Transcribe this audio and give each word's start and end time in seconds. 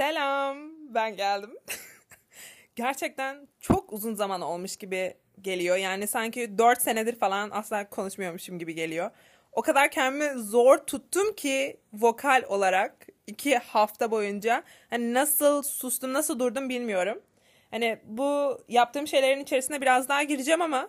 Selam, 0.00 0.58
ben 0.94 1.16
geldim. 1.16 1.50
Gerçekten 2.76 3.48
çok 3.60 3.92
uzun 3.92 4.14
zaman 4.14 4.40
olmuş 4.40 4.76
gibi 4.76 5.14
geliyor. 5.42 5.76
Yani 5.76 6.06
sanki 6.06 6.58
4 6.58 6.82
senedir 6.82 7.16
falan 7.16 7.50
asla 7.50 7.88
konuşmuyormuşum 7.88 8.58
gibi 8.58 8.74
geliyor. 8.74 9.10
O 9.52 9.62
kadar 9.62 9.90
kendimi 9.90 10.40
zor 10.42 10.78
tuttum 10.78 11.34
ki 11.34 11.80
vokal 11.92 12.42
olarak 12.48 13.06
iki 13.26 13.58
hafta 13.58 14.10
boyunca 14.10 14.62
hani 14.90 15.14
nasıl 15.14 15.62
sustum, 15.62 16.12
nasıl 16.12 16.38
durdum 16.38 16.68
bilmiyorum. 16.68 17.22
Hani 17.70 17.98
bu 18.04 18.60
yaptığım 18.68 19.06
şeylerin 19.06 19.40
içerisine 19.40 19.80
biraz 19.80 20.08
daha 20.08 20.22
gireceğim 20.22 20.62
ama 20.62 20.88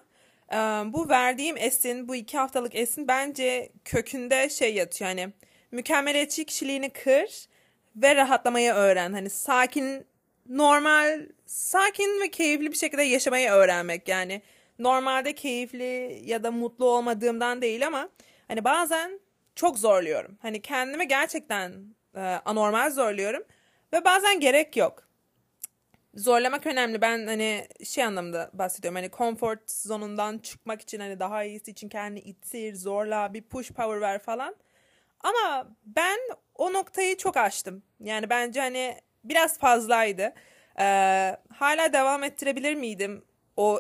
bu 0.94 1.10
verdiğim 1.10 1.58
esin, 1.58 2.08
bu 2.08 2.16
iki 2.16 2.38
haftalık 2.38 2.76
esin 2.76 3.08
bence 3.08 3.72
kökünde 3.86 4.50
şey 4.50 4.76
yatıyor. 4.76 5.10
Hani 5.10 5.30
mükemmeliyetçi 5.72 6.46
kişiliğini 6.46 6.90
kır 6.90 7.51
ve 7.96 8.16
rahatlamayı 8.16 8.74
öğren. 8.74 9.14
Hani 9.14 9.30
sakin, 9.30 10.06
normal, 10.50 11.26
sakin 11.46 12.22
ve 12.22 12.32
keyifli 12.32 12.72
bir 12.72 12.78
şekilde 12.78 13.04
yaşamayı 13.04 13.50
öğrenmek. 13.50 14.08
Yani 14.08 14.42
normalde 14.80 15.36
keyifli 15.36 16.22
ya 16.26 16.44
da 16.44 16.52
mutlu 16.52 16.86
olmadığımdan 16.86 17.62
değil 17.62 17.88
ama 17.88 18.10
hani 18.48 18.64
bazen 18.64 19.20
çok 19.56 19.80
zorluyorum. 19.80 20.38
Hani 20.42 20.62
kendimi 20.62 21.08
gerçekten 21.08 21.72
e, 22.16 22.20
anormal 22.46 22.92
zorluyorum 22.92 23.44
ve 23.94 24.06
bazen 24.06 24.40
gerek 24.40 24.78
yok. 24.78 25.08
Zorlamak 26.16 26.68
önemli. 26.68 27.02
Ben 27.02 27.28
hani 27.28 27.68
şey 27.84 28.04
anlamda 28.04 28.50
bahsediyorum. 28.54 28.96
Hani 28.96 29.12
comfort 29.12 29.72
zonundan 29.72 30.38
çıkmak 30.38 30.82
için 30.82 31.00
hani 31.00 31.20
daha 31.20 31.44
iyisi 31.44 31.72
için 31.72 31.90
kendini 31.90 32.20
ittir, 32.20 32.76
zorla, 32.76 33.34
bir 33.34 33.42
push 33.42 33.72
power 33.72 34.02
ver 34.02 34.20
falan. 34.20 34.56
Ama 35.24 35.68
ben 35.86 36.20
o 36.56 36.74
noktayı 36.74 37.18
çok 37.18 37.38
aştım. 37.38 37.84
Yani 38.00 38.30
bence 38.30 38.60
hani 38.60 38.96
biraz 39.24 39.60
fazlaydı. 39.60 40.34
Ee, 40.80 41.38
hala 41.54 41.94
devam 41.94 42.24
ettirebilir 42.24 42.76
miydim 42.76 43.26
o 43.58 43.80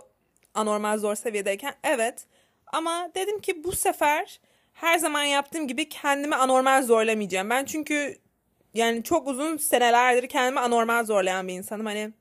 anormal 0.53 0.97
zor 0.97 1.16
seviyedeyken? 1.16 1.73
Evet. 1.83 2.25
Ama 2.67 3.11
dedim 3.16 3.39
ki 3.39 3.63
bu 3.63 3.71
sefer 3.71 4.39
her 4.73 4.97
zaman 4.97 5.23
yaptığım 5.23 5.67
gibi 5.67 5.89
kendimi 5.89 6.35
anormal 6.35 6.83
zorlamayacağım. 6.83 7.49
Ben 7.49 7.66
çünkü 7.66 8.17
yani 8.73 9.03
çok 9.03 9.27
uzun 9.27 9.57
senelerdir 9.57 10.29
kendimi 10.29 10.59
anormal 10.59 11.05
zorlayan 11.05 11.47
bir 11.47 11.53
insanım. 11.53 11.85
Hani 11.85 12.11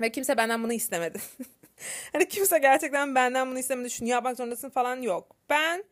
ve 0.00 0.12
kimse 0.12 0.36
benden 0.36 0.62
bunu 0.62 0.72
istemedi. 0.72 1.18
hani 2.12 2.28
kimse 2.28 2.58
gerçekten 2.58 3.14
benden 3.14 3.50
bunu 3.50 3.58
istemedi. 3.58 3.90
Şunu 3.90 4.08
yapmak 4.08 4.36
zorundasın 4.36 4.70
falan 4.70 5.02
yok. 5.02 5.36
Ben 5.50 5.84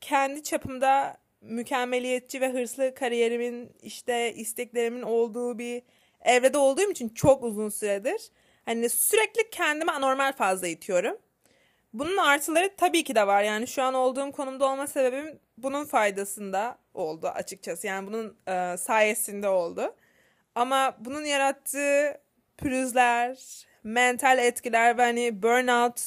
kendi 0.00 0.42
çapımda 0.42 1.16
mükemmeliyetçi 1.40 2.40
ve 2.40 2.52
hırslı 2.52 2.94
kariyerimin 2.94 3.72
işte 3.82 4.34
isteklerimin 4.34 5.02
olduğu 5.02 5.58
bir 5.58 5.82
evrede 6.20 6.58
olduğum 6.58 6.90
için 6.90 7.08
çok 7.08 7.44
uzun 7.44 7.68
süredir 7.68 8.30
hani 8.70 8.88
sürekli 8.88 9.50
kendimi 9.50 9.90
anormal 9.90 10.32
fazla 10.32 10.68
itiyorum. 10.68 11.18
Bunun 11.92 12.16
artıları 12.16 12.70
tabii 12.76 13.04
ki 13.04 13.14
de 13.14 13.26
var. 13.26 13.42
Yani 13.42 13.66
şu 13.66 13.82
an 13.82 13.94
olduğum 13.94 14.32
konumda 14.32 14.66
olma 14.66 14.86
sebebim 14.86 15.38
bunun 15.58 15.84
faydasında 15.84 16.78
oldu 16.94 17.28
açıkçası. 17.28 17.86
Yani 17.86 18.06
bunun 18.06 18.36
e, 18.48 18.76
sayesinde 18.76 19.48
oldu. 19.48 19.94
Ama 20.54 20.96
bunun 21.00 21.24
yarattığı 21.24 22.20
pürüzler, 22.58 23.38
mental 23.84 24.38
etkiler 24.38 24.98
ve 24.98 25.02
hani 25.02 25.42
burnout 25.42 26.00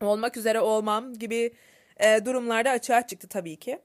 olmak 0.00 0.36
üzere 0.36 0.60
olmam 0.60 1.14
gibi 1.14 1.54
e, 1.96 2.24
durumlarda 2.24 2.70
açığa 2.70 3.06
çıktı 3.06 3.28
tabii 3.28 3.56
ki. 3.56 3.78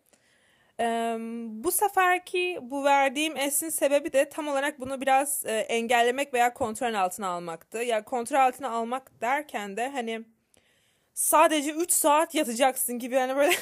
E, 0.79 1.17
bu 1.63 1.71
seferki 1.71 2.59
bu 2.61 2.83
verdiğim 2.83 3.37
esin 3.37 3.69
sebebi 3.69 4.13
de 4.13 4.29
tam 4.29 4.47
olarak 4.47 4.79
bunu 4.79 5.01
biraz 5.01 5.45
e, 5.45 5.51
engellemek 5.57 6.33
veya 6.33 6.53
kontrol 6.53 6.93
altına 6.93 7.27
almaktı. 7.27 7.77
Ya 7.77 7.83
yani 7.83 8.03
kontrol 8.03 8.39
altına 8.39 8.69
almak 8.69 9.21
derken 9.21 9.77
de 9.77 9.89
hani 9.89 10.21
sadece 11.13 11.71
3 11.73 11.91
saat 11.91 12.35
yatacaksın 12.35 12.99
gibi 12.99 13.15
hani 13.15 13.35
böyle 13.35 13.55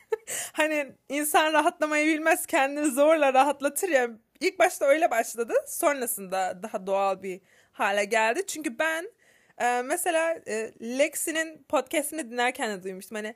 hani 0.52 0.92
insan 1.08 1.52
rahatlamayı 1.52 2.06
bilmez 2.06 2.46
kendini 2.46 2.90
zorla 2.90 3.34
rahatlatır 3.34 3.88
ya. 3.88 4.08
İlk 4.40 4.58
başta 4.58 4.84
öyle 4.86 5.10
başladı. 5.10 5.54
Sonrasında 5.66 6.62
daha 6.62 6.86
doğal 6.86 7.22
bir 7.22 7.40
hale 7.72 8.04
geldi. 8.04 8.46
Çünkü 8.46 8.78
ben 8.78 9.10
e, 9.58 9.82
mesela 9.82 10.40
e, 10.48 10.72
Lexi'nin 10.82 11.62
podcastini 11.68 12.30
dinlerken 12.30 12.78
de 12.78 12.82
duymuştum. 12.82 13.16
Hani 13.16 13.34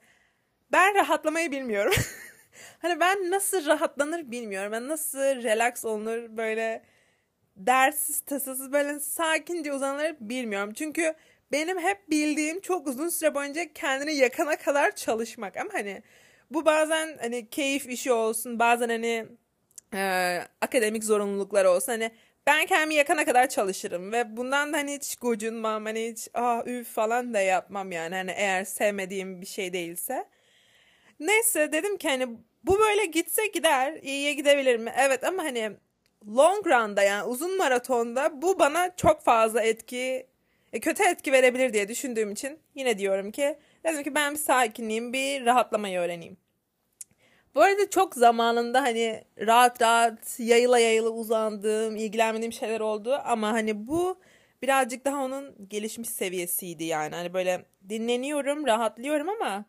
ben 0.72 0.94
rahatlamayı 0.94 1.50
bilmiyorum. 1.50 1.94
hani 2.78 3.00
ben 3.00 3.30
nasıl 3.30 3.66
rahatlanır 3.66 4.30
bilmiyorum. 4.30 4.72
Ben 4.72 4.88
nasıl 4.88 5.18
relax 5.18 5.84
olunur 5.84 6.36
böyle 6.36 6.82
dersiz 7.56 8.20
tasasız 8.20 8.72
böyle 8.72 9.00
sakince 9.00 9.72
uzanılır 9.72 10.16
bilmiyorum. 10.20 10.72
Çünkü 10.74 11.14
benim 11.52 11.78
hep 11.78 12.10
bildiğim 12.10 12.60
çok 12.60 12.86
uzun 12.86 13.08
süre 13.08 13.34
boyunca 13.34 13.72
kendini 13.72 14.14
yakana 14.14 14.56
kadar 14.56 14.96
çalışmak. 14.96 15.56
Ama 15.56 15.70
hani 15.72 16.02
bu 16.50 16.64
bazen 16.64 17.18
hani 17.20 17.48
keyif 17.50 17.86
işi 17.86 18.12
olsun 18.12 18.58
bazen 18.58 18.88
hani 18.88 19.26
e, 19.94 20.38
akademik 20.60 21.04
zorunluluklar 21.04 21.64
olsun. 21.64 21.92
Hani 21.92 22.10
ben 22.46 22.66
kendimi 22.66 22.94
yakana 22.94 23.24
kadar 23.24 23.48
çalışırım 23.48 24.12
ve 24.12 24.36
bundan 24.36 24.72
da 24.72 24.76
hani 24.76 24.94
hiç 24.94 25.16
gocunmam 25.16 25.84
hani 25.84 26.10
hiç 26.10 26.28
ah 26.34 26.66
üf 26.66 26.88
falan 26.88 27.34
da 27.34 27.40
yapmam 27.40 27.92
yani 27.92 28.14
hani 28.14 28.30
eğer 28.30 28.64
sevmediğim 28.64 29.40
bir 29.40 29.46
şey 29.46 29.72
değilse. 29.72 30.26
Neyse 31.20 31.72
dedim 31.72 31.96
ki 31.96 32.08
hani 32.08 32.28
bu 32.64 32.78
böyle 32.78 33.04
gitse 33.04 33.46
gider 33.46 33.94
iyiye 34.02 34.34
gidebilir 34.34 34.76
mi? 34.76 34.92
Evet 34.98 35.24
ama 35.24 35.42
hani 35.42 35.70
long 36.36 36.66
run'da 36.66 37.02
yani 37.02 37.24
uzun 37.24 37.56
maratonda 37.56 38.42
bu 38.42 38.58
bana 38.58 38.96
çok 38.96 39.22
fazla 39.22 39.62
etki 39.62 40.26
e, 40.72 40.80
kötü 40.80 41.02
etki 41.02 41.32
verebilir 41.32 41.72
diye 41.72 41.88
düşündüğüm 41.88 42.32
için 42.32 42.58
yine 42.74 42.98
diyorum 42.98 43.30
ki 43.30 43.58
dedim 43.84 44.02
ki 44.02 44.14
ben 44.14 44.32
bir 44.32 44.38
sakinliğim 44.38 45.12
bir 45.12 45.46
rahatlamayı 45.46 45.98
öğreneyim. 45.98 46.36
Bu 47.54 47.62
arada 47.62 47.90
çok 47.90 48.14
zamanında 48.14 48.82
hani 48.82 49.24
rahat 49.38 49.82
rahat 49.82 50.40
yayıla 50.40 50.78
yayıla 50.78 51.10
uzandığım, 51.10 51.96
ilgilenmediğim 51.96 52.52
şeyler 52.52 52.80
oldu 52.80 53.20
ama 53.24 53.52
hani 53.52 53.86
bu 53.86 54.20
birazcık 54.62 55.04
daha 55.04 55.24
onun 55.24 55.68
gelişmiş 55.68 56.08
seviyesiydi 56.08 56.84
yani. 56.84 57.14
Hani 57.14 57.34
böyle 57.34 57.64
dinleniyorum, 57.88 58.66
rahatlıyorum 58.66 59.28
ama 59.28 59.64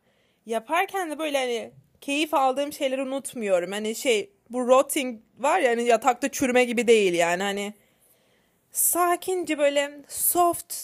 yaparken 0.45 1.11
de 1.11 1.19
böyle 1.19 1.37
hani 1.37 1.71
keyif 2.01 2.33
aldığım 2.33 2.73
şeyleri 2.73 3.01
unutmuyorum. 3.01 3.71
Hani 3.71 3.95
şey 3.95 4.33
bu 4.49 4.67
rotting 4.67 5.21
var 5.37 5.59
ya 5.59 5.71
hani 5.71 5.83
yatakta 5.83 6.29
çürüme 6.29 6.63
gibi 6.63 6.87
değil 6.87 7.13
yani 7.13 7.43
hani 7.43 7.73
sakince 8.71 9.57
böyle 9.57 10.01
soft 10.07 10.75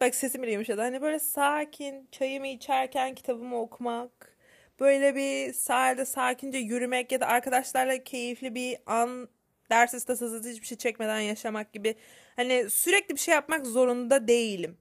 bak 0.00 0.14
sesim 0.14 0.42
bile 0.42 0.52
yumuşadı. 0.52 0.80
Hani 0.80 1.02
böyle 1.02 1.18
sakin 1.18 2.08
çayımı 2.12 2.46
içerken 2.46 3.14
kitabımı 3.14 3.60
okumak 3.60 4.36
böyle 4.80 5.14
bir 5.14 5.52
sahilde 5.52 6.04
sakince 6.04 6.58
yürümek 6.58 7.12
ya 7.12 7.20
da 7.20 7.26
arkadaşlarla 7.26 8.04
keyifli 8.04 8.54
bir 8.54 8.76
an 8.86 9.28
dersiz 9.70 10.04
tasasız 10.04 10.46
hiçbir 10.46 10.66
şey 10.66 10.78
çekmeden 10.78 11.20
yaşamak 11.20 11.72
gibi 11.72 11.94
hani 12.36 12.70
sürekli 12.70 13.14
bir 13.14 13.20
şey 13.20 13.34
yapmak 13.34 13.66
zorunda 13.66 14.28
değilim. 14.28 14.76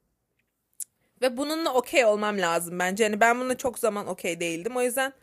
Ve 1.21 1.37
bununla 1.37 1.73
okey 1.73 2.05
olmam 2.05 2.37
lazım 2.37 2.79
bence. 2.79 3.03
Yani 3.03 3.19
ben 3.19 3.39
bununla 3.39 3.57
çok 3.57 3.79
zaman 3.79 4.07
okey 4.07 4.39
değildim. 4.39 4.77
O 4.77 4.81
yüzden 4.81 5.13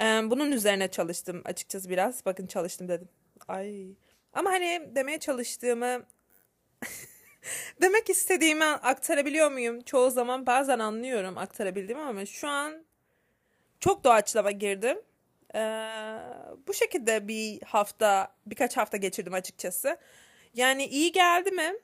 e, 0.00 0.04
bunun 0.04 0.52
üzerine 0.52 0.88
çalıştım 0.88 1.42
açıkçası 1.44 1.90
biraz. 1.90 2.26
Bakın 2.26 2.46
çalıştım 2.46 2.88
dedim. 2.88 3.08
Ay. 3.48 3.86
Ama 4.32 4.50
hani 4.50 4.90
demeye 4.94 5.18
çalıştığımı 5.18 6.02
demek 7.82 8.10
istediğimi 8.10 8.64
aktarabiliyor 8.64 9.50
muyum? 9.50 9.80
Çoğu 9.80 10.10
zaman 10.10 10.46
bazen 10.46 10.78
anlıyorum 10.78 11.38
aktarabildiğimi 11.38 12.02
ama 12.02 12.26
şu 12.26 12.48
an 12.48 12.84
çok 13.80 14.04
doğaçlama 14.04 14.50
girdim. 14.50 14.98
Ee, 15.54 15.58
bu 16.66 16.74
şekilde 16.74 17.28
bir 17.28 17.62
hafta, 17.62 18.34
birkaç 18.46 18.76
hafta 18.76 18.96
geçirdim 18.96 19.34
açıkçası. 19.34 19.98
Yani 20.54 20.86
iyi 20.86 21.12
geldi 21.12 21.50
mi? 21.50 21.74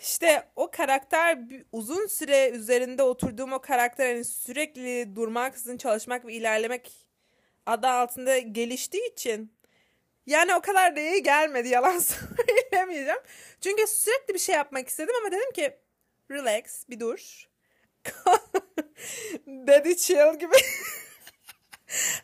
İşte 0.00 0.48
o 0.56 0.70
karakter 0.70 1.38
uzun 1.72 2.06
süre 2.06 2.50
üzerinde 2.50 3.02
oturduğum 3.02 3.52
o 3.52 3.60
karakter 3.60 4.06
hani 4.06 4.24
sürekli 4.24 5.16
durmaksızın 5.16 5.76
çalışmak 5.76 6.26
ve 6.26 6.32
ilerlemek 6.32 6.92
adı 7.66 7.86
altında 7.86 8.38
geliştiği 8.38 9.12
için 9.12 9.52
yani 10.26 10.54
o 10.54 10.60
kadar 10.60 10.96
da 10.96 11.00
iyi 11.00 11.22
gelmedi 11.22 11.68
yalan 11.68 11.98
söylemeyeceğim. 12.70 13.20
Çünkü 13.60 13.86
sürekli 13.86 14.34
bir 14.34 14.38
şey 14.38 14.54
yapmak 14.54 14.88
istedim 14.88 15.14
ama 15.20 15.32
dedim 15.32 15.52
ki 15.52 15.76
relax 16.30 16.88
bir 16.88 17.00
dur. 17.00 17.48
Daddy 19.46 19.94
chill 19.94 20.38
gibi. 20.38 20.56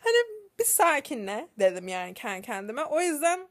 hani 0.03 0.17
bir 0.59 0.65
sakinle 0.65 1.47
dedim 1.59 1.87
yani 1.87 2.13
kendi 2.13 2.45
kendime. 2.45 2.85
O 2.85 3.01
yüzden 3.01 3.47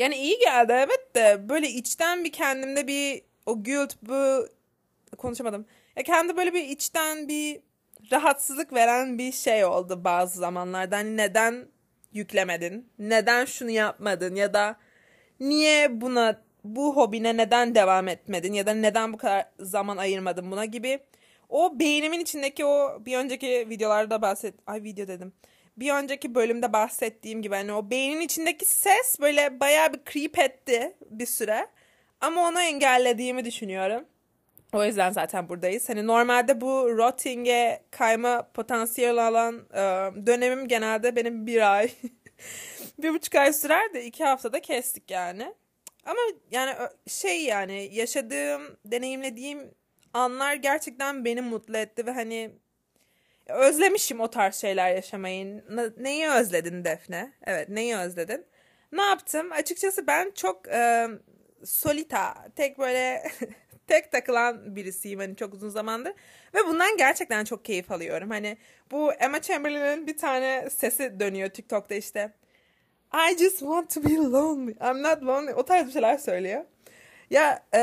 yani 0.00 0.16
iyi 0.16 0.38
geldi 0.38 0.72
evet 0.72 1.14
de 1.14 1.48
böyle 1.48 1.68
içten 1.68 2.24
bir 2.24 2.32
kendimde 2.32 2.86
bir 2.86 3.22
o 3.46 3.62
guilt 3.62 3.96
bu 4.02 4.48
konuşamadım. 5.18 5.66
Ya 5.96 6.02
kendi 6.02 6.36
böyle 6.36 6.54
bir 6.54 6.64
içten 6.64 7.28
bir 7.28 7.60
rahatsızlık 8.12 8.72
veren 8.72 9.18
bir 9.18 9.32
şey 9.32 9.64
oldu 9.64 10.04
bazı 10.04 10.38
zamanlarda. 10.38 10.96
Hani 10.96 11.16
neden 11.16 11.66
yüklemedin? 12.12 12.88
Neden 12.98 13.44
şunu 13.44 13.70
yapmadın? 13.70 14.34
Ya 14.34 14.54
da 14.54 14.76
niye 15.40 16.00
buna 16.00 16.42
bu 16.64 16.96
hobine 16.96 17.36
neden 17.36 17.74
devam 17.74 18.08
etmedin 18.08 18.52
ya 18.52 18.66
da 18.66 18.74
neden 18.74 19.12
bu 19.12 19.16
kadar 19.16 19.44
zaman 19.58 19.96
ayırmadın 19.96 20.50
buna 20.50 20.64
gibi 20.64 20.98
o 21.48 21.78
beynimin 21.78 22.20
içindeki 22.20 22.64
o 22.64 23.02
bir 23.06 23.16
önceki 23.16 23.66
videolarda 23.68 24.22
bahset 24.22 24.54
ay 24.66 24.82
video 24.82 25.08
dedim. 25.08 25.32
Bir 25.80 25.92
önceki 25.92 26.34
bölümde 26.34 26.72
bahsettiğim 26.72 27.42
gibi 27.42 27.54
hani 27.54 27.72
o 27.72 27.90
beynin 27.90 28.20
içindeki 28.20 28.64
ses 28.64 29.20
böyle 29.20 29.60
bayağı 29.60 29.92
bir 29.92 30.00
creep 30.12 30.38
etti 30.38 30.96
bir 31.10 31.26
süre. 31.26 31.66
Ama 32.20 32.48
onu 32.48 32.60
engellediğimi 32.60 33.44
düşünüyorum. 33.44 34.04
O 34.72 34.84
yüzden 34.84 35.10
zaten 35.10 35.48
buradayız. 35.48 35.88
Hani 35.88 36.06
normalde 36.06 36.60
bu 36.60 36.96
rotting'e 36.96 37.82
kayma 37.90 38.48
potansiyeli 38.54 39.20
olan 39.20 39.54
e, 39.74 39.80
dönemim 40.26 40.68
genelde 40.68 41.16
benim 41.16 41.46
bir 41.46 41.74
ay, 41.76 41.90
bir 42.98 43.14
buçuk 43.14 43.34
ay 43.34 43.52
sürer 43.52 43.94
de 43.94 44.04
iki 44.04 44.24
haftada 44.24 44.60
kestik 44.60 45.10
yani. 45.10 45.54
Ama 46.04 46.20
yani 46.50 46.74
şey 47.08 47.44
yani 47.44 47.88
yaşadığım, 47.92 48.62
deneyimlediğim 48.84 49.70
anlar 50.14 50.54
gerçekten 50.54 51.24
beni 51.24 51.40
mutlu 51.40 51.76
etti 51.76 52.06
ve 52.06 52.10
hani 52.10 52.50
özlemişim 53.52 54.20
o 54.20 54.30
tarz 54.30 54.54
şeyler 54.54 54.94
yaşamayı. 54.94 55.64
Neyi 55.96 56.28
özledin 56.28 56.84
Defne? 56.84 57.32
Evet 57.46 57.68
neyi 57.68 57.96
özledin? 57.96 58.46
Ne 58.92 59.02
yaptım? 59.02 59.52
Açıkçası 59.52 60.06
ben 60.06 60.30
çok 60.30 60.68
e, 60.68 61.08
solita, 61.64 62.34
tek 62.56 62.78
böyle 62.78 63.22
tek 63.86 64.12
takılan 64.12 64.76
birisiyim 64.76 65.20
hani 65.20 65.36
çok 65.36 65.54
uzun 65.54 65.68
zamandır. 65.68 66.12
Ve 66.54 66.66
bundan 66.66 66.96
gerçekten 66.96 67.44
çok 67.44 67.64
keyif 67.64 67.90
alıyorum. 67.90 68.30
Hani 68.30 68.56
bu 68.90 69.12
Emma 69.12 69.40
Chamberlain'in 69.40 70.06
bir 70.06 70.16
tane 70.16 70.70
sesi 70.70 71.20
dönüyor 71.20 71.48
TikTok'ta 71.48 71.94
işte. 71.94 72.32
I 73.14 73.38
just 73.38 73.58
want 73.58 73.94
to 73.94 74.04
be 74.04 74.14
lonely. 74.16 74.72
I'm 74.72 75.02
not 75.02 75.22
lonely. 75.22 75.54
O 75.54 75.64
tarz 75.64 75.86
bir 75.86 75.92
şeyler 75.92 76.18
söylüyor. 76.18 76.64
Ya 77.30 77.66
e, 77.74 77.80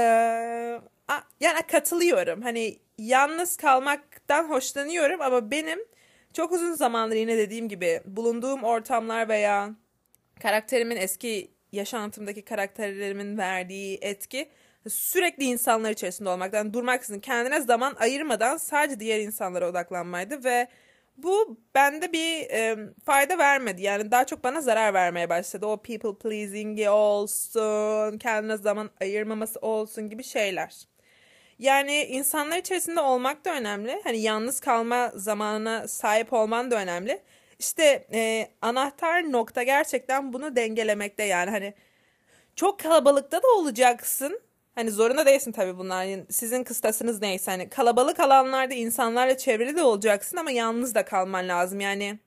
yani 1.40 1.62
katılıyorum. 1.72 2.42
Hani 2.42 2.80
yalnız 2.97 3.57
kalmaktan 3.57 4.49
hoşlanıyorum 4.49 5.21
ama 5.21 5.51
benim 5.51 5.79
çok 6.33 6.51
uzun 6.51 6.73
zamandır 6.73 7.15
yine 7.15 7.38
dediğim 7.38 7.69
gibi 7.69 8.01
bulunduğum 8.05 8.63
ortamlar 8.63 9.29
veya 9.29 9.75
karakterimin 10.41 10.95
eski 10.95 11.51
yaşantımdaki 11.71 12.41
karakterlerimin 12.41 13.38
verdiği 13.38 13.97
etki 14.01 14.49
sürekli 14.89 15.44
insanlar 15.44 15.91
içerisinde 15.91 16.29
olmaktan 16.29 16.73
durmaksızın 16.73 17.19
kendine 17.19 17.61
zaman 17.61 17.95
ayırmadan 17.99 18.57
sadece 18.57 18.99
diğer 18.99 19.19
insanlara 19.19 19.69
odaklanmaydı 19.69 20.44
ve 20.44 20.67
bu 21.17 21.59
bende 21.75 22.13
bir 22.13 22.49
e, 22.51 22.77
fayda 23.05 23.38
vermedi. 23.38 23.81
Yani 23.81 24.11
daha 24.11 24.25
çok 24.25 24.44
bana 24.44 24.61
zarar 24.61 24.94
vermeye 24.94 25.29
başladı. 25.29 25.65
O 25.65 25.77
people 25.77 26.17
pleasing 26.17 26.88
olsun, 26.89 28.17
kendine 28.17 28.57
zaman 28.57 28.89
ayırmaması 29.01 29.59
olsun 29.59 30.09
gibi 30.09 30.23
şeyler. 30.23 30.88
Yani 31.59 32.04
insanlar 32.04 32.57
içerisinde 32.57 33.01
olmak 33.01 33.45
da 33.45 33.56
önemli. 33.56 34.01
Hani 34.04 34.21
yalnız 34.21 34.59
kalma 34.59 35.12
zamanına 35.15 35.88
sahip 35.88 36.33
olman 36.33 36.71
da 36.71 36.75
önemli. 36.75 37.21
İşte 37.59 38.07
e, 38.13 38.51
anahtar 38.62 39.31
nokta 39.31 39.63
gerçekten 39.63 40.33
bunu 40.33 40.56
dengelemekte 40.56 41.24
yani 41.24 41.50
hani 41.50 41.74
çok 42.56 42.80
kalabalıkta 42.80 43.44
da 43.44 43.48
olacaksın. 43.48 44.42
Hani 44.75 44.92
zorunda 44.92 45.25
değilsin 45.25 45.51
tabii 45.51 45.77
bunlar. 45.77 46.04
Yani 46.06 46.25
sizin 46.30 46.63
kıstasınız 46.63 47.21
neyse. 47.21 47.51
Hani 47.51 47.69
kalabalık 47.69 48.19
alanlarda 48.19 48.74
insanlarla 48.74 49.38
çevrili 49.38 49.75
de 49.75 49.83
olacaksın 49.83 50.38
ama 50.38 50.51
yalnız 50.51 50.95
da 50.95 51.06
kalman 51.06 51.48
lazım. 51.48 51.80
Yani 51.80 52.19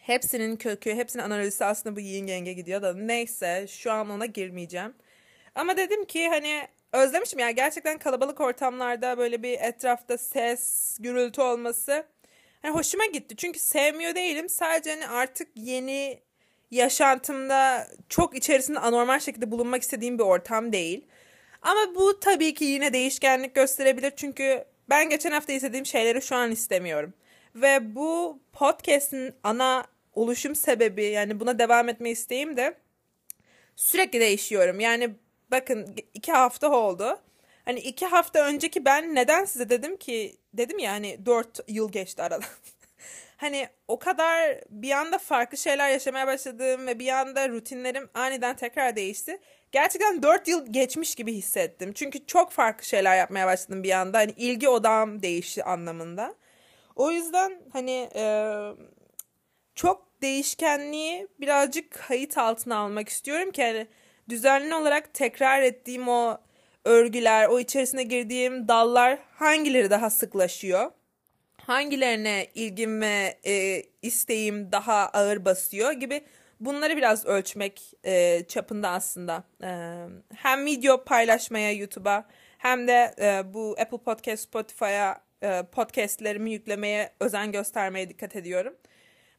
hepsinin 0.00 0.56
kökü, 0.56 0.94
hepsinin 0.94 1.22
analizi 1.22 1.64
aslında 1.64 1.96
bu 1.96 2.00
yin 2.00 2.26
yenge 2.26 2.52
gidiyor 2.52 2.82
da 2.82 2.94
neyse 2.94 3.66
şu 3.68 3.92
an 3.92 4.10
ona 4.10 4.26
girmeyeceğim. 4.26 4.94
Ama 5.54 5.76
dedim 5.76 6.04
ki 6.04 6.28
hani 6.28 6.68
özlemişim 6.92 7.38
yani 7.38 7.54
gerçekten 7.54 7.98
kalabalık 7.98 8.40
ortamlarda 8.40 9.18
böyle 9.18 9.42
bir 9.42 9.60
etrafta 9.60 10.18
ses, 10.18 10.96
gürültü 11.00 11.40
olması 11.40 12.06
hani 12.62 12.74
hoşuma 12.74 13.06
gitti. 13.06 13.36
Çünkü 13.36 13.58
sevmiyor 13.58 14.14
değilim. 14.14 14.48
Sadece 14.48 14.90
hani 14.90 15.08
artık 15.08 15.48
yeni 15.54 16.20
yaşantımda 16.70 17.86
çok 18.08 18.36
içerisinde 18.36 18.78
anormal 18.78 19.18
şekilde 19.18 19.50
bulunmak 19.50 19.82
istediğim 19.82 20.18
bir 20.18 20.24
ortam 20.24 20.72
değil. 20.72 21.06
Ama 21.62 21.94
bu 21.94 22.20
tabii 22.20 22.54
ki 22.54 22.64
yine 22.64 22.92
değişkenlik 22.92 23.54
gösterebilir. 23.54 24.12
Çünkü 24.16 24.64
ben 24.90 25.10
geçen 25.10 25.30
hafta 25.30 25.52
istediğim 25.52 25.86
şeyleri 25.86 26.22
şu 26.22 26.36
an 26.36 26.50
istemiyorum. 26.50 27.14
Ve 27.54 27.94
bu 27.94 28.40
podcast'in 28.52 29.34
ana 29.42 29.84
oluşum 30.14 30.54
sebebi 30.54 31.04
yani 31.04 31.40
buna 31.40 31.58
devam 31.58 31.88
etme 31.88 32.10
isteğim 32.10 32.56
de 32.56 32.74
sürekli 33.76 34.20
değişiyorum. 34.20 34.80
Yani 34.80 35.10
bakın 35.50 35.96
iki 36.14 36.32
hafta 36.32 36.70
oldu. 36.70 37.20
Hani 37.64 37.80
iki 37.80 38.06
hafta 38.06 38.46
önceki 38.46 38.84
ben 38.84 39.14
neden 39.14 39.44
size 39.44 39.70
dedim 39.70 39.96
ki 39.96 40.36
dedim 40.54 40.78
ya 40.78 40.92
hani 40.92 41.26
dört 41.26 41.60
yıl 41.68 41.92
geçti 41.92 42.22
aradan. 42.22 42.48
hani 43.36 43.68
o 43.88 43.98
kadar 43.98 44.60
bir 44.70 44.90
anda 44.90 45.18
farklı 45.18 45.58
şeyler 45.58 45.90
yaşamaya 45.90 46.26
başladım 46.26 46.86
ve 46.86 46.98
bir 46.98 47.08
anda 47.08 47.48
rutinlerim 47.48 48.10
aniden 48.14 48.56
tekrar 48.56 48.96
değişti. 48.96 49.38
Gerçekten 49.72 50.22
dört 50.22 50.48
yıl 50.48 50.72
geçmiş 50.72 51.14
gibi 51.14 51.32
hissettim. 51.34 51.92
Çünkü 51.92 52.26
çok 52.26 52.52
farklı 52.52 52.84
şeyler 52.84 53.16
yapmaya 53.16 53.46
başladım 53.46 53.82
bir 53.82 53.90
anda. 53.90 54.18
Hani 54.18 54.32
ilgi 54.36 54.68
odağım 54.68 55.22
değişti 55.22 55.64
anlamında. 55.64 56.34
O 56.96 57.10
yüzden 57.10 57.62
hani 57.72 58.10
e, 58.14 58.24
çok 59.74 60.22
değişkenliği 60.22 61.28
birazcık 61.40 61.90
kayıt 61.90 62.38
altına 62.38 62.76
almak 62.76 63.08
istiyorum 63.08 63.50
ki 63.50 63.62
hani 63.62 63.86
düzenli 64.30 64.74
olarak 64.74 65.14
tekrar 65.14 65.62
ettiğim 65.62 66.08
o 66.08 66.38
örgüler, 66.84 67.48
o 67.48 67.60
içerisine 67.60 68.02
girdiğim 68.02 68.68
dallar 68.68 69.18
hangileri 69.34 69.90
daha 69.90 70.10
sıklaşıyor? 70.10 70.90
Hangilerine 71.66 72.46
ilgim 72.54 73.00
ve 73.00 73.38
e, 73.46 73.82
isteğim 74.02 74.72
daha 74.72 75.08
ağır 75.08 75.44
basıyor 75.44 75.92
gibi 75.92 76.22
bunları 76.60 76.96
biraz 76.96 77.26
ölçmek 77.26 77.92
e, 78.04 78.44
çapında 78.48 78.88
aslında. 78.88 79.44
E, 79.62 79.70
hem 80.34 80.66
video 80.66 81.04
paylaşmaya 81.04 81.72
YouTube'a 81.72 82.24
hem 82.58 82.88
de 82.88 83.14
e, 83.20 83.54
bu 83.54 83.76
Apple 83.80 83.98
Podcast, 83.98 84.42
Spotify'a 84.42 85.20
e, 85.42 85.62
podcastlerimi 85.72 86.50
yüklemeye 86.50 87.12
özen 87.20 87.52
göstermeye 87.52 88.08
dikkat 88.08 88.36
ediyorum. 88.36 88.74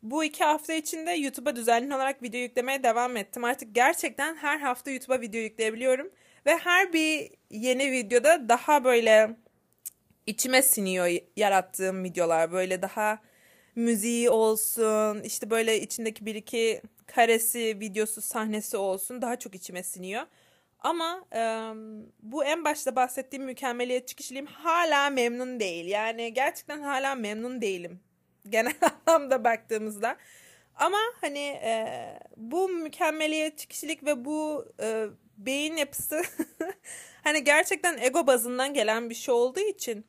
Bu 0.04 0.24
iki 0.24 0.44
hafta 0.44 0.74
içinde 0.74 1.12
YouTube'a 1.12 1.56
düzenli 1.56 1.96
olarak 1.96 2.24
video 2.24 2.40
yüklemeye 2.40 2.84
devam 2.84 3.18
ettim. 3.18 3.44
Artık 3.44 3.76
gerçekten 3.76 4.36
her 4.36 4.60
hafta 4.60 4.92
YouTube'a 4.92 5.22
video 5.22 5.42
yükleyebiliyorum. 5.42 6.12
Ve 6.46 6.56
her 6.58 6.94
bir 6.94 7.32
yeni 7.50 7.92
videoda 7.92 8.50
daha 8.50 8.84
böyle 8.84 9.36
içime 10.28 10.62
siniyor 10.62 11.08
yarattığım 11.36 12.04
videolar. 12.04 12.52
Böyle 12.52 12.82
daha 12.82 13.20
müziği 13.76 14.30
olsun, 14.30 15.24
işte 15.24 15.50
böyle 15.50 15.82
içindeki 15.82 16.26
bir 16.26 16.36
iki 16.36 16.82
karesi, 17.06 17.80
videosu, 17.80 18.22
sahnesi 18.22 18.78
olsun 18.78 19.22
daha 19.22 19.40
çok 19.40 19.56
içime 19.56 19.84
siniyor. 19.84 20.24
Ama 20.80 21.26
e, 21.36 21.42
bu 22.22 22.44
en 22.46 22.66
başta 22.66 22.96
bahsettiğim 22.96 23.46
mükemmeliyetçi 23.46 24.16
kişiliğim 24.16 24.46
hala 24.46 25.10
memnun 25.10 25.60
değil. 25.60 25.86
Yani 25.86 26.34
gerçekten 26.34 26.82
hala 26.82 27.16
memnun 27.16 27.62
değilim 27.62 28.00
genel 28.50 28.74
anlamda 29.06 29.44
baktığımızda. 29.44 30.18
Ama 30.76 30.98
hani 31.22 31.40
e, 31.40 31.86
bu 32.38 32.70
mükemmeliyetçi 32.70 33.68
kişilik 33.68 34.06
ve 34.06 34.26
bu 34.26 34.66
e, 34.82 35.06
beyin 35.38 35.76
yapısı 35.76 36.22
hani 37.24 37.44
gerçekten 37.44 37.98
ego 37.98 38.28
bazından 38.28 38.74
gelen 38.74 39.10
bir 39.10 39.16
şey 39.16 39.34
olduğu 39.34 39.60
için 39.60 40.06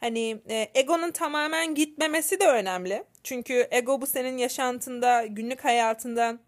hani 0.00 0.42
e, 0.48 0.70
egonun 0.74 1.10
tamamen 1.10 1.74
gitmemesi 1.74 2.40
de 2.40 2.46
önemli. 2.46 3.04
Çünkü 3.24 3.68
ego 3.70 4.00
bu 4.00 4.06
senin 4.06 4.38
yaşantında, 4.38 5.26
günlük 5.26 5.64
hayatında 5.64 6.38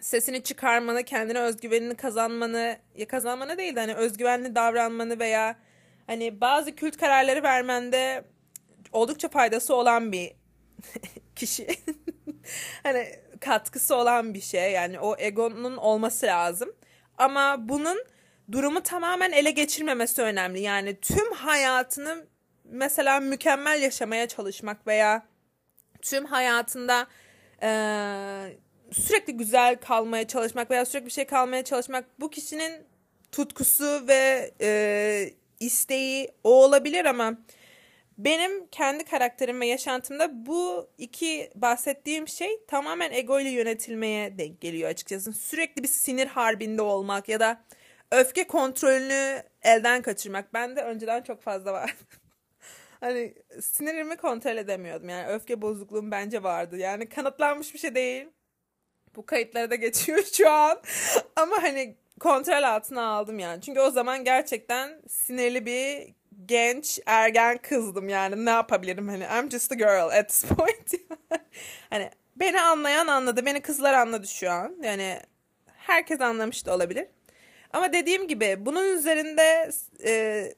sesini 0.00 0.42
çıkarmanı, 0.42 1.02
kendine 1.02 1.38
özgüvenini 1.40 1.94
kazanmanı, 1.94 2.76
ya 2.94 3.06
kazanmanı 3.06 3.58
değil 3.58 3.76
de 3.76 3.80
hani 3.80 3.94
özgüvenli 3.94 4.54
davranmanı 4.54 5.18
veya 5.18 5.56
hani 6.06 6.40
bazı 6.40 6.74
kült 6.76 6.96
kararları 6.96 7.42
vermende 7.42 8.24
oldukça 8.92 9.28
faydası 9.28 9.74
olan 9.74 10.12
bir 10.12 10.37
kişi. 11.36 11.66
hani 12.82 13.06
katkısı 13.40 13.94
olan 13.94 14.34
bir 14.34 14.40
şey. 14.40 14.72
Yani 14.72 15.00
o 15.00 15.16
egonun 15.18 15.76
olması 15.76 16.26
lazım. 16.26 16.72
Ama 17.18 17.68
bunun 17.68 18.04
durumu 18.52 18.82
tamamen 18.82 19.32
ele 19.32 19.50
geçirmemesi 19.50 20.22
önemli. 20.22 20.60
Yani 20.60 21.00
tüm 21.00 21.32
hayatını 21.32 22.26
mesela 22.64 23.20
mükemmel 23.20 23.82
yaşamaya 23.82 24.28
çalışmak 24.28 24.86
veya 24.86 25.26
tüm 26.02 26.24
hayatında 26.24 27.06
e, 27.62 27.70
sürekli 28.92 29.36
güzel 29.36 29.76
kalmaya 29.76 30.26
çalışmak 30.26 30.70
veya 30.70 30.84
sürekli 30.84 31.06
bir 31.06 31.10
şey 31.10 31.26
kalmaya 31.26 31.64
çalışmak 31.64 32.20
bu 32.20 32.30
kişinin 32.30 32.86
tutkusu 33.32 34.04
ve 34.08 34.50
e, 34.60 35.30
isteği 35.60 36.28
o 36.44 36.64
olabilir 36.64 37.04
ama 37.04 37.38
benim 38.18 38.66
kendi 38.66 39.04
karakterim 39.04 39.60
ve 39.60 39.66
yaşantımda 39.66 40.46
bu 40.46 40.90
iki 40.98 41.50
bahsettiğim 41.54 42.28
şey 42.28 42.64
tamamen 42.66 43.12
ego 43.12 43.40
ile 43.40 43.48
yönetilmeye 43.48 44.38
denk 44.38 44.60
geliyor 44.60 44.90
açıkçası. 44.90 45.32
Sürekli 45.32 45.82
bir 45.82 45.88
sinir 45.88 46.26
harbinde 46.26 46.82
olmak 46.82 47.28
ya 47.28 47.40
da 47.40 47.64
öfke 48.12 48.46
kontrolünü 48.46 49.42
elden 49.62 50.02
kaçırmak. 50.02 50.54
Bende 50.54 50.82
önceden 50.82 51.22
çok 51.22 51.42
fazla 51.42 51.72
var. 51.72 51.96
hani 53.00 53.34
sinirimi 53.60 54.16
kontrol 54.16 54.56
edemiyordum. 54.56 55.08
Yani 55.08 55.26
öfke 55.26 55.62
bozukluğum 55.62 56.10
bence 56.10 56.42
vardı. 56.42 56.76
Yani 56.76 57.08
kanıtlanmış 57.08 57.74
bir 57.74 57.78
şey 57.78 57.94
değil. 57.94 58.28
Bu 59.16 59.26
kayıtlara 59.26 59.70
da 59.70 59.74
geçiyor 59.74 60.22
şu 60.32 60.50
an. 60.50 60.82
Ama 61.36 61.62
hani 61.62 61.96
kontrol 62.20 62.62
altına 62.62 63.06
aldım 63.06 63.38
yani. 63.38 63.62
Çünkü 63.62 63.80
o 63.80 63.90
zaman 63.90 64.24
gerçekten 64.24 65.02
sinirli 65.08 65.66
bir 65.66 66.17
genç 66.46 66.98
ergen 67.06 67.58
kızdım 67.58 68.08
yani 68.08 68.44
ne 68.44 68.50
yapabilirim 68.50 69.08
hani 69.08 69.24
I'm 69.24 69.50
just 69.50 69.72
a 69.72 69.74
girl 69.74 70.18
at 70.18 70.28
this 70.28 70.42
point. 70.56 70.92
hani 71.90 72.10
beni 72.36 72.60
anlayan 72.60 73.06
anladı. 73.06 73.46
Beni 73.46 73.60
kızlar 73.60 73.94
anladı 73.94 74.26
şu 74.26 74.50
an. 74.50 74.76
Yani 74.82 75.20
herkes 75.66 76.20
anlamış 76.20 76.66
da 76.66 76.74
olabilir. 76.74 77.06
Ama 77.72 77.92
dediğim 77.92 78.28
gibi 78.28 78.56
bunun 78.58 78.96
üzerinde 78.96 79.70
e, 80.04 80.12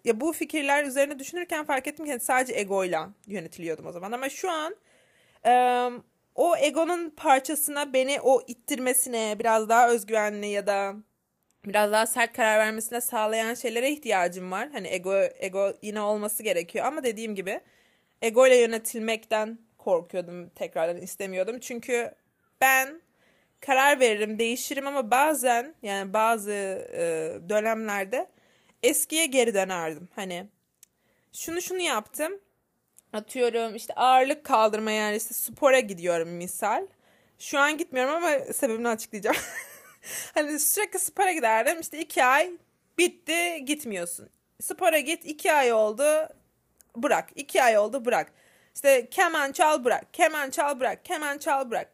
ya 0.04 0.20
bu 0.20 0.32
fikirler 0.32 0.84
üzerine 0.84 1.18
düşünürken 1.18 1.64
fark 1.64 1.87
ettim 1.87 2.06
ki 2.06 2.18
sadece 2.20 2.60
egoyla 2.60 3.10
yönetiliyordum 3.26 3.87
o 3.87 3.92
zaman. 3.92 4.12
Ama 4.12 4.28
şu 4.28 4.50
an 4.50 4.76
e, 5.46 5.52
o 6.34 6.56
egonun 6.56 7.10
parçasına 7.10 7.92
beni 7.92 8.20
o 8.20 8.42
ittirmesine 8.46 9.37
biraz 9.38 9.68
daha 9.68 9.88
özgüvenli 9.88 10.46
ya 10.46 10.66
da 10.66 10.94
biraz 11.67 11.93
daha 11.93 12.07
sert 12.07 12.33
karar 12.33 12.59
vermesine 12.59 13.00
sağlayan 13.00 13.55
şeylere 13.55 13.90
ihtiyacım 13.90 14.50
var. 14.50 14.69
Hani 14.73 14.88
ego 14.88 15.14
ego 15.38 15.73
yine 15.83 16.00
olması 16.00 16.43
gerekiyor 16.43 16.85
ama 16.85 17.05
dediğim 17.05 17.35
gibi 17.35 17.61
ego 18.23 18.47
ile 18.47 18.57
yönetilmekten 18.57 19.59
korkuyordum 19.79 20.49
tekrardan 20.49 20.97
istemiyordum. 20.97 21.61
Çünkü 21.61 22.14
ben 22.61 23.00
karar 23.61 24.00
veririm, 24.00 24.38
değişirim 24.38 24.87
ama 24.87 25.11
bazen 25.11 25.75
yani 25.83 26.12
bazı 26.12 26.52
e, 26.93 27.02
dönemlerde 27.49 28.26
eskiye 28.83 29.26
geri 29.26 29.55
dönerdim. 29.55 30.09
Hani 30.17 30.47
şunu 31.33 31.62
şunu 31.62 31.81
yaptım. 31.81 32.40
Atıyorum 33.12 33.75
işte 33.75 33.95
ağırlık 33.95 34.45
kaldırma 34.45 34.90
yani 34.90 35.17
işte 35.17 35.35
spora 35.35 35.81
gidiyorum 35.81 36.29
misal. 36.29 36.87
Şu 37.38 37.59
an 37.59 37.79
gitmiyorum 37.79 38.14
ama 38.14 38.38
sebebini 38.52 38.88
açıklayacağım. 38.88 39.37
hani 40.35 40.59
sürekli 40.59 40.99
spora 40.99 41.33
giderdim. 41.33 41.80
İşte 41.80 41.99
iki 41.99 42.25
ay 42.25 42.50
bitti 42.99 43.64
gitmiyorsun. 43.64 44.28
Spora 44.61 44.99
git 44.99 45.25
iki 45.25 45.52
ay 45.52 45.73
oldu 45.73 46.28
bırak. 46.97 47.28
iki 47.35 47.62
ay 47.62 47.78
oldu 47.78 48.04
bırak. 48.04 48.33
İşte 48.75 49.09
keman 49.11 49.52
çal 49.52 49.85
bırak. 49.85 50.14
Keman 50.14 50.50
çal 50.50 50.80
bırak. 50.80 51.04
Keman 51.04 51.38
çal 51.38 51.71
bırak. 51.71 51.92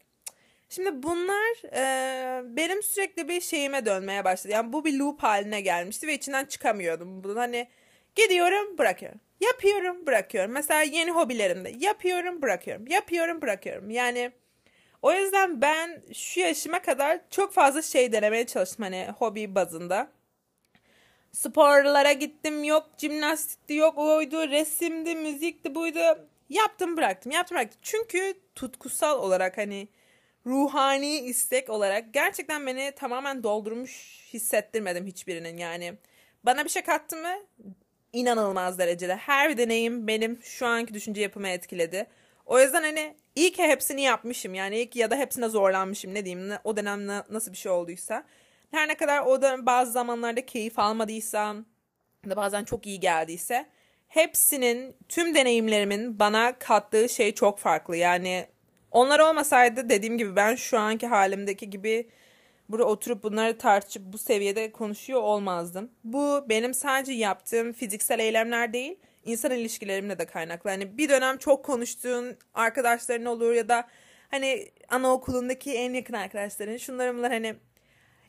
Şimdi 0.68 1.02
bunlar 1.02 1.72
e, 1.72 2.56
benim 2.56 2.82
sürekli 2.82 3.28
bir 3.28 3.40
şeyime 3.40 3.86
dönmeye 3.86 4.24
başladı. 4.24 4.52
Yani 4.52 4.72
bu 4.72 4.84
bir 4.84 4.98
loop 4.98 5.22
haline 5.22 5.60
gelmişti 5.60 6.06
ve 6.06 6.14
içinden 6.14 6.44
çıkamıyordum. 6.44 7.24
Bunun 7.24 7.36
hani 7.36 7.68
gidiyorum 8.14 8.78
bırakıyorum. 8.78 9.20
Yapıyorum 9.40 10.06
bırakıyorum. 10.06 10.52
Mesela 10.52 10.82
yeni 10.82 11.10
hobilerimde 11.10 11.72
yapıyorum 11.78 12.42
bırakıyorum. 12.42 12.86
Yapıyorum 12.86 13.42
bırakıyorum. 13.42 13.90
Yani 13.90 14.32
o 15.06 15.12
yüzden 15.12 15.60
ben 15.60 16.02
şu 16.14 16.40
yaşıma 16.40 16.82
kadar 16.82 17.20
çok 17.30 17.52
fazla 17.52 17.82
şey 17.82 18.12
denemeye 18.12 18.46
çalıştım 18.46 18.82
hani 18.84 19.08
hobi 19.18 19.54
bazında. 19.54 20.08
Sporlara 21.32 22.12
gittim 22.12 22.64
yok 22.64 22.90
jimnastikti 22.98 23.74
yok 23.74 23.98
oydu 23.98 24.48
resimdi 24.48 25.14
müzikti 25.14 25.74
buydu. 25.74 25.98
Yaptım 26.48 26.96
bıraktım 26.96 27.32
yaptım 27.32 27.56
bıraktım. 27.56 27.80
Çünkü 27.82 28.34
tutkusal 28.54 29.18
olarak 29.18 29.58
hani 29.58 29.88
ruhani 30.46 31.18
istek 31.18 31.70
olarak 31.70 32.14
gerçekten 32.14 32.66
beni 32.66 32.92
tamamen 32.96 33.42
doldurmuş 33.42 34.24
hissettirmedim 34.32 35.06
hiçbirinin 35.06 35.56
yani. 35.56 35.94
Bana 36.44 36.64
bir 36.64 36.70
şey 36.70 36.82
kattı 36.82 37.16
mı? 37.16 37.34
İnanılmaz 38.12 38.78
derecede. 38.78 39.16
Her 39.16 39.50
bir 39.50 39.56
deneyim 39.56 40.06
benim 40.06 40.42
şu 40.42 40.66
anki 40.66 40.94
düşünce 40.94 41.20
yapımı 41.20 41.48
etkiledi. 41.48 42.06
O 42.46 42.60
yüzden 42.60 42.82
hani 42.82 43.16
iyi 43.34 43.52
ki 43.52 43.62
hepsini 43.62 44.02
yapmışım. 44.02 44.54
Yani 44.54 44.90
ki 44.90 44.98
ya 44.98 45.10
da 45.10 45.16
hepsine 45.16 45.48
zorlanmışım 45.48 46.14
ne 46.14 46.24
diyeyim. 46.24 46.50
O 46.64 46.76
dönem 46.76 47.06
nasıl 47.30 47.52
bir 47.52 47.56
şey 47.56 47.72
olduysa. 47.72 48.24
Her 48.70 48.88
ne 48.88 48.96
kadar 48.96 49.20
o 49.20 49.42
dönem 49.42 49.66
bazı 49.66 49.92
zamanlarda 49.92 50.46
keyif 50.46 50.78
almadıysam 50.78 51.64
da 52.30 52.36
bazen 52.36 52.64
çok 52.64 52.86
iyi 52.86 53.00
geldiyse 53.00 53.66
hepsinin 54.08 54.96
tüm 55.08 55.34
deneyimlerimin 55.34 56.18
bana 56.18 56.58
kattığı 56.58 57.08
şey 57.08 57.34
çok 57.34 57.58
farklı. 57.58 57.96
Yani 57.96 58.46
onlar 58.90 59.20
olmasaydı 59.20 59.88
dediğim 59.88 60.18
gibi 60.18 60.36
ben 60.36 60.54
şu 60.54 60.78
anki 60.78 61.06
halimdeki 61.06 61.70
gibi 61.70 62.08
burada 62.68 62.86
oturup 62.86 63.22
bunları 63.22 63.58
tartışıp 63.58 64.02
bu 64.12 64.18
seviyede 64.18 64.72
konuşuyor 64.72 65.22
olmazdım. 65.22 65.90
Bu 66.04 66.44
benim 66.48 66.74
sadece 66.74 67.12
yaptığım 67.12 67.72
fiziksel 67.72 68.18
eylemler 68.18 68.72
değil 68.72 68.96
insan 69.26 69.50
ilişkilerimle 69.50 70.18
de 70.18 70.26
kaynaklı. 70.26 70.70
Hani 70.70 70.98
bir 70.98 71.08
dönem 71.08 71.38
çok 71.38 71.64
konuştuğun 71.64 72.36
arkadaşların 72.54 73.26
olur 73.26 73.52
ya 73.52 73.68
da 73.68 73.88
hani 74.30 74.68
anaokulundaki 74.88 75.74
en 75.74 75.94
yakın 75.94 76.14
arkadaşların 76.14 76.76
şunlar 76.76 77.16
bunlar 77.16 77.32
hani 77.32 77.56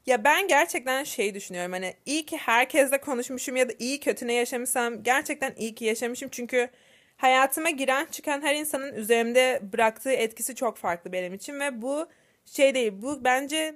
ya 0.06 0.24
ben 0.24 0.48
gerçekten 0.48 1.04
şey 1.04 1.36
düşünüyorum 1.36 1.72
hani 1.72 1.94
iyi 2.06 2.26
ki 2.26 2.38
herkesle 2.38 3.02
konuşmuşum 3.02 3.56
ya 3.56 3.70
da 3.70 3.74
iyi 3.80 4.00
kötü 4.00 4.28
ne 4.28 4.34
yaşamışsam 4.34 5.04
gerçekten 5.04 5.54
iyi 5.58 5.76
ki 5.76 5.86
yaşamışım. 5.86 6.30
Çünkü 6.32 6.70
hayatıma 7.18 7.70
giren 7.70 8.06
çıkan 8.06 8.42
her 8.42 8.56
insanın 8.56 8.94
üzerimde 8.94 9.62
bıraktığı 9.74 10.12
etkisi 10.12 10.56
çok 10.56 10.78
farklı 10.78 11.12
benim 11.14 11.34
için 11.34 11.60
ve 11.60 11.82
bu 11.82 12.08
şey 12.46 12.76
değil. 12.76 12.92
Bu 12.96 13.24
bence 13.24 13.76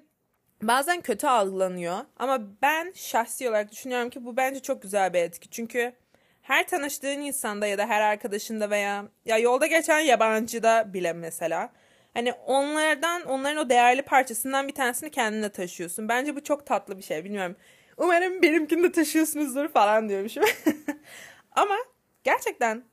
bazen 0.62 1.02
kötü 1.02 1.28
algılanıyor 1.28 1.98
ama 2.18 2.62
ben 2.62 2.92
şahsi 2.96 3.50
olarak 3.50 3.72
düşünüyorum 3.72 4.10
ki 4.10 4.26
bu 4.26 4.38
bence 4.38 4.60
çok 4.60 4.82
güzel 4.82 5.14
bir 5.14 5.20
etki. 5.20 5.50
Çünkü 5.50 5.94
her 6.42 6.68
tanıştığın 6.68 7.22
insanda 7.22 7.68
ya 7.68 7.78
da 7.78 7.88
her 7.88 8.02
arkadaşında 8.02 8.70
veya 8.70 9.06
ya 9.26 9.38
yolda 9.38 9.68
geçen 9.68 10.00
yabancıda 10.00 10.94
bile 10.94 11.14
mesela 11.14 11.70
hani 12.14 12.34
onlardan 12.34 13.26
onların 13.26 13.58
o 13.58 13.70
değerli 13.70 14.02
parçasından 14.02 14.68
bir 14.68 14.74
tanesini 14.74 15.12
kendine 15.12 15.50
taşıyorsun. 15.50 16.10
Bence 16.10 16.36
bu 16.36 16.44
çok 16.44 16.66
tatlı 16.66 16.98
bir 16.98 17.04
şey. 17.04 17.24
Bilmiyorum. 17.24 17.56
Umarım 17.98 18.42
benimkini 18.42 18.84
de 18.84 18.92
taşıyorsunuzdur 18.92 19.68
falan 19.68 20.10
diyormuşum. 20.10 20.44
Ama 21.52 21.76
gerçekten 22.24 22.84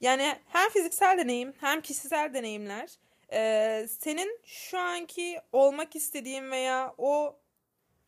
yani 0.00 0.36
hem 0.46 0.70
fiziksel 0.70 1.18
deneyim 1.18 1.52
hem 1.60 1.80
kişisel 1.80 2.34
deneyimler 2.34 2.90
e, 3.32 3.86
senin 4.00 4.40
şu 4.44 4.78
anki 4.78 5.40
olmak 5.52 5.96
istediğin 5.96 6.50
veya 6.50 6.94
o 6.98 7.38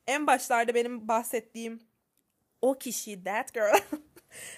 en 0.06 0.26
başlarda 0.26 0.74
benim 0.74 1.08
bahsettiğim 1.08 1.80
o 2.62 2.78
kişi 2.78 3.24
that 3.24 3.54
girl 3.54 3.76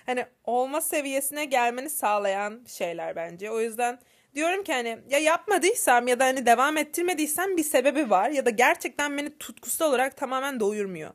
hani 0.07 0.27
olma 0.45 0.81
seviyesine 0.81 1.45
gelmeni 1.45 1.91
sağlayan 1.91 2.65
şeyler 2.67 3.17
bence. 3.17 3.51
O 3.51 3.61
yüzden 3.61 3.99
diyorum 4.35 4.65
ki 4.65 4.73
hani 4.73 4.99
ya 5.11 5.19
yapmadıysam 5.19 6.09
ya 6.09 6.21
da 6.21 6.25
hani 6.25 6.47
devam 6.47 6.77
ettirmediysem 6.77 7.57
bir 7.57 7.65
sebebi 7.65 8.11
var 8.11 8.31
ya 8.31 8.47
da 8.47 8.51
gerçekten 8.51 9.19
beni 9.19 9.39
tutkusal 9.39 9.89
olarak 9.89 10.17
tamamen 10.17 10.61
doyurmuyor. 10.61 11.11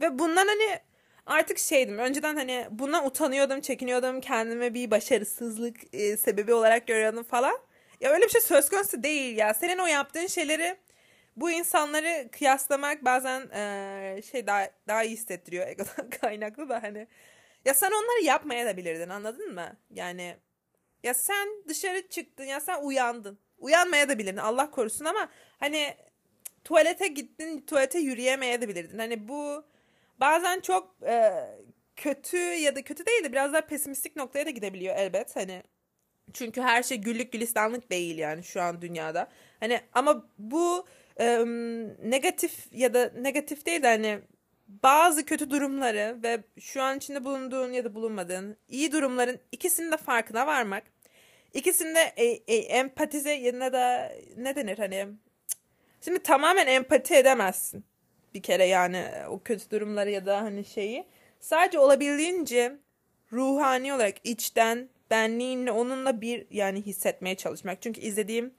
Ve 0.00 0.18
bundan 0.18 0.46
hani 0.46 0.78
artık 1.26 1.58
şeydim. 1.58 1.98
Önceden 1.98 2.36
hani 2.36 2.66
buna 2.70 3.04
utanıyordum, 3.04 3.60
çekiniyordum. 3.60 4.20
Kendime 4.20 4.74
bir 4.74 4.90
başarısızlık 4.90 5.76
e, 5.94 6.16
sebebi 6.16 6.54
olarak 6.54 6.86
görüyordum 6.86 7.22
falan. 7.22 7.58
Ya 8.00 8.10
öyle 8.10 8.24
bir 8.24 8.30
şey 8.30 8.40
söz 8.40 8.68
konusu 8.68 9.02
değil 9.02 9.36
ya. 9.36 9.54
Senin 9.54 9.78
o 9.78 9.86
yaptığın 9.86 10.26
şeyleri 10.26 10.76
bu 11.36 11.50
insanları 11.50 12.28
kıyaslamak 12.32 13.04
bazen 13.04 13.40
e, 13.40 14.22
şey 14.22 14.46
daha 14.46 14.70
daha 14.88 15.04
iyi 15.04 15.12
hissettiriyor 15.12 15.68
egodan 15.68 16.10
kaynaklı 16.20 16.68
da 16.68 16.82
hani 16.82 17.06
ya 17.68 17.74
sen 17.74 17.90
onları 17.90 18.24
yapmaya 18.24 18.66
da 18.66 18.76
bilirdin 18.76 19.08
anladın 19.08 19.54
mı? 19.54 19.76
Yani 19.90 20.36
ya 21.02 21.14
sen 21.14 21.48
dışarı 21.68 22.08
çıktın 22.08 22.44
ya 22.44 22.60
sen 22.60 22.82
uyandın. 22.82 23.38
Uyanmaya 23.58 24.08
da 24.08 24.18
bilirdin 24.18 24.36
Allah 24.36 24.70
korusun 24.70 25.04
ama 25.04 25.28
hani 25.60 25.94
tuvalete 26.64 27.06
gittin 27.06 27.60
tuvalete 27.60 27.98
yürüyemeye 27.98 28.60
de 28.60 28.68
bilirdin. 28.68 28.98
Hani 28.98 29.28
bu 29.28 29.64
bazen 30.20 30.60
çok 30.60 30.96
e, 31.02 31.32
kötü 31.96 32.36
ya 32.36 32.76
da 32.76 32.82
kötü 32.82 33.06
değil 33.06 33.24
de 33.24 33.32
biraz 33.32 33.52
daha 33.52 33.60
pesimistik 33.66 34.16
noktaya 34.16 34.46
da 34.46 34.50
gidebiliyor 34.50 34.96
elbet. 34.96 35.36
Hani 35.36 35.62
çünkü 36.32 36.60
her 36.60 36.82
şey 36.82 36.98
güllük 36.98 37.32
gülistanlık 37.32 37.90
değil 37.90 38.18
yani 38.18 38.44
şu 38.44 38.62
an 38.62 38.82
dünyada. 38.82 39.28
Hani 39.60 39.80
ama 39.92 40.28
bu 40.38 40.86
e, 41.20 41.38
negatif 42.02 42.66
ya 42.72 42.94
da 42.94 43.12
negatif 43.20 43.66
değil 43.66 43.82
de 43.82 43.86
hani 43.86 44.20
bazı 44.68 45.24
kötü 45.24 45.50
durumları 45.50 46.16
ve 46.22 46.42
şu 46.60 46.82
an 46.82 46.96
içinde 46.96 47.24
bulunduğun 47.24 47.72
ya 47.72 47.84
da 47.84 47.94
bulunmadığın 47.94 48.56
iyi 48.68 48.92
durumların 48.92 49.40
ikisinin 49.52 49.92
de 49.92 49.96
farkına 49.96 50.46
varmak. 50.46 50.82
İkisinde 51.54 52.00
e, 52.16 52.24
e, 52.24 52.56
empatize 52.56 53.32
ya 53.32 53.72
da 53.72 54.12
ne 54.36 54.56
denir 54.56 54.78
hani 54.78 55.06
şimdi 56.00 56.18
tamamen 56.18 56.66
empati 56.66 57.14
edemezsin 57.14 57.84
bir 58.34 58.42
kere 58.42 58.64
yani 58.64 59.04
o 59.28 59.42
kötü 59.42 59.70
durumları 59.70 60.10
ya 60.10 60.26
da 60.26 60.42
hani 60.42 60.64
şeyi 60.64 61.06
sadece 61.40 61.78
olabildiğince 61.78 62.76
ruhani 63.32 63.94
olarak 63.94 64.14
içten 64.24 64.88
benliğinle 65.10 65.72
onunla 65.72 66.20
bir 66.20 66.46
yani 66.50 66.82
hissetmeye 66.82 67.34
çalışmak. 67.34 67.82
Çünkü 67.82 68.00
izlediğim 68.00 68.54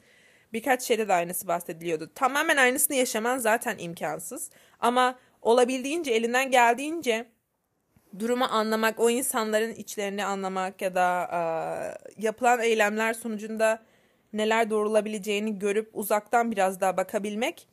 birkaç 0.54 0.84
şeyde 0.84 1.08
de 1.08 1.14
aynısı 1.14 1.48
bahsediliyordu. 1.48 2.12
Tamamen 2.16 2.58
aynısını 2.58 2.96
yaşaman 2.96 3.38
zaten 3.38 3.78
imkansız. 3.78 4.52
Ama 4.80 5.20
olabildiğince 5.42 6.12
elinden 6.12 6.52
geldiğince 6.52 7.26
durumu 8.20 8.46
anlamak, 8.46 9.00
o 9.00 9.10
insanların 9.10 9.74
içlerini 9.74 10.26
anlamak 10.26 10.82
ya 10.82 10.96
da 10.96 11.30
e, 11.32 11.42
yapılan 12.22 12.60
eylemler 12.60 13.14
sonucunda 13.14 13.84
neler 14.34 14.70
doğrulabileceğini 14.70 15.60
görüp 15.60 15.90
uzaktan 15.94 16.52
biraz 16.52 16.82
daha 16.82 16.98
bakabilmek 16.98 17.68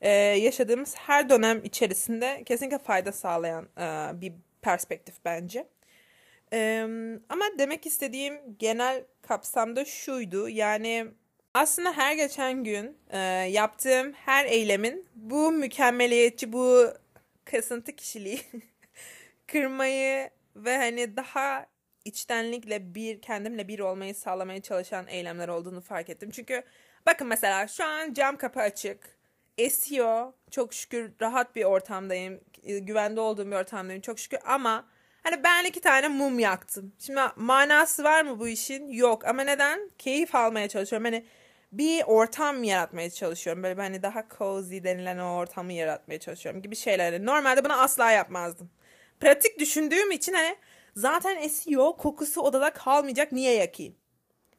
e, 0.00 0.10
yaşadığımız 0.18 0.94
her 0.96 1.28
dönem 1.28 1.64
içerisinde 1.64 2.42
kesinlikle 2.46 2.78
fayda 2.78 3.12
sağlayan 3.12 3.68
e, 3.78 4.20
bir 4.20 4.32
perspektif 4.62 5.14
bence. 5.24 5.66
E, 6.52 6.82
ama 7.28 7.44
demek 7.58 7.86
istediğim 7.86 8.38
genel 8.58 9.04
kapsamda 9.22 9.84
şuydu 9.84 10.48
yani 10.48 11.06
aslında 11.54 11.92
her 11.92 12.14
geçen 12.14 12.64
gün 12.64 12.96
e, 13.10 13.18
yaptığım 13.50 14.12
her 14.12 14.44
eylemin 14.44 15.06
bu 15.14 15.52
mükemmeliyetçi, 15.52 16.52
bu 16.52 16.86
kasıntı 17.46 17.96
kişiliği 17.96 18.40
kırmayı 19.46 20.30
ve 20.56 20.76
hani 20.76 21.16
daha 21.16 21.66
içtenlikle 22.04 22.94
bir 22.94 23.22
kendimle 23.22 23.68
bir 23.68 23.78
olmayı 23.78 24.14
sağlamaya 24.14 24.62
çalışan 24.62 25.06
eylemler 25.08 25.48
olduğunu 25.48 25.80
fark 25.80 26.10
ettim. 26.10 26.30
Çünkü 26.30 26.62
bakın 27.06 27.26
mesela 27.26 27.68
şu 27.68 27.84
an 27.84 28.14
cam 28.14 28.36
kapı 28.36 28.60
açık. 28.60 29.16
Esiyor. 29.58 30.32
Çok 30.50 30.74
şükür 30.74 31.12
rahat 31.20 31.56
bir 31.56 31.64
ortamdayım. 31.64 32.40
Güvende 32.62 33.20
olduğum 33.20 33.46
bir 33.46 33.56
ortamdayım 33.56 34.02
çok 34.02 34.18
şükür 34.18 34.38
ama 34.44 34.88
hani 35.22 35.44
ben 35.44 35.64
iki 35.64 35.80
tane 35.80 36.08
mum 36.08 36.38
yaktım. 36.38 36.92
Şimdi 36.98 37.20
manası 37.36 38.04
var 38.04 38.22
mı 38.22 38.38
bu 38.38 38.48
işin? 38.48 38.88
Yok 38.88 39.24
ama 39.24 39.42
neden? 39.42 39.90
Keyif 39.98 40.34
almaya 40.34 40.68
çalışıyorum. 40.68 41.04
Hani 41.04 41.26
bir 41.72 42.02
ortam 42.06 42.64
yaratmaya 42.64 43.10
çalışıyorum. 43.10 43.62
Böyle 43.62 43.80
hani 43.80 44.02
daha 44.02 44.24
cozy 44.38 44.78
denilen 44.84 45.18
o 45.18 45.36
ortamı 45.36 45.72
yaratmaya 45.72 46.20
çalışıyorum 46.20 46.62
gibi 46.62 46.76
şeyler. 46.76 47.26
Normalde 47.26 47.64
bunu 47.64 47.72
asla 47.72 48.10
yapmazdım. 48.10 48.70
Pratik 49.20 49.58
düşündüğüm 49.58 50.10
için 50.10 50.32
hani 50.32 50.56
zaten 50.96 51.36
esiyor, 51.36 51.92
kokusu 51.92 52.40
odada 52.40 52.70
kalmayacak 52.72 53.32
niye 53.32 53.54
yakayım? 53.54 53.94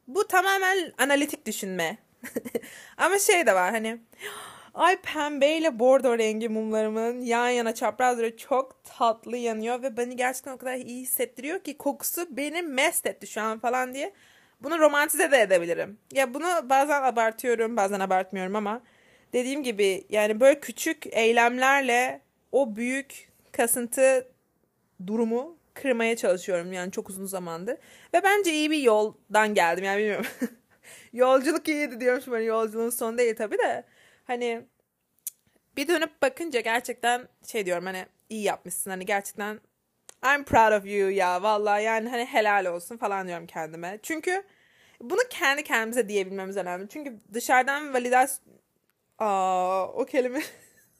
Bu 0.06 0.28
tamamen 0.28 0.92
analitik 0.98 1.46
düşünme. 1.46 1.98
Ama 2.96 3.18
şey 3.18 3.46
de 3.46 3.54
var 3.54 3.70
hani 3.70 4.00
ay 4.74 5.00
pembeyle 5.00 5.78
bordo 5.78 6.18
rengi 6.18 6.48
mumlarımın 6.48 7.20
yan 7.20 7.48
yana 7.48 7.74
çaprazları 7.74 8.36
çok 8.36 8.84
tatlı 8.84 9.36
yanıyor 9.36 9.82
ve 9.82 9.96
beni 9.96 10.16
gerçekten 10.16 10.52
o 10.52 10.58
kadar 10.58 10.74
iyi 10.74 11.02
hissettiriyor 11.02 11.58
ki 11.60 11.78
kokusu 11.78 12.36
beni 12.36 12.62
mest 12.62 13.06
etti 13.06 13.26
şu 13.26 13.40
an 13.40 13.58
falan 13.58 13.94
diye 13.94 14.12
bunu 14.62 14.78
romantize 14.78 15.30
de 15.30 15.40
edebilirim. 15.40 15.98
Ya 16.12 16.34
bunu 16.34 16.46
bazen 16.70 17.02
abartıyorum, 17.02 17.76
bazen 17.76 18.00
abartmıyorum 18.00 18.56
ama 18.56 18.82
dediğim 19.32 19.62
gibi 19.62 20.04
yani 20.08 20.40
böyle 20.40 20.60
küçük 20.60 21.06
eylemlerle 21.06 22.20
o 22.52 22.76
büyük 22.76 23.28
kasıntı 23.52 24.28
durumu 25.06 25.56
kırmaya 25.74 26.16
çalışıyorum 26.16 26.72
yani 26.72 26.92
çok 26.92 27.10
uzun 27.10 27.26
zamandır. 27.26 27.76
Ve 28.14 28.22
bence 28.24 28.52
iyi 28.52 28.70
bir 28.70 28.78
yoldan 28.82 29.54
geldim 29.54 29.84
yani 29.84 29.98
bilmiyorum. 29.98 30.26
Yolculuk 31.12 31.68
iyiydi 31.68 32.00
diyormuşum 32.00 32.34
hani 32.34 32.44
yolculuğun 32.44 32.90
sonu 32.90 33.18
değil 33.18 33.36
tabii 33.36 33.58
de. 33.58 33.84
Hani 34.24 34.62
bir 35.76 35.88
dönüp 35.88 36.22
bakınca 36.22 36.60
gerçekten 36.60 37.28
şey 37.46 37.66
diyorum 37.66 37.86
hani 37.86 38.06
iyi 38.28 38.42
yapmışsın 38.42 38.90
hani 38.90 39.06
gerçekten 39.06 39.60
I'm 40.24 40.44
proud 40.44 40.72
of 40.72 40.86
you 40.86 41.10
ya 41.10 41.42
vallahi 41.42 41.84
yani 41.84 42.08
hani 42.08 42.24
helal 42.24 42.64
olsun 42.66 42.96
falan 42.96 43.26
diyorum 43.26 43.46
kendime. 43.46 43.98
Çünkü 44.02 44.42
bunu 45.00 45.20
kendi 45.30 45.64
kendimize 45.64 46.08
diyebilmemiz 46.08 46.56
önemli. 46.56 46.88
Çünkü 46.88 47.18
dışarıdan 47.34 47.94
validasyon 47.94 48.58
Aa, 49.18 49.86
o 49.88 50.04
kelime 50.06 50.42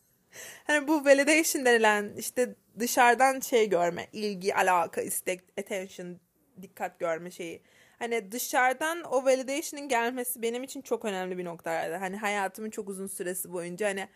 hani 0.66 0.88
bu 0.88 1.04
validation 1.04 1.64
denilen 1.64 2.12
işte 2.16 2.54
dışarıdan 2.78 3.40
şey 3.40 3.68
görme, 3.68 4.06
ilgi, 4.12 4.54
alaka, 4.54 5.00
istek, 5.00 5.40
attention, 5.58 6.20
dikkat 6.62 6.98
görme 7.00 7.30
şeyi. 7.30 7.62
Hani 7.98 8.32
dışarıdan 8.32 9.02
o 9.02 9.24
validation'ın 9.24 9.88
gelmesi 9.88 10.42
benim 10.42 10.62
için 10.62 10.82
çok 10.82 11.04
önemli 11.04 11.38
bir 11.38 11.44
noktaydı. 11.44 11.94
Hani 11.94 12.16
hayatımın 12.16 12.70
çok 12.70 12.88
uzun 12.88 13.06
süresi 13.06 13.52
boyunca 13.52 13.88
hani 13.88 14.08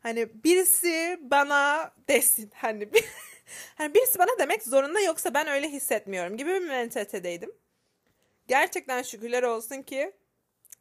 hani 0.00 0.44
birisi 0.44 1.18
bana 1.22 1.92
desin 2.08 2.50
hani 2.54 2.92
bir, 2.92 3.04
hani 3.74 3.94
birisi 3.94 4.18
bana 4.18 4.38
demek 4.38 4.62
zorunda 4.62 5.00
yoksa 5.00 5.34
ben 5.34 5.48
öyle 5.48 5.68
hissetmiyorum 5.68 6.36
gibi 6.36 6.50
bir 6.50 6.68
mentalitedeydim. 6.68 7.50
Gerçekten 8.48 9.02
şükürler 9.02 9.42
olsun 9.42 9.82
ki 9.82 10.12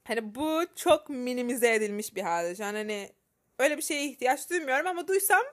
hani 0.03 0.35
bu 0.35 0.61
çok 0.75 1.09
minimize 1.09 1.73
edilmiş 1.73 2.15
bir 2.15 2.21
halde. 2.21 2.65
An 2.65 2.73
hani 2.73 3.09
öyle 3.59 3.77
bir 3.77 3.81
şeye 3.81 4.05
ihtiyaç 4.05 4.49
duymuyorum 4.49 4.87
ama 4.87 5.07
duysam 5.07 5.43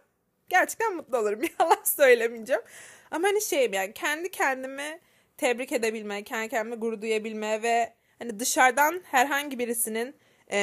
gerçekten 0.49 0.97
mutlu 0.97 1.19
olurum. 1.19 1.41
Yalan 1.61 1.83
söylemeyeceğim. 1.85 2.63
Ama 3.11 3.29
hani 3.29 3.43
şey 3.43 3.71
yani 3.73 3.93
kendi 3.93 4.31
kendimi 4.31 5.01
tebrik 5.37 5.73
edebilme, 5.73 6.25
kendi 6.25 6.49
kendime 6.49 6.77
gurur 6.77 7.01
duyabilme 7.01 7.63
ve 7.63 7.95
hani 8.19 8.41
dışarıdan 8.41 9.03
herhangi 9.05 9.59
birisinin 9.59 10.17
e, 10.53 10.59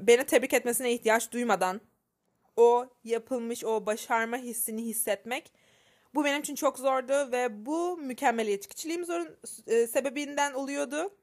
beni 0.00 0.24
tebrik 0.24 0.52
etmesine 0.52 0.92
ihtiyaç 0.92 1.32
duymadan 1.32 1.80
o 2.56 2.88
yapılmış 3.04 3.64
o 3.64 3.86
başarma 3.86 4.36
hissini 4.36 4.82
hissetmek 4.84 5.52
bu 6.14 6.24
benim 6.24 6.40
için 6.40 6.54
çok 6.54 6.78
zordu 6.78 7.32
ve 7.32 7.66
bu 7.66 7.96
mükemmeliyetçiliğim 7.96 9.04
zorun 9.04 9.36
e, 9.66 9.86
sebebinden 9.86 10.52
oluyordu. 10.52 11.14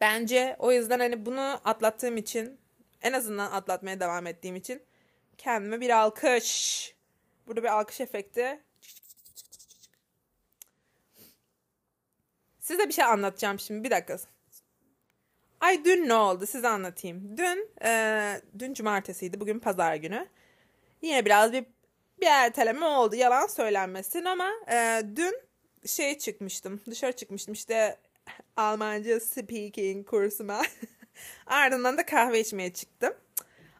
Bence 0.00 0.56
o 0.58 0.72
yüzden 0.72 0.98
hani 0.98 1.26
bunu 1.26 1.60
atlattığım 1.64 2.16
için 2.16 2.60
en 3.02 3.12
azından 3.12 3.52
atlatmaya 3.52 4.00
devam 4.00 4.26
ettiğim 4.26 4.56
için 4.56 4.82
kendime 5.38 5.80
bir 5.80 5.90
alkış. 5.90 6.94
Burada 7.46 7.62
bir 7.62 7.68
alkış 7.68 8.00
efekti. 8.00 8.60
Size 12.60 12.88
bir 12.88 12.92
şey 12.92 13.04
anlatacağım 13.04 13.58
şimdi. 13.58 13.84
Bir 13.84 13.90
dakika. 13.90 14.18
Ay 15.60 15.84
dün 15.84 16.08
ne 16.08 16.14
oldu? 16.14 16.46
Size 16.46 16.68
anlatayım. 16.68 17.36
Dün, 17.36 17.70
e, 17.84 18.40
dün 18.58 18.74
cumartesiydi. 18.74 19.40
Bugün 19.40 19.58
pazar 19.58 19.94
günü. 19.94 20.28
Yine 21.02 21.24
biraz 21.24 21.52
bir 21.52 21.66
bir 22.24 22.28
erteleme 22.28 22.86
oldu. 22.86 23.16
Yalan 23.16 23.46
söylenmesin 23.46 24.24
ama 24.24 24.50
e, 24.72 25.02
dün 25.16 25.34
şey 25.86 26.18
çıkmıştım. 26.18 26.80
Dışarı 26.90 27.12
çıkmıştım 27.12 27.54
işte 27.54 27.96
Almanca 28.56 29.20
speaking 29.20 30.08
kursuma. 30.08 30.62
Ardından 31.46 31.98
da 31.98 32.06
kahve 32.06 32.40
içmeye 32.40 32.72
çıktım. 32.72 33.14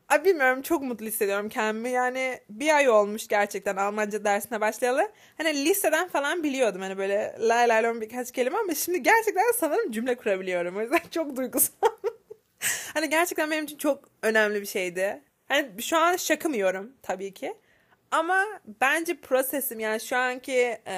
Ay 0.08 0.24
bilmiyorum 0.24 0.62
çok 0.62 0.82
mutlu 0.82 1.06
hissediyorum 1.06 1.48
kendimi. 1.48 1.90
Yani 1.90 2.40
bir 2.50 2.76
ay 2.76 2.88
olmuş 2.88 3.28
gerçekten 3.28 3.76
Almanca 3.76 4.24
dersine 4.24 4.60
başlayalı. 4.60 5.12
Hani 5.38 5.64
liseden 5.64 6.08
falan 6.08 6.42
biliyordum 6.42 6.80
hani 6.80 6.98
böyle 6.98 7.36
lay 7.40 7.68
lay 7.68 7.82
lom 7.82 8.00
birkaç 8.00 8.32
kelime 8.32 8.58
ama 8.58 8.74
şimdi 8.74 9.02
gerçekten 9.02 9.52
sanırım 9.56 9.92
cümle 9.92 10.14
kurabiliyorum. 10.14 10.76
O 10.76 10.80
yüzden 10.80 11.00
çok 11.10 11.36
duygusal. 11.36 11.88
hani 12.94 13.10
gerçekten 13.10 13.50
benim 13.50 13.64
için 13.64 13.78
çok 13.78 14.08
önemli 14.22 14.60
bir 14.60 14.66
şeydi. 14.66 15.22
Hani 15.48 15.82
şu 15.82 15.96
an 15.96 16.16
şakımıyorum 16.16 16.92
tabii 17.02 17.34
ki. 17.34 17.54
Ama 18.14 18.44
bence 18.80 19.20
prosesim 19.20 19.80
yani 19.80 20.00
şu 20.00 20.16
anki 20.16 20.78
e, 20.86 20.96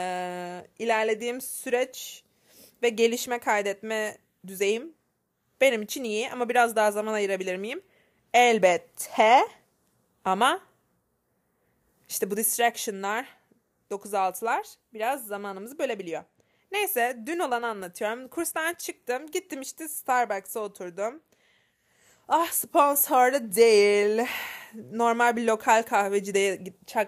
ilerlediğim 0.78 1.40
süreç 1.40 2.24
ve 2.82 2.88
gelişme 2.88 3.38
kaydetme 3.38 4.18
düzeyim 4.46 4.94
benim 5.60 5.82
için 5.82 6.04
iyi 6.04 6.30
ama 6.30 6.48
biraz 6.48 6.76
daha 6.76 6.90
zaman 6.90 7.12
ayırabilir 7.12 7.56
miyim? 7.56 7.82
Elbette 8.34 9.48
ama 10.24 10.60
işte 12.08 12.30
bu 12.30 12.36
distraction'lar 12.36 13.26
9-6'lar 13.90 14.76
biraz 14.94 15.26
zamanımızı 15.26 15.78
bölebiliyor. 15.78 16.22
Neyse 16.72 17.16
dün 17.26 17.38
olanı 17.38 17.66
anlatıyorum. 17.66 18.28
Kurstan 18.28 18.74
çıktım. 18.74 19.26
Gittim 19.30 19.60
işte 19.60 19.88
Starbucks'a 19.88 20.60
oturdum. 20.60 21.22
Ah 22.28 22.50
sponsorlu 22.50 23.54
değil. 23.56 24.26
Normal 24.92 25.36
bir 25.36 25.44
lokal 25.44 25.82
kahveci 25.82 26.34
de, 26.34 26.58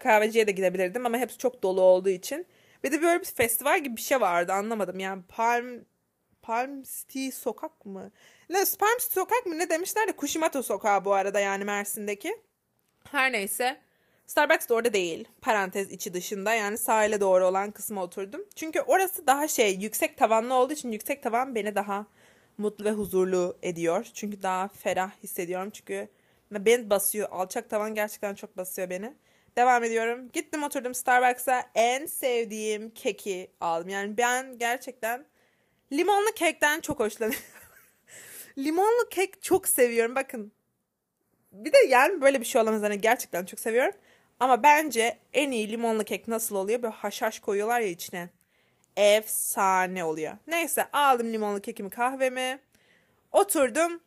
kahveciye 0.01 0.47
de 0.47 0.53
gidebilirdim 0.53 1.07
ama 1.07 1.19
hepsi 1.19 1.39
çok 1.39 1.63
dolu 1.63 1.81
olduğu 1.81 2.09
için. 2.09 2.47
Bir 2.85 2.93
de 2.93 3.03
böyle 3.03 3.21
bir 3.21 3.27
festival 3.27 3.85
gibi 3.85 3.97
bir 3.97 4.03
şey 4.03 4.21
vardı 4.21 4.53
anlamadım. 4.53 4.99
Yani 4.99 5.23
Palm 5.29 5.85
Palm 6.43 6.83
City 6.83 7.29
sokak 7.29 7.87
mı? 7.87 8.11
Ne 8.51 8.65
Palm 8.79 8.99
City 8.99 9.15
sokak 9.15 9.47
mı 9.47 9.59
ne 9.59 9.71
demişler 9.71 10.09
de 10.09 10.13
Kushimato 10.13 10.63
sokağı 10.63 11.05
bu 11.05 11.13
arada 11.15 11.41
yani 11.41 11.65
Mersin'deki. 11.65 12.37
Her 13.11 13.33
neyse. 13.33 13.81
Starbucks 14.27 14.69
da 14.69 14.75
orada 14.75 14.93
değil. 14.93 15.29
Parantez 15.41 15.93
içi 15.93 16.15
dışında 16.15 16.55
yani 16.55 16.79
sahile 16.79 17.21
doğru 17.21 17.47
olan 17.47 17.71
kısma 17.71 18.03
oturdum. 18.03 18.45
Çünkü 18.57 18.81
orası 18.81 19.27
daha 19.27 19.49
şey 19.49 19.75
yüksek 19.75 20.17
tavanlı 20.17 20.55
olduğu 20.55 20.73
için 20.73 20.93
yüksek 20.93 21.23
tavan 21.23 21.55
beni 21.55 21.75
daha 21.75 22.07
mutlu 22.59 22.85
ve 22.85 22.93
huzurlu 22.93 23.59
ediyor. 23.63 24.07
Çünkü 24.15 24.43
daha 24.43 24.69
ferah 24.69 25.11
hissediyorum. 25.23 25.71
Çünkü 25.71 26.09
beni 26.51 26.91
basıyor. 26.91 27.29
Alçak 27.31 27.71
tavan 27.71 27.95
gerçekten 27.95 28.35
çok 28.35 28.57
basıyor 28.57 28.91
beni. 28.91 29.15
Devam 29.57 29.85
ediyorum. 29.85 30.29
Gittim 30.33 30.63
oturdum 30.63 30.95
Starbucks'a 30.95 31.65
en 31.75 32.07
sevdiğim 32.07 32.91
keki 32.91 33.51
aldım. 33.61 33.89
Yani 33.89 34.17
ben 34.19 34.59
gerçekten 34.59 35.25
limonlu 35.93 36.33
kekten 36.35 36.81
çok 36.81 37.01
hoşlanıyorum. 37.01 37.45
limonlu 38.59 39.09
kek 39.11 39.43
çok 39.43 39.69
seviyorum. 39.69 40.15
Bakın. 40.15 40.53
Bir 41.53 41.73
de 41.73 41.79
yani 41.89 42.21
böyle 42.21 42.41
bir 42.41 42.47
şey 42.47 42.63
olamaz. 42.63 42.83
Hani 42.83 43.01
gerçekten 43.01 43.45
çok 43.45 43.61
seviyorum. 43.61 43.95
Ama 44.41 44.63
bence 44.63 45.19
en 45.33 45.51
iyi 45.51 45.71
limonlu 45.71 46.05
kek 46.05 46.29
nasıl 46.29 46.57
oluyor? 46.57 46.83
Böyle 46.83 46.95
haşhaş 46.95 47.41
koyuyorlar 47.41 47.81
ya 47.81 47.89
içine. 47.89 48.29
Efsane 48.97 50.05
oluyor. 50.05 50.33
Neyse 50.47 50.89
aldım 50.93 51.33
limonlu 51.33 51.61
kekimi 51.61 51.91
kahvemi. 51.91 52.59
Oturdum. 53.33 54.01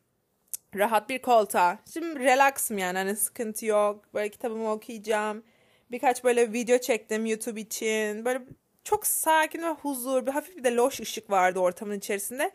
Rahat 0.75 1.09
bir 1.09 1.21
koltuğa. 1.21 1.79
Şimdi 1.93 2.19
relaxım 2.19 2.77
yani 2.77 2.97
hani 2.97 3.15
sıkıntı 3.15 3.65
yok. 3.65 4.05
Böyle 4.13 4.29
kitabımı 4.29 4.71
okuyacağım. 4.71 5.43
Birkaç 5.91 6.23
böyle 6.23 6.53
video 6.53 6.77
çektim 6.77 7.25
YouTube 7.25 7.61
için. 7.61 8.25
Böyle 8.25 8.41
çok 8.83 9.07
sakin 9.07 9.63
ve 9.63 9.69
huzur. 9.69 10.25
Bir 10.25 10.31
hafif 10.31 10.57
bir 10.57 10.63
de 10.63 10.75
loş 10.75 10.99
ışık 10.99 11.29
vardı 11.29 11.59
ortamın 11.59 11.97
içerisinde. 11.97 12.51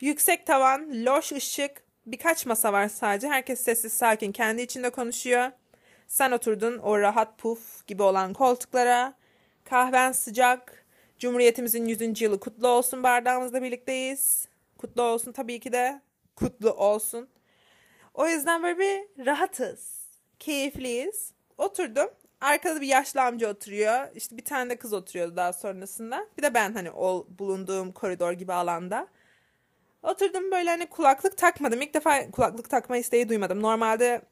Yüksek 0.00 0.46
tavan, 0.46 1.04
loş 1.04 1.32
ışık. 1.32 1.82
Birkaç 2.06 2.46
masa 2.46 2.72
var 2.72 2.88
sadece. 2.88 3.28
Herkes 3.28 3.60
sessiz 3.60 3.92
sakin 3.92 4.32
kendi 4.32 4.62
içinde 4.62 4.90
konuşuyor. 4.90 5.50
Sen 6.06 6.30
oturdun 6.30 6.78
o 6.78 6.98
rahat 6.98 7.38
puf 7.38 7.86
gibi 7.86 8.02
olan 8.02 8.32
koltuklara. 8.32 9.14
Kahven 9.64 10.12
sıcak. 10.12 10.86
Cumhuriyetimizin 11.18 11.86
100. 11.86 12.22
yılı 12.22 12.40
kutlu 12.40 12.68
olsun 12.68 13.02
bardağımızla 13.02 13.62
birlikteyiz. 13.62 14.48
Kutlu 14.78 15.02
olsun 15.02 15.32
tabii 15.32 15.60
ki 15.60 15.72
de. 15.72 16.00
Kutlu 16.36 16.72
olsun. 16.72 17.28
O 18.20 18.28
yüzden 18.28 18.62
böyle 18.62 18.78
bir 18.78 19.26
rahatız. 19.26 20.06
Keyifliyiz. 20.38 21.32
Oturdum. 21.58 22.10
Arkada 22.40 22.80
bir 22.80 22.86
yaşlı 22.86 23.22
amca 23.22 23.50
oturuyor. 23.50 24.08
İşte 24.14 24.36
bir 24.36 24.44
tane 24.44 24.70
de 24.70 24.76
kız 24.76 24.92
oturuyordu 24.92 25.36
daha 25.36 25.52
sonrasında. 25.52 26.26
Bir 26.38 26.42
de 26.42 26.54
ben 26.54 26.72
hani 26.72 26.90
o 26.90 27.26
bulunduğum 27.38 27.92
koridor 27.92 28.32
gibi 28.32 28.52
alanda. 28.52 29.06
Oturdum 30.02 30.50
böyle 30.50 30.70
hani 30.70 30.86
kulaklık 30.86 31.36
takmadım. 31.38 31.82
İlk 31.82 31.94
defa 31.94 32.30
kulaklık 32.30 32.70
takma 32.70 32.96
isteği 32.96 33.28
duymadım. 33.28 33.62
Normalde 33.62 34.22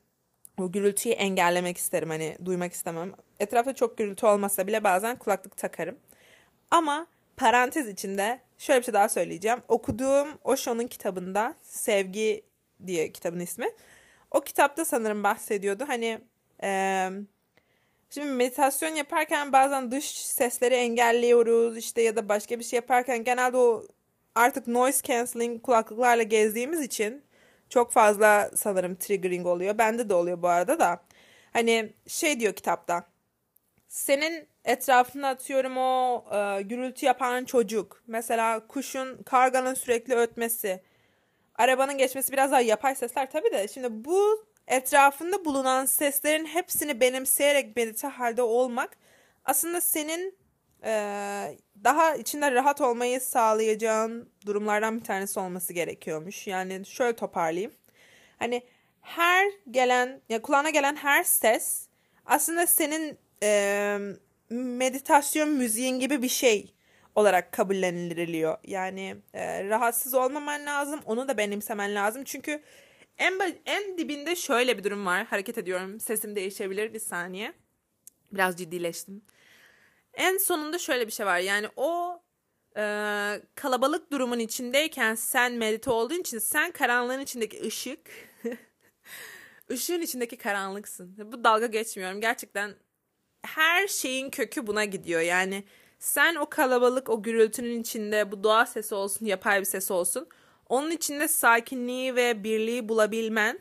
o 0.58 0.72
gürültüyü 0.72 1.14
engellemek 1.14 1.78
isterim 1.78 2.08
hani 2.08 2.38
duymak 2.44 2.72
istemem. 2.72 3.12
Etrafta 3.40 3.74
çok 3.74 3.98
gürültü 3.98 4.26
olmasa 4.26 4.66
bile 4.66 4.84
bazen 4.84 5.16
kulaklık 5.16 5.56
takarım. 5.56 5.98
Ama 6.70 7.06
parantez 7.36 7.88
içinde 7.88 8.40
şöyle 8.58 8.80
bir 8.80 8.84
şey 8.84 8.94
daha 8.94 9.08
söyleyeceğim. 9.08 9.58
Okuduğum 9.68 10.28
Osho'nun 10.44 10.86
kitabında 10.86 11.54
Sevgi 11.62 12.48
diye 12.86 13.12
kitabın 13.12 13.40
ismi. 13.40 13.70
O 14.30 14.40
kitapta 14.40 14.84
sanırım 14.84 15.22
bahsediyordu. 15.22 15.84
Hani 15.88 16.18
e, 16.62 17.10
şimdi 18.10 18.26
meditasyon 18.32 18.94
yaparken 18.94 19.52
bazen 19.52 19.90
dış 19.90 20.04
sesleri 20.10 20.74
engelliyoruz 20.74 21.76
işte 21.76 22.02
ya 22.02 22.16
da 22.16 22.28
başka 22.28 22.58
bir 22.58 22.64
şey 22.64 22.76
yaparken 22.76 23.24
genelde 23.24 23.56
o 23.56 23.86
artık 24.34 24.66
noise 24.66 25.02
cancelling 25.02 25.62
kulaklıklarla 25.62 26.22
gezdiğimiz 26.22 26.80
için 26.80 27.22
çok 27.70 27.92
fazla 27.92 28.50
sanırım 28.56 28.94
triggering 28.94 29.46
oluyor. 29.46 29.78
Bende 29.78 30.08
de 30.08 30.14
oluyor 30.14 30.42
bu 30.42 30.48
arada 30.48 30.78
da. 30.78 31.02
Hani 31.52 31.92
şey 32.06 32.40
diyor 32.40 32.52
kitapta. 32.52 33.04
Senin 33.88 34.48
etrafında 34.64 35.28
atıyorum 35.28 35.76
o 35.76 36.24
e, 36.36 36.62
gürültü 36.62 37.06
yapan 37.06 37.44
çocuk. 37.44 38.02
Mesela 38.06 38.66
kuşun, 38.66 39.22
karganın 39.22 39.74
sürekli 39.74 40.14
ötmesi. 40.14 40.82
Arabanın 41.58 41.98
geçmesi 41.98 42.32
biraz 42.32 42.52
daha 42.52 42.60
yapay 42.60 42.94
sesler 42.94 43.30
tabii 43.30 43.52
de. 43.52 43.68
Şimdi 43.68 44.04
bu 44.04 44.46
etrafında 44.66 45.44
bulunan 45.44 45.86
seslerin 45.86 46.46
hepsini 46.46 47.00
benimseyerek 47.00 47.76
medite 47.76 48.08
halde 48.08 48.42
olmak 48.42 48.96
aslında 49.44 49.80
senin 49.80 50.38
e, 50.84 50.90
daha 51.84 52.16
içinde 52.16 52.52
rahat 52.52 52.80
olmayı 52.80 53.20
sağlayacağın 53.20 54.30
durumlardan 54.46 54.98
bir 54.98 55.04
tanesi 55.04 55.40
olması 55.40 55.72
gerekiyormuş. 55.72 56.46
Yani 56.46 56.86
şöyle 56.86 57.16
toparlayayım. 57.16 57.72
Hani 58.38 58.62
her 59.00 59.50
gelen 59.70 60.20
ya 60.28 60.42
kulağına 60.42 60.70
gelen 60.70 60.96
her 60.96 61.24
ses 61.24 61.88
aslında 62.26 62.66
senin 62.66 63.18
e, 63.42 63.98
meditasyon 64.50 65.48
müziğin 65.48 66.00
gibi 66.00 66.22
bir 66.22 66.28
şey 66.28 66.74
olarak 67.18 67.52
kabulleniliyor. 67.52 68.58
Yani 68.64 69.16
e, 69.34 69.64
rahatsız 69.64 70.14
olmaman 70.14 70.66
lazım. 70.66 71.00
Onu 71.04 71.28
da 71.28 71.38
benimsemen 71.38 71.94
lazım. 71.94 72.24
Çünkü 72.24 72.62
en 73.18 73.60
en 73.66 73.98
dibinde 73.98 74.36
şöyle 74.36 74.78
bir 74.78 74.84
durum 74.84 75.06
var. 75.06 75.26
Hareket 75.26 75.58
ediyorum. 75.58 76.00
Sesim 76.00 76.36
değişebilir 76.36 76.94
bir 76.94 76.98
saniye. 76.98 77.52
Biraz 78.32 78.56
ciddileştim. 78.56 79.22
En 80.14 80.38
sonunda 80.38 80.78
şöyle 80.78 81.06
bir 81.06 81.12
şey 81.12 81.26
var. 81.26 81.38
Yani 81.38 81.68
o 81.76 82.22
e, 82.76 82.82
kalabalık 83.54 84.12
durumun 84.12 84.38
içindeyken 84.38 85.14
sen 85.14 85.52
medite 85.52 85.90
olduğun 85.90 86.20
için 86.20 86.38
sen 86.38 86.70
karanlığın 86.70 87.20
içindeki 87.20 87.62
ışık 87.66 88.00
ışığın 89.70 90.00
içindeki 90.00 90.36
karanlıksın. 90.36 91.32
Bu 91.32 91.44
dalga 91.44 91.66
geçmiyorum. 91.66 92.20
Gerçekten 92.20 92.74
her 93.42 93.88
şeyin 93.88 94.30
kökü 94.30 94.66
buna 94.66 94.84
gidiyor. 94.84 95.20
Yani 95.20 95.64
sen 95.98 96.34
o 96.34 96.46
kalabalık, 96.46 97.08
o 97.08 97.22
gürültünün 97.22 97.80
içinde 97.80 98.32
bu 98.32 98.44
doğa 98.44 98.66
sesi 98.66 98.94
olsun, 98.94 99.26
yapay 99.26 99.60
bir 99.60 99.64
ses 99.64 99.90
olsun. 99.90 100.28
Onun 100.68 100.90
içinde 100.90 101.28
sakinliği 101.28 102.16
ve 102.16 102.44
birliği 102.44 102.88
bulabilmen, 102.88 103.58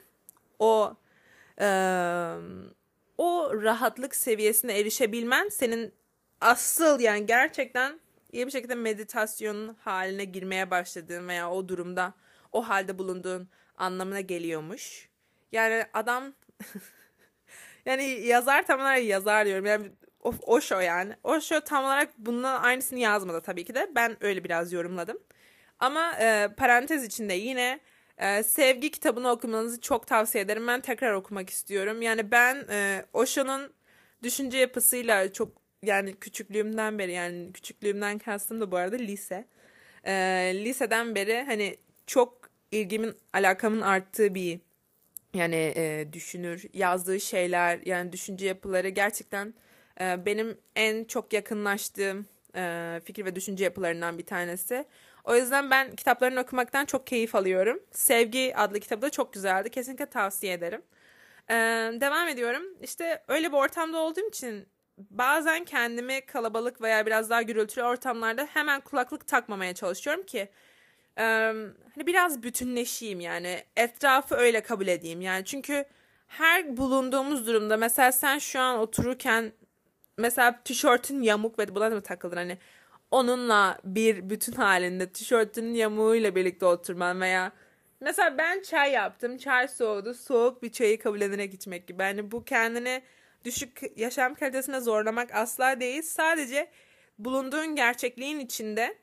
o 0.60 0.96
e, 1.62 1.68
o 3.18 3.52
rahatlık 3.64 4.16
seviyesine 4.16 4.80
erişebilmen 4.80 5.50
senin 5.50 5.94
asıl 6.42 7.00
yani 7.00 7.26
gerçekten 7.26 8.00
iyi 8.32 8.46
bir 8.46 8.52
şekilde 8.52 8.76
meditasyonun 8.76 9.76
haline 9.80 10.26
girmeye 10.26 10.72
başladığın 10.72 11.28
veya 11.28 11.52
o 11.52 11.70
durumda 11.70 12.14
o 12.52 12.70
halde 12.70 12.98
bulunduğun 12.98 13.50
anlamına 13.78 14.22
geliyormuş. 14.22 15.10
Yani 15.52 15.86
adam 15.94 16.34
yani 17.86 18.04
yazar 18.04 18.68
tam 18.68 18.80
olarak 18.80 19.04
yazar 19.04 19.46
diyorum. 19.46 19.66
Yani 19.66 19.92
o, 20.28 20.34
o 20.46 20.62
show 20.62 20.86
yani. 20.86 21.14
O 21.24 21.40
show 21.40 21.66
tam 21.66 21.86
olarak 21.86 22.10
bununla 22.18 22.60
aynısını 22.60 23.00
yazmadı 23.00 23.42
tabii 23.42 23.66
ki 23.66 23.76
de. 23.76 23.92
Ben 23.96 24.18
öyle 24.24 24.44
biraz 24.44 24.74
yorumladım. 24.74 25.18
Ama 25.80 26.14
e, 26.20 26.50
parantez 26.58 27.04
içinde 27.04 27.34
yine 27.34 27.80
e, 28.18 28.44
sevgi 28.44 28.92
kitabını 28.92 29.30
okumanızı 29.32 29.82
çok 29.82 30.08
tavsiye 30.08 30.44
ederim. 30.44 30.68
Ben 30.68 30.82
tekrar 30.82 31.14
okumak 31.14 31.50
istiyorum. 31.50 32.02
Yani 32.02 32.32
ben 32.32 32.66
e, 32.70 33.06
Osho'nun 33.14 33.74
düşünce 34.24 34.58
yapısıyla 34.58 35.34
çok 35.34 35.52
yani 35.84 36.16
küçüklüğümden 36.16 37.00
beri 37.00 37.12
yani 37.12 37.54
küçüklüğümden 37.54 38.18
kastım 38.20 38.62
da 38.62 38.72
bu 38.72 38.78
arada 38.78 38.96
lise. 38.96 39.48
E, 40.04 40.14
liseden 40.56 41.16
beri 41.16 41.44
hani 41.48 41.78
çok 42.08 42.50
ilgimin 42.72 43.16
alakamın 43.34 43.82
arttığı 43.82 44.36
bir 44.36 44.60
yani 45.34 45.74
e, 45.76 46.08
düşünür 46.14 46.66
yazdığı 46.74 47.20
şeyler 47.20 47.80
yani 47.86 48.12
düşünce 48.12 48.46
yapıları 48.46 48.90
gerçekten 48.90 49.54
benim 50.00 50.58
en 50.76 51.04
çok 51.04 51.34
yakınlaştığım 51.34 52.26
e, 52.56 53.02
fikir 53.06 53.26
ve 53.26 53.36
düşünce 53.36 53.64
yapılarından 53.64 54.18
bir 54.18 54.26
tanesi. 54.26 54.86
O 55.24 55.36
yüzden 55.36 55.72
ben 55.72 55.96
kitaplarını 55.96 56.40
okumaktan 56.40 56.86
çok 56.86 57.08
keyif 57.08 57.36
alıyorum. 57.36 57.80
Sevgi 57.92 58.54
adlı 58.58 58.80
kitabı 58.80 59.02
da 59.02 59.10
çok 59.10 59.34
güzeldi. 59.34 59.70
Kesinlikle 59.70 60.06
tavsiye 60.06 60.54
ederim. 60.54 60.82
Ee, 61.50 61.54
devam 62.02 62.28
ediyorum. 62.28 62.64
İşte 62.82 63.24
öyle 63.28 63.52
bir 63.52 63.58
ortamda 63.58 63.98
olduğum 63.98 64.28
için 64.28 64.68
bazen 64.98 65.66
kendimi 65.66 66.22
kalabalık 66.22 66.82
veya 66.82 67.06
biraz 67.06 67.30
daha 67.30 67.42
gürültülü 67.42 67.84
ortamlarda 67.84 68.48
hemen 68.54 68.82
kulaklık 68.82 69.28
takmamaya 69.28 69.74
çalışıyorum 69.74 70.24
ki 70.24 70.50
e, 71.18 71.24
hani 71.96 72.08
biraz 72.08 72.44
bütünleşeyim 72.44 73.20
yani 73.20 73.64
etrafı 73.76 74.36
öyle 74.36 74.62
kabul 74.62 74.88
edeyim 74.88 75.22
yani 75.22 75.46
çünkü 75.46 75.86
her 76.28 76.78
bulunduğumuz 76.78 77.48
durumda 77.48 77.78
mesela 77.78 78.12
sen 78.12 78.40
şu 78.40 78.60
an 78.60 78.80
otururken 78.80 79.52
mesela 80.18 80.60
tişörtün 80.64 81.22
yamuk 81.22 81.60
ve 81.60 81.76
buna 81.76 81.92
da 81.92 81.96
mı 81.96 82.02
takıldın 82.02 82.36
hani 82.36 82.58
onunla 83.12 83.80
bir 83.84 84.30
bütün 84.30 84.54
halinde 84.54 85.10
tişörtünün 85.10 85.74
yamuğuyla 85.74 86.36
birlikte 86.36 86.66
oturman 86.66 87.22
veya 87.22 87.52
mesela 88.02 88.38
ben 88.38 88.62
çay 88.62 88.92
yaptım 88.92 89.38
çay 89.38 89.68
soğudu 89.68 90.14
soğuk 90.14 90.64
bir 90.64 90.72
çayı 90.72 91.00
kabullenerek 91.00 91.54
içmek 91.54 91.88
gibi. 91.88 92.04
Yani 92.04 92.32
bu 92.32 92.44
kendini 92.46 93.02
düşük 93.46 93.82
yaşam 93.96 94.36
kalitesine 94.36 94.80
zorlamak 94.80 95.36
asla 95.36 95.80
değil. 95.80 96.02
Sadece 96.02 96.70
bulunduğun 97.20 97.76
gerçekliğin 97.76 98.40
içinde 98.40 98.98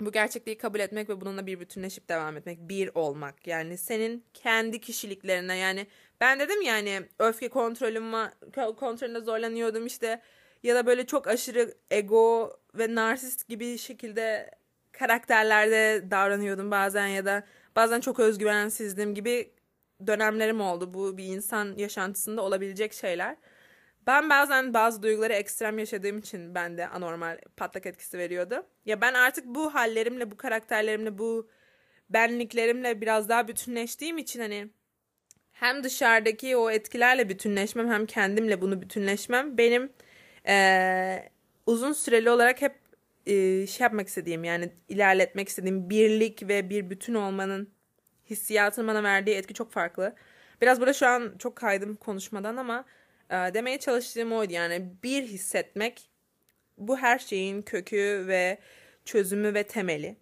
bu 0.00 0.12
gerçekliği 0.12 0.58
kabul 0.58 0.80
etmek 0.80 1.08
ve 1.08 1.20
bununla 1.20 1.46
bir 1.46 1.60
bütünleşip 1.60 2.08
devam 2.08 2.36
etmek, 2.36 2.58
bir 2.60 2.90
olmak. 2.94 3.46
Yani 3.46 3.78
senin 3.78 4.24
kendi 4.34 4.80
kişiliklerine 4.80 5.56
yani 5.56 5.86
ben 6.20 6.40
dedim 6.40 6.62
yani 6.62 7.02
öfke 7.18 7.48
kontrolüm 7.48 8.12
var, 8.12 8.32
kontrolünde 8.76 9.20
zorlanıyordum 9.20 9.86
işte 9.86 10.20
ya 10.62 10.74
da 10.74 10.86
böyle 10.86 11.06
çok 11.06 11.28
aşırı 11.28 11.74
ego 11.90 12.52
ve 12.74 12.94
narsist 12.94 13.48
gibi 13.48 13.78
şekilde 13.78 14.50
karakterlerde 14.92 16.10
davranıyordum 16.10 16.70
bazen 16.70 17.06
ya 17.06 17.24
da 17.24 17.44
bazen 17.76 18.00
çok 18.00 18.20
özgüvensizdim 18.20 19.14
gibi 19.14 19.52
dönemlerim 20.06 20.60
oldu. 20.60 20.94
Bu 20.94 21.16
bir 21.16 21.24
insan 21.24 21.74
yaşantısında 21.76 22.42
olabilecek 22.42 22.92
şeyler. 22.92 23.36
Ben 24.06 24.30
bazen 24.30 24.74
bazı 24.74 25.02
duyguları 25.02 25.32
ekstrem 25.32 25.78
yaşadığım 25.78 26.18
için 26.18 26.54
bende 26.54 26.88
anormal 26.88 27.38
patlak 27.56 27.86
etkisi 27.86 28.18
veriyordu. 28.18 28.66
Ya 28.84 29.00
ben 29.00 29.14
artık 29.14 29.46
bu 29.46 29.74
hallerimle, 29.74 30.30
bu 30.30 30.36
karakterlerimle, 30.36 31.18
bu 31.18 31.50
benliklerimle 32.10 33.00
biraz 33.00 33.28
daha 33.28 33.48
bütünleştiğim 33.48 34.18
için 34.18 34.40
hani 34.40 34.68
hem 35.52 35.84
dışarıdaki 35.84 36.56
o 36.56 36.70
etkilerle 36.70 37.28
bütünleşmem 37.28 37.90
hem 37.90 38.06
kendimle 38.06 38.60
bunu 38.60 38.82
bütünleşmem 38.82 39.58
benim 39.58 39.92
ee, 40.48 41.28
uzun 41.66 41.92
süreli 41.92 42.30
olarak 42.30 42.62
hep 42.62 42.74
e, 43.26 43.66
şey 43.66 43.84
yapmak 43.84 44.08
istediğim 44.08 44.44
yani 44.44 44.72
ilerletmek 44.88 45.48
istediğim 45.48 45.90
birlik 45.90 46.48
ve 46.48 46.70
bir 46.70 46.90
bütün 46.90 47.14
olmanın 47.14 47.70
hissiyatının 48.30 48.88
bana 48.88 49.02
verdiği 49.02 49.36
etki 49.36 49.54
çok 49.54 49.72
farklı. 49.72 50.14
Biraz 50.62 50.80
burada 50.80 50.92
şu 50.92 51.06
an 51.06 51.34
çok 51.38 51.56
kaydım 51.56 51.96
konuşmadan 51.96 52.56
ama 52.56 52.84
e, 53.30 53.34
demeye 53.34 53.78
çalıştığım 53.78 54.32
oydu 54.32 54.52
yani 54.52 54.92
bir 55.02 55.22
hissetmek 55.22 56.10
bu 56.78 56.98
her 56.98 57.18
şeyin 57.18 57.62
kökü 57.62 58.24
ve 58.28 58.58
çözümü 59.04 59.54
ve 59.54 59.62
temeli. 59.62 60.16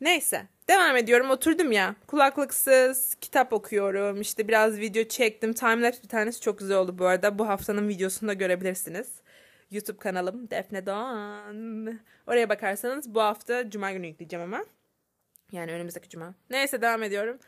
Neyse 0.00 0.46
devam 0.68 0.96
ediyorum 0.96 1.30
oturdum 1.30 1.72
ya 1.72 1.94
kulaklıksız 2.06 3.14
kitap 3.20 3.52
okuyorum 3.52 4.20
işte 4.20 4.48
biraz 4.48 4.78
video 4.78 5.04
çektim 5.04 5.52
timelapse 5.52 6.02
bir 6.02 6.08
tanesi 6.08 6.40
çok 6.40 6.58
güzel 6.58 6.76
oldu 6.76 6.98
bu 6.98 7.06
arada 7.06 7.38
bu 7.38 7.48
haftanın 7.48 7.88
videosunu 7.88 8.28
da 8.28 8.32
görebilirsiniz. 8.34 9.08
YouTube 9.70 9.98
kanalım 9.98 10.50
Defne 10.50 10.86
Doğan. 10.86 11.98
Oraya 12.26 12.48
bakarsanız 12.48 13.14
bu 13.14 13.20
hafta 13.22 13.70
cuma 13.70 13.92
günü 13.92 14.06
yükleyeceğim 14.06 14.44
ama. 14.44 14.64
Yani 15.52 15.72
önümüzdeki 15.72 16.08
cuma. 16.08 16.34
Neyse 16.50 16.82
devam 16.82 17.02
ediyorum. 17.02 17.38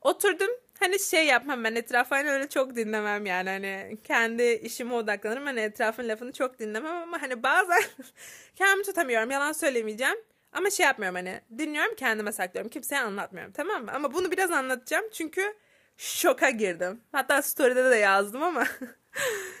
Oturdum. 0.00 0.50
Hani 0.80 1.00
şey 1.00 1.26
yapmam 1.26 1.64
ben 1.64 1.74
etrafı 1.74 2.14
hani 2.14 2.30
öyle 2.30 2.48
çok 2.48 2.76
dinlemem 2.76 3.26
yani 3.26 3.50
hani 3.50 3.98
kendi 4.04 4.42
işime 4.42 4.94
odaklanırım 4.94 5.46
hani 5.46 5.60
etrafın 5.60 6.08
lafını 6.08 6.32
çok 6.32 6.58
dinlemem 6.58 6.96
ama 6.96 7.22
hani 7.22 7.42
bazen 7.42 7.82
kendimi 8.56 8.84
tutamıyorum 8.84 9.30
yalan 9.30 9.52
söylemeyeceğim 9.52 10.16
ama 10.52 10.70
şey 10.70 10.86
yapmıyorum 10.86 11.16
hani 11.16 11.40
dinliyorum 11.58 11.94
kendime 11.94 12.32
saklıyorum 12.32 12.70
kimseye 12.70 13.00
anlatmıyorum 13.00 13.52
tamam 13.52 13.84
mı 13.84 13.92
ama 13.92 14.12
bunu 14.14 14.30
biraz 14.30 14.50
anlatacağım 14.50 15.04
çünkü 15.12 15.54
şoka 15.96 16.50
girdim 16.50 17.00
hatta 17.12 17.42
story'de 17.42 17.90
de 17.90 17.96
yazdım 17.96 18.42
ama 18.42 18.66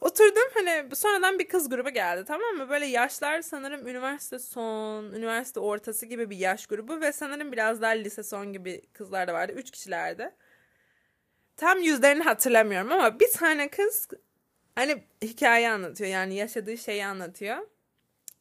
Oturdum 0.00 0.48
hani 0.54 0.96
sonradan 0.96 1.38
bir 1.38 1.48
kız 1.48 1.68
grubu 1.68 1.90
geldi 1.90 2.24
tamam 2.24 2.54
mı? 2.54 2.68
Böyle 2.68 2.86
yaşlar 2.86 3.42
sanırım 3.42 3.88
üniversite 3.88 4.38
son, 4.38 5.04
üniversite 5.04 5.60
ortası 5.60 6.06
gibi 6.06 6.30
bir 6.30 6.36
yaş 6.36 6.66
grubu 6.66 7.00
ve 7.00 7.12
sanırım 7.12 7.52
biraz 7.52 7.82
daha 7.82 7.90
lise 7.90 8.22
son 8.22 8.52
gibi 8.52 8.82
kızlar 8.92 9.28
da 9.28 9.34
vardı. 9.34 9.52
Üç 9.52 9.70
kişilerdi. 9.70 10.34
Tam 11.56 11.82
yüzlerini 11.82 12.22
hatırlamıyorum 12.22 12.92
ama 12.92 13.20
bir 13.20 13.32
tane 13.32 13.68
kız 13.68 14.08
hani 14.74 15.04
hikaye 15.22 15.70
anlatıyor 15.70 16.10
yani 16.10 16.34
yaşadığı 16.34 16.78
şeyi 16.78 17.06
anlatıyor. 17.06 17.56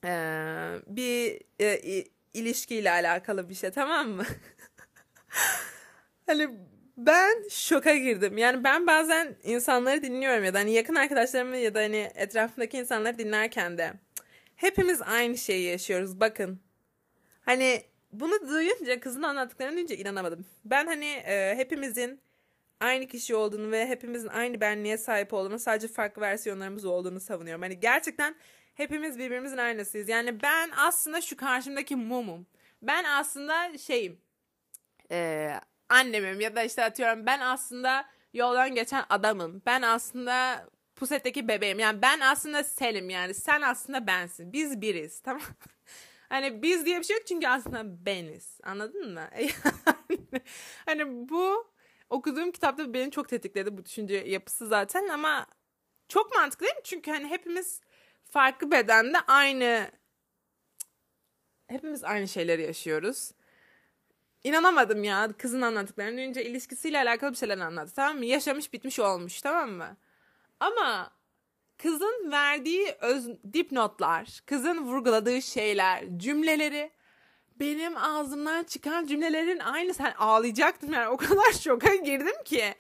Ee, 0.06 0.80
bir 0.88 1.42
e, 1.62 2.04
ilişkiyle 2.34 2.92
alakalı 2.92 3.50
bir 3.50 3.56
şey 3.56 3.72
tamam 3.72 4.10
mı? 4.10 4.26
hani 6.28 6.50
ben 6.98 7.44
şoka 7.50 7.96
girdim. 7.96 8.38
Yani 8.38 8.64
ben 8.64 8.88
bazen 8.88 9.36
insanları 9.44 10.04
dinliyorum 10.04 10.44
ya 10.44 10.54
da 10.54 10.60
hani 10.60 10.72
yakın 10.72 10.96
arkadaşlarımı 10.96 11.58
ya 11.58 11.76
da 11.76 11.80
hani 11.80 12.12
etrafımdaki 12.16 12.78
insanları 12.78 13.18
dinlerken 13.18 13.78
de 13.78 13.94
hepimiz 14.56 15.02
aynı 15.02 15.38
şeyi 15.38 15.64
yaşıyoruz. 15.64 16.20
Bakın. 16.20 16.60
Hani 17.42 17.84
bunu 18.12 18.50
duyunca 18.50 19.00
kızın 19.00 19.24
anlattıklarını 19.24 19.76
duyunca 19.76 19.96
inanamadım. 19.96 20.46
Ben 20.66 20.88
hani 20.88 21.06
e, 21.06 21.56
hepimizin 21.56 22.22
aynı 22.80 23.08
kişi 23.08 23.36
olduğunu 23.36 23.72
ve 23.72 23.88
hepimizin 23.88 24.28
aynı 24.28 24.62
benliğe 24.62 24.98
sahip 24.98 25.34
olduğunu 25.34 25.60
sadece 25.60 25.88
farklı 25.88 26.22
versiyonlarımız 26.22 26.86
olduğunu 26.86 27.20
savunuyorum. 27.20 27.62
Hani 27.62 27.80
gerçekten 27.80 28.36
hepimiz 28.74 29.20
birbirimizin 29.20 29.58
aynısıyız. 29.58 30.10
Yani 30.10 30.42
ben 30.42 30.72
aslında 30.78 31.22
şu 31.22 31.38
karşımdaki 31.38 31.96
mumum. 31.96 32.48
Ben 32.82 33.04
aslında 33.04 33.78
şeyim. 33.78 34.22
Eee 35.12 35.60
annemim 35.90 36.40
ya 36.40 36.56
da 36.56 36.64
işte 36.64 36.84
atıyorum 36.84 37.26
ben 37.26 37.40
aslında 37.40 38.06
yoldan 38.34 38.76
geçen 38.76 39.04
adamım. 39.10 39.62
Ben 39.66 39.82
aslında 39.82 40.68
pusetteki 40.96 41.48
bebeğim. 41.48 41.80
Yani 41.80 42.02
ben 42.02 42.20
aslında 42.20 42.64
Selim 42.64 43.10
yani 43.10 43.34
sen 43.34 43.62
aslında 43.62 44.08
bensin. 44.08 44.54
Biz 44.54 44.82
biriz 44.82 45.20
tamam 45.24 45.42
Hani 46.30 46.62
biz 46.62 46.86
diye 46.86 47.00
bir 47.00 47.04
şey 47.04 47.18
yok 47.18 47.28
çünkü 47.28 47.48
aslında 47.48 48.06
beniz. 48.06 48.60
Anladın 48.64 49.14
mı? 49.14 49.30
hani 50.86 51.30
bu 51.30 51.72
okuduğum 52.10 52.52
kitapta 52.52 52.94
beni 52.94 53.12
çok 53.12 53.30
tetikledi 53.30 53.78
bu 53.78 53.86
düşünce 53.86 54.16
yapısı 54.16 54.68
zaten 54.68 55.08
ama 55.08 55.46
çok 56.08 56.36
mantıklı 56.36 56.66
değil 56.66 56.76
mi? 56.76 56.82
Çünkü 56.84 57.12
hani 57.12 57.28
hepimiz 57.30 57.82
farklı 58.24 58.72
bedende 58.72 59.18
aynı 59.28 59.92
hepimiz 61.68 62.04
aynı 62.04 62.28
şeyleri 62.28 62.62
yaşıyoruz. 62.62 63.32
İnanamadım 64.44 65.04
ya 65.04 65.30
kızın 65.38 65.62
anlattıklarını. 65.62 66.18
Duyunca 66.18 66.42
ilişkisiyle 66.42 67.00
alakalı 67.00 67.32
bir 67.32 67.38
şeyler 67.38 67.58
anlattı 67.58 67.94
tamam 67.96 68.18
mı? 68.18 68.26
Yaşamış 68.26 68.74
bitmiş 68.74 69.00
olmuş 69.00 69.42
tamam 69.42 69.72
mı? 69.72 69.98
Ama 70.60 71.12
kızın 71.78 72.32
verdiği 72.32 72.96
öz, 73.02 73.28
dipnotlar, 73.54 74.42
kızın 74.46 74.78
vurguladığı 74.78 75.42
şeyler, 75.42 76.04
cümleleri 76.18 76.92
benim 77.60 77.98
ağzımdan 77.98 78.64
çıkan 78.64 79.06
cümlelerin 79.06 79.60
aynı 79.60 79.94
sen 79.94 80.14
ağlayacaktım 80.18 80.94
yani 80.94 81.08
o 81.08 81.18
kadar 81.18 81.52
şoka 81.62 81.96
girdim 81.96 82.44
ki. 82.46 82.76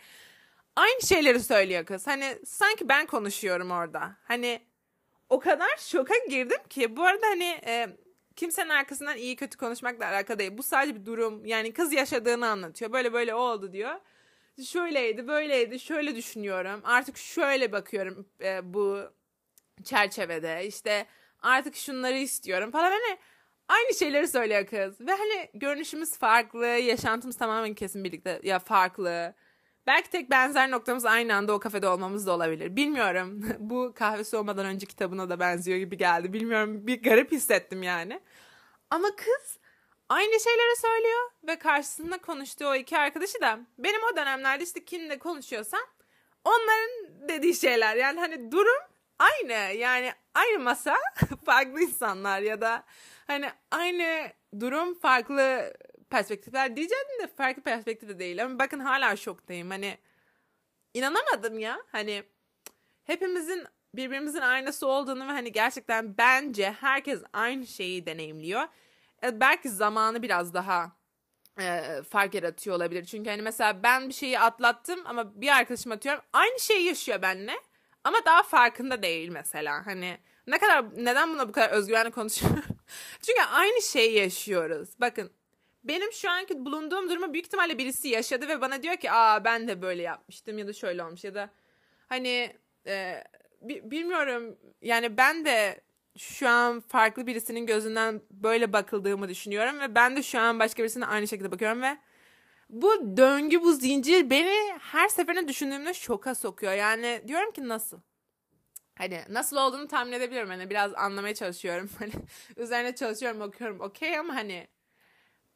Aynı 0.75 1.01
şeyleri 1.01 1.39
söylüyor 1.39 1.85
kız. 1.85 2.07
Hani 2.07 2.37
sanki 2.45 2.89
ben 2.89 3.05
konuşuyorum 3.05 3.71
orada. 3.71 4.15
Hani 4.23 4.61
o 5.29 5.39
kadar 5.39 5.77
şoka 5.77 6.13
girdim 6.29 6.59
ki 6.69 6.97
bu 6.97 7.03
arada 7.03 7.27
hani 7.27 7.59
e, 7.65 7.87
kimsenin 8.37 8.69
arkasından 8.69 9.17
iyi 9.17 9.35
kötü 9.35 9.57
konuşmakla 9.57 10.05
alakalı 10.05 10.39
değil. 10.39 10.57
Bu 10.57 10.63
sadece 10.63 10.95
bir 10.95 11.05
durum. 11.05 11.45
Yani 11.45 11.73
kız 11.73 11.93
yaşadığını 11.93 12.47
anlatıyor. 12.47 12.93
Böyle 12.93 13.13
böyle 13.13 13.35
oldu 13.35 13.73
diyor. 13.73 13.95
Şöyleydi, 14.65 15.27
böyleydi, 15.27 15.79
şöyle 15.79 16.15
düşünüyorum. 16.15 16.81
Artık 16.83 17.17
şöyle 17.17 17.71
bakıyorum 17.71 18.27
e, 18.43 18.73
bu 18.73 18.99
çerçevede. 19.83 20.67
İşte 20.67 21.05
artık 21.41 21.75
şunları 21.75 22.17
istiyorum 22.17 22.71
falan. 22.71 22.91
Hani 22.91 23.17
aynı 23.67 23.93
şeyleri 23.93 24.27
söylüyor 24.27 24.65
kız. 24.65 25.01
Ve 25.01 25.11
hani 25.11 25.49
görünüşümüz 25.53 26.17
farklı, 26.17 26.65
yaşantımız 26.65 27.37
tamamen 27.37 27.73
kesin 27.73 28.03
birlikte 28.03 28.39
ya 28.43 28.59
farklı. 28.59 29.33
Belki 29.87 30.09
tek 30.09 30.29
benzer 30.31 30.71
noktamız 30.71 31.05
aynı 31.05 31.35
anda 31.35 31.53
o 31.53 31.59
kafede 31.59 31.87
olmamız 31.87 32.27
da 32.27 32.31
olabilir. 32.31 32.75
Bilmiyorum. 32.75 33.41
Bu 33.59 33.93
kahvesi 33.95 34.37
olmadan 34.37 34.65
önce 34.65 34.85
kitabına 34.85 35.29
da 35.29 35.39
benziyor 35.39 35.77
gibi 35.77 35.97
geldi. 35.97 36.33
Bilmiyorum 36.33 36.87
bir 36.87 37.03
garip 37.03 37.31
hissettim 37.31 37.83
yani. 37.83 38.19
Ama 38.89 39.07
kız 39.15 39.57
aynı 40.09 40.39
şeyleri 40.39 40.75
söylüyor 40.81 41.31
ve 41.47 41.59
karşısında 41.59 42.17
konuştuğu 42.17 42.67
o 42.67 42.75
iki 42.75 42.97
arkadaşı 42.97 43.41
da 43.41 43.59
benim 43.77 44.01
o 44.13 44.15
dönemlerde 44.15 44.63
işte 44.63 44.85
kimle 44.85 45.19
konuşuyorsam 45.19 45.81
onların 46.43 47.29
dediği 47.29 47.55
şeyler. 47.55 47.95
Yani 47.95 48.19
hani 48.19 48.51
durum 48.51 48.81
aynı. 49.19 49.77
Yani 49.77 50.11
aynı 50.33 50.59
masa 50.59 50.95
farklı 51.45 51.81
insanlar 51.81 52.41
ya 52.41 52.61
da 52.61 52.83
hani 53.27 53.49
aynı 53.71 54.31
durum 54.59 54.99
farklı 54.99 55.73
perspektifler 56.09 56.75
diyeceğim 56.75 57.05
de 57.21 57.27
farklı 57.27 57.61
perspektif 57.61 58.09
de 58.09 58.19
değil. 58.19 58.43
Ama 58.43 58.59
bakın 58.59 58.79
hala 58.79 59.15
şoktayım. 59.15 59.69
Hani 59.69 59.97
inanamadım 60.93 61.59
ya. 61.59 61.77
Hani 61.91 62.23
hepimizin 63.03 63.67
birbirimizin 63.93 64.41
aynası 64.41 64.87
olduğunu 64.87 65.27
ve 65.27 65.31
hani 65.31 65.51
gerçekten 65.51 66.17
bence 66.17 66.71
herkes 66.71 67.21
aynı 67.33 67.67
şeyi 67.67 68.05
deneyimliyor. 68.05 68.67
E, 69.23 69.39
belki 69.39 69.69
zamanı 69.69 70.23
biraz 70.23 70.53
daha 70.53 70.91
e, 71.59 71.83
fark 72.09 72.33
yaratıyor 72.33 72.75
olabilir. 72.75 73.05
Çünkü 73.05 73.29
hani 73.29 73.41
mesela 73.41 73.83
ben 73.83 74.09
bir 74.09 74.13
şeyi 74.13 74.39
atlattım 74.39 74.99
ama 75.05 75.41
bir 75.41 75.57
arkadaşım 75.57 75.91
atıyorum 75.91 76.21
aynı 76.33 76.59
şeyi 76.59 76.85
yaşıyor 76.85 77.21
benimle 77.21 77.55
ama 78.03 78.17
daha 78.25 78.43
farkında 78.43 79.03
değil 79.03 79.29
mesela. 79.29 79.85
Hani 79.85 80.17
ne 80.47 80.57
kadar 80.57 80.85
neden 80.95 81.33
buna 81.33 81.49
bu 81.49 81.51
kadar 81.51 81.69
özgüvenli 81.69 82.11
konuşuyorum? 82.11 82.63
Çünkü 83.21 83.41
aynı 83.41 83.81
şeyi 83.81 84.17
yaşıyoruz. 84.17 84.89
Bakın 84.99 85.31
benim 85.87 86.11
şu 86.11 86.29
anki 86.29 86.65
bulunduğum 86.65 87.09
durumu 87.09 87.33
büyük 87.33 87.45
ihtimalle 87.45 87.77
birisi 87.77 88.07
yaşadı 88.07 88.47
ve 88.47 88.61
bana 88.61 88.83
diyor 88.83 88.95
ki 88.97 89.11
aa 89.11 89.43
ben 89.43 89.67
de 89.67 89.81
böyle 89.81 90.01
yapmıştım 90.01 90.57
ya 90.57 90.67
da 90.67 90.73
şöyle 90.73 91.03
olmuş 91.03 91.23
ya 91.23 91.35
da 91.35 91.49
hani 92.09 92.55
e, 92.87 93.23
bilmiyorum 93.61 94.57
yani 94.81 95.17
ben 95.17 95.45
de 95.45 95.81
şu 96.17 96.49
an 96.49 96.79
farklı 96.79 97.27
birisinin 97.27 97.65
gözünden 97.65 98.21
böyle 98.31 98.73
bakıldığımı 98.73 99.29
düşünüyorum 99.29 99.79
ve 99.79 99.95
ben 99.95 100.15
de 100.15 100.23
şu 100.23 100.39
an 100.39 100.59
başka 100.59 100.83
birisine 100.83 101.05
aynı 101.05 101.27
şekilde 101.27 101.51
bakıyorum 101.51 101.81
ve 101.81 101.97
bu 102.69 103.17
döngü 103.17 103.61
bu 103.61 103.73
zincir 103.73 104.29
beni 104.29 104.79
her 104.79 105.07
seferinde 105.07 105.47
düşündüğümde 105.47 105.93
şoka 105.93 106.35
sokuyor. 106.35 106.73
Yani 106.73 107.21
diyorum 107.27 107.51
ki 107.51 107.67
nasıl? 107.67 107.99
Hani 108.97 109.21
nasıl 109.29 109.57
olduğunu 109.57 109.87
tahmin 109.87 110.11
edebiliyorum. 110.11 110.49
Hani 110.49 110.69
biraz 110.69 110.93
anlamaya 110.95 111.35
çalışıyorum. 111.35 111.89
Hani 111.99 112.11
üzerine 112.57 112.95
çalışıyorum, 112.95 113.41
okuyorum. 113.41 113.81
Okey 113.81 114.17
ama 114.17 114.35
hani 114.35 114.67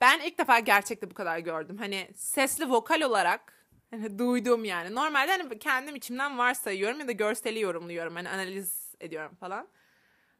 ben 0.01 0.19
ilk 0.19 0.37
defa 0.37 0.59
gerçekte 0.59 1.09
bu 1.09 1.13
kadar 1.13 1.39
gördüm. 1.39 1.77
Hani 1.77 2.09
sesli 2.15 2.69
vokal 2.69 3.01
olarak 3.01 3.61
Hani 3.91 4.19
duydum 4.19 4.65
yani. 4.65 4.95
Normalde 4.95 5.31
hani 5.31 5.59
kendim 5.59 5.95
içimden 5.95 6.37
varsayıyorum 6.37 6.99
ya 6.99 7.07
da 7.07 7.11
görseli 7.11 7.59
yorumluyorum. 7.59 8.15
Hani 8.15 8.29
analiz 8.29 8.95
ediyorum 8.99 9.35
falan. 9.35 9.67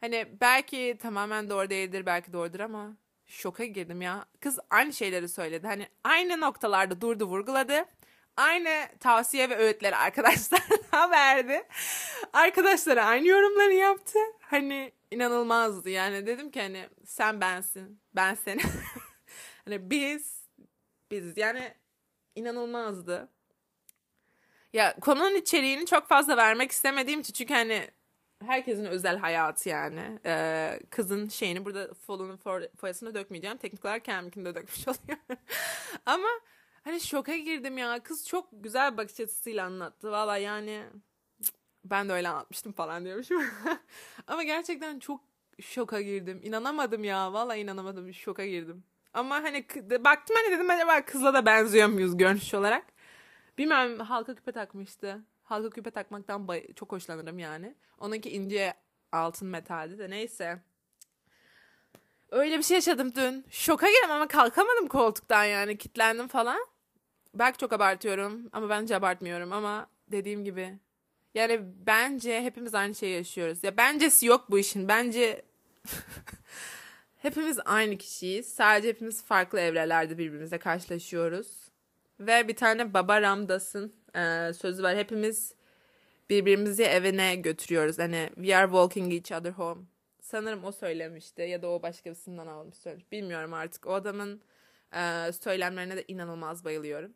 Hani 0.02 0.28
belki 0.42 0.98
tamamen 1.02 1.50
doğru 1.50 1.70
değildir, 1.70 2.06
belki 2.06 2.34
doğrudur 2.34 2.60
ama 2.60 2.98
şoka 3.28 3.66
girdim 3.66 4.02
ya. 4.02 4.26
Kız 4.40 4.60
aynı 4.70 4.94
şeyleri 4.94 5.30
söyledi. 5.30 5.68
Hani 5.68 5.88
aynı 6.04 6.42
noktalarda 6.42 7.02
durdu, 7.02 7.26
vurguladı. 7.26 7.86
Aynı 8.38 8.88
tavsiye 9.00 9.50
ve 9.50 9.58
öğütleri 9.58 9.96
arkadaşlarına 10.06 11.12
verdi. 11.12 11.64
Arkadaşlara 12.34 13.06
aynı 13.06 13.28
yorumları 13.28 13.74
yaptı. 13.74 14.20
Hani 14.42 14.92
inanılmazdı 15.12 15.90
yani. 15.90 16.26
Dedim 16.26 16.52
ki 16.52 16.62
hani 16.62 16.90
sen 17.06 17.42
bensin, 17.42 18.02
ben 18.16 18.34
senin. 18.34 18.64
hani 19.66 19.90
biz, 19.90 20.48
biz 21.12 21.38
yani 21.38 21.74
inanılmazdı. 22.36 23.30
Ya 24.74 24.96
konunun 25.02 25.36
içeriğini 25.36 25.86
çok 25.86 26.08
fazla 26.08 26.38
vermek 26.38 26.72
istemediğim 26.72 27.20
için 27.20 27.34
çünkü 27.34 27.54
hani 27.54 27.90
herkesin 28.46 28.86
özel 28.86 29.18
hayatı 29.18 29.70
yani. 29.70 30.20
Ee, 30.26 30.80
kızın 30.90 31.30
şeyini 31.30 31.66
burada 31.66 31.94
folunun 31.94 32.40
foyasına 32.78 33.14
dökmeyeceğim. 33.16 33.58
Teknik 33.58 33.86
olarak 33.86 34.06
kendimkini 34.06 34.46
de 34.46 34.56
dökmüş 34.56 34.88
oluyor. 34.88 35.18
Ama 36.06 36.28
hani 36.84 37.02
şoka 37.02 37.38
girdim 37.38 37.78
ya. 37.78 38.04
Kız 38.04 38.28
çok 38.28 38.48
güzel 38.52 38.98
bakış 38.98 39.20
açısıyla 39.20 39.66
anlattı. 39.66 40.12
Valla 40.12 40.38
yani 40.38 40.84
ben 41.86 42.10
de 42.10 42.14
öyle 42.14 42.30
anlatmıştım 42.30 42.72
falan 42.72 43.06
diyormuşum. 43.06 43.44
Ama 44.28 44.44
gerçekten 44.44 45.00
çok 45.00 45.22
şoka 45.62 46.02
girdim. 46.02 46.40
İnanamadım 46.44 47.04
ya. 47.04 47.34
Valla 47.34 47.56
inanamadım. 47.56 48.14
Şoka 48.14 48.46
girdim. 48.46 48.84
Ama 49.14 49.36
hani 49.36 49.66
baktım 50.00 50.36
hani 50.44 50.56
dedim 50.56 50.70
acaba 50.70 51.06
kızla 51.06 51.34
da 51.34 51.46
benziyor 51.46 51.88
muyuz 51.90 52.18
görünüş 52.18 52.54
olarak. 52.54 52.86
Bilmem 53.58 54.00
halka 54.00 54.36
küpe 54.36 54.52
takmıştı. 54.52 55.20
Halka 55.44 55.70
küpe 55.70 55.92
takmaktan 55.92 56.48
bay- 56.48 56.74
çok 56.74 56.92
hoşlanırım 56.92 57.40
yani. 57.40 57.76
Onunki 58.00 58.30
ince 58.30 58.74
altın 59.12 59.48
metaldi 59.48 59.98
de 60.00 60.10
neyse. 60.10 60.60
Öyle 62.32 62.58
bir 62.58 62.64
şey 62.64 62.76
yaşadım 62.76 63.16
dün. 63.16 63.46
Şoka 63.50 63.88
girdim 63.88 64.12
ama 64.12 64.28
kalkamadım 64.28 64.88
koltuktan 64.88 65.44
yani. 65.44 65.78
Kitlendim 65.78 66.28
falan. 66.28 66.60
Belki 67.34 67.58
çok 67.58 67.74
abartıyorum 67.74 68.50
ama 68.52 68.70
bence 68.70 68.96
abartmıyorum 68.96 69.52
ama 69.54 69.88
dediğim 70.08 70.44
gibi. 70.44 70.74
Yani 71.34 71.60
bence 71.88 72.42
hepimiz 72.42 72.76
aynı 72.76 72.96
şeyi 72.96 73.16
yaşıyoruz. 73.16 73.64
Ya 73.64 73.78
bencesi 73.78 74.26
yok 74.26 74.52
bu 74.52 74.60
işin. 74.60 74.88
Bence 74.88 75.46
hepimiz 77.22 77.60
aynı 77.66 77.98
kişiyiz. 77.98 78.54
Sadece 78.54 78.88
hepimiz 78.88 79.24
farklı 79.24 79.60
evrelerde 79.60 80.18
birbirimize 80.18 80.58
karşılaşıyoruz. 80.58 81.72
Ve 82.20 82.48
bir 82.48 82.56
tane 82.56 82.94
Baba 82.94 83.22
Ramdas'ın 83.22 83.96
e, 84.16 84.54
sözü 84.54 84.84
var. 84.84 84.98
Hepimiz 84.98 85.56
birbirimizi 86.30 86.84
evine 86.84 87.36
götürüyoruz. 87.36 88.00
Hani 88.00 88.30
we 88.36 88.56
are 88.56 88.66
walking 88.66 89.14
each 89.14 89.42
other 89.42 89.52
home. 89.52 89.82
Sanırım 90.22 90.64
o 90.64 90.72
söylemişti 90.72 91.42
ya 91.42 91.62
da 91.62 91.68
o 91.68 91.82
başkasından 91.82 92.48
almış 92.48 92.78
söylemiş. 92.78 93.12
Bilmiyorum 93.12 93.54
artık. 93.54 93.88
O 93.88 93.94
adamın 93.94 94.42
e, 94.96 95.32
söylemlerine 95.32 95.96
de 95.96 96.06
inanılmaz 96.08 96.66
bayılıyorum. 96.66 97.14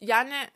Yani 0.00 0.48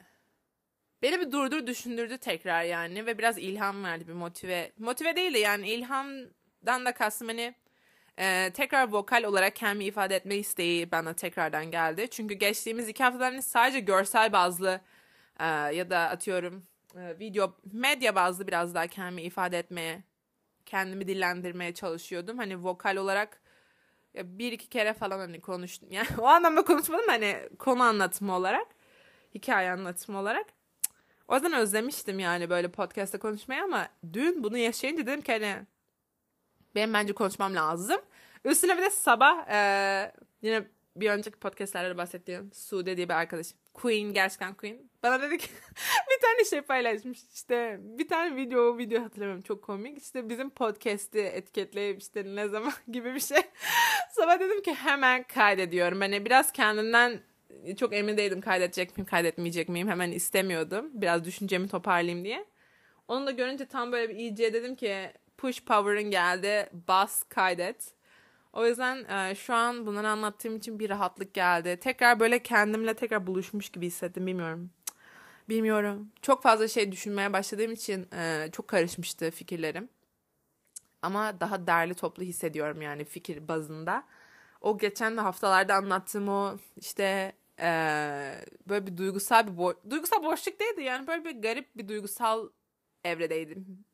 beni 1.02 1.20
bir 1.20 1.32
durdur 1.32 1.66
düşündürdü 1.66 2.18
tekrar 2.18 2.62
yani 2.64 3.06
ve 3.06 3.18
biraz 3.18 3.38
ilham 3.38 3.84
verdi 3.84 4.08
bir 4.08 4.12
motive. 4.12 4.72
Motive 4.78 5.16
değil 5.16 5.34
de 5.34 5.38
yani 5.38 5.68
ilhamdan 6.62 6.86
da 6.86 6.94
kastım 6.94 7.28
hani 7.28 7.54
ee, 8.18 8.50
tekrar 8.54 8.88
vokal 8.88 9.24
olarak 9.24 9.56
kendimi 9.56 9.84
ifade 9.84 10.16
etme 10.16 10.36
isteği 10.36 10.92
bana 10.92 11.14
tekrardan 11.14 11.70
geldi. 11.70 12.08
Çünkü 12.10 12.34
geçtiğimiz 12.34 12.88
iki 12.88 13.02
haftadan 13.04 13.30
hani 13.30 13.42
sadece 13.42 13.80
görsel 13.80 14.32
bazlı 14.32 14.80
e, 15.40 15.44
ya 15.46 15.90
da 15.90 15.98
atıyorum 15.98 16.62
e, 16.96 17.18
video 17.18 17.56
medya 17.72 18.14
bazlı 18.14 18.46
biraz 18.46 18.74
daha 18.74 18.86
kendimi 18.86 19.22
ifade 19.22 19.58
etmeye, 19.58 20.02
kendimi 20.66 21.08
dillendirmeye 21.08 21.74
çalışıyordum. 21.74 22.38
Hani 22.38 22.64
vokal 22.64 22.96
olarak 22.96 23.40
ya 24.14 24.38
bir 24.38 24.52
iki 24.52 24.68
kere 24.68 24.94
falan 24.94 25.18
hani 25.18 25.40
konuştum. 25.40 25.88
Yani 25.92 26.08
o 26.18 26.26
anlamda 26.26 26.64
konuşmadım 26.64 27.08
hani 27.08 27.48
konu 27.58 27.82
anlatımı 27.82 28.36
olarak, 28.36 28.66
hikaye 29.34 29.70
anlatımı 29.70 30.18
olarak. 30.18 30.46
O 31.28 31.34
yüzden 31.34 31.52
özlemiştim 31.52 32.18
yani 32.18 32.50
böyle 32.50 32.70
podcast'ta 32.70 33.18
konuşmayı 33.18 33.62
ama 33.62 33.88
dün 34.12 34.44
bunu 34.44 34.58
yaşayınca 34.58 35.06
dedim 35.06 35.20
ki 35.20 35.32
hani 35.32 35.66
benim 36.74 36.94
bence 36.94 37.12
konuşmam 37.12 37.54
lazım. 37.54 38.00
Üstüne 38.44 38.76
bir 38.76 38.82
de 38.82 38.90
sabah 38.90 39.48
e, 39.48 40.12
yine 40.42 40.64
bir 40.96 41.10
önceki 41.10 41.38
podcastlerde 41.38 41.96
bahsettiğim 41.96 42.52
Sude 42.52 42.96
diye 42.96 43.08
bir 43.08 43.14
arkadaşım. 43.14 43.58
Queen 43.74 44.12
gerçekten 44.12 44.54
Queen. 44.54 44.90
Bana 45.02 45.22
dedi 45.22 45.38
ki 45.38 45.48
bir 46.10 46.20
tane 46.22 46.44
şey 46.44 46.60
paylaşmış 46.60 47.18
işte 47.34 47.78
bir 47.80 48.08
tane 48.08 48.36
video 48.36 48.78
video 48.78 49.02
hatırlamıyorum 49.02 49.42
çok 49.42 49.62
komik. 49.62 49.98
İşte 49.98 50.28
bizim 50.28 50.50
podcast'i 50.50 51.20
etiketleyip 51.20 52.00
işte 52.00 52.24
ne 52.24 52.48
zaman 52.48 52.72
gibi 52.88 53.14
bir 53.14 53.20
şey. 53.20 53.42
Sabah 54.10 54.40
dedim 54.40 54.62
ki 54.62 54.74
hemen 54.74 55.22
kaydediyorum. 55.22 56.00
Hani 56.00 56.24
biraz 56.24 56.52
kendimden 56.52 57.20
çok 57.78 57.94
emin 57.94 58.16
değildim 58.16 58.40
kaydedecek 58.40 58.96
miyim 58.96 59.06
kaydetmeyecek 59.06 59.68
miyim 59.68 59.88
hemen 59.88 60.10
istemiyordum. 60.10 60.90
Biraz 60.92 61.24
düşüncemi 61.24 61.68
toparlayayım 61.68 62.24
diye. 62.24 62.44
Onu 63.08 63.26
da 63.26 63.30
görünce 63.30 63.66
tam 63.66 63.92
böyle 63.92 64.08
bir 64.08 64.16
iyice 64.16 64.52
dedim 64.52 64.76
ki 64.76 65.12
push 65.40 65.64
power'ın 65.64 66.10
geldi 66.10 66.70
bas 66.88 67.22
kaydet. 67.28 67.92
O 68.52 68.66
yüzden 68.66 69.04
e, 69.04 69.34
şu 69.34 69.54
an 69.54 69.86
bunları 69.86 70.08
anlattığım 70.08 70.56
için 70.56 70.78
bir 70.78 70.90
rahatlık 70.90 71.34
geldi. 71.34 71.76
Tekrar 71.80 72.20
böyle 72.20 72.42
kendimle 72.42 72.94
tekrar 72.94 73.26
buluşmuş 73.26 73.68
gibi 73.70 73.86
hissettim 73.86 74.26
bilmiyorum. 74.26 74.70
Bilmiyorum. 75.48 76.12
Çok 76.22 76.42
fazla 76.42 76.68
şey 76.68 76.92
düşünmeye 76.92 77.32
başladığım 77.32 77.72
için 77.72 78.08
e, 78.12 78.48
çok 78.52 78.68
karışmıştı 78.68 79.30
fikirlerim. 79.30 79.88
Ama 81.02 81.40
daha 81.40 81.66
derli 81.66 81.94
toplu 81.94 82.22
hissediyorum 82.22 82.82
yani 82.82 83.04
fikir 83.04 83.48
bazında. 83.48 84.04
O 84.60 84.78
geçen 84.78 85.16
haftalarda 85.16 85.74
anlattığım 85.74 86.28
o 86.28 86.58
işte 86.76 87.32
e, 87.60 87.70
böyle 88.68 88.86
bir 88.86 88.96
duygusal 88.96 89.46
bir 89.46 89.52
bo- 89.52 89.90
duygusal 89.90 90.22
boşluk 90.24 90.60
değildi 90.60 90.82
yani 90.82 91.06
böyle 91.06 91.24
bir 91.24 91.42
garip 91.42 91.76
bir 91.76 91.88
duygusal 91.88 92.48
evredeydim 93.04 93.84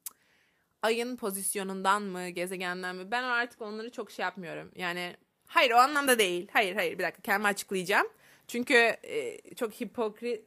ayın 0.86 1.16
pozisyonundan 1.16 2.02
mı, 2.02 2.28
gezegenden 2.28 2.96
mi? 2.96 3.10
Ben 3.10 3.22
artık 3.22 3.62
onları 3.62 3.90
çok 3.90 4.10
şey 4.10 4.22
yapmıyorum. 4.22 4.72
Yani 4.76 5.16
hayır 5.46 5.70
o 5.70 5.76
anlamda 5.76 6.18
değil. 6.18 6.48
Hayır 6.52 6.74
hayır 6.74 6.98
bir 6.98 7.04
dakika 7.04 7.22
kendimi 7.22 7.48
açıklayacağım. 7.48 8.06
Çünkü 8.48 8.74
e, 9.02 9.38
çok 9.54 9.80
hipokrit 9.80 10.44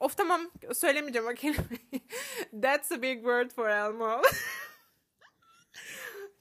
Of 0.00 0.16
tamam 0.16 0.50
söylemeyeceğim 0.74 1.28
o 1.28 1.34
kelimeyi. 1.34 2.02
That's 2.62 2.92
a 2.92 3.02
big 3.02 3.16
word 3.16 3.50
for 3.50 3.68
Elmo. 3.68 4.22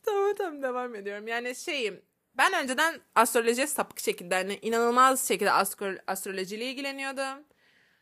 tamam 0.06 0.36
tamam 0.38 0.63
devam 0.63 0.95
ediyorum. 0.95 1.28
Yani 1.28 1.56
şeyim 1.56 2.02
ben 2.38 2.63
önceden 2.63 3.02
astrolojiye 3.15 3.67
sapık 3.67 3.99
şekilde 3.99 4.36
hani 4.36 4.60
inanılmaz 4.62 5.28
şekilde 5.28 5.52
astro 5.52 5.95
astrolojiyle 6.08 6.65
ilgileniyordum 6.65 7.45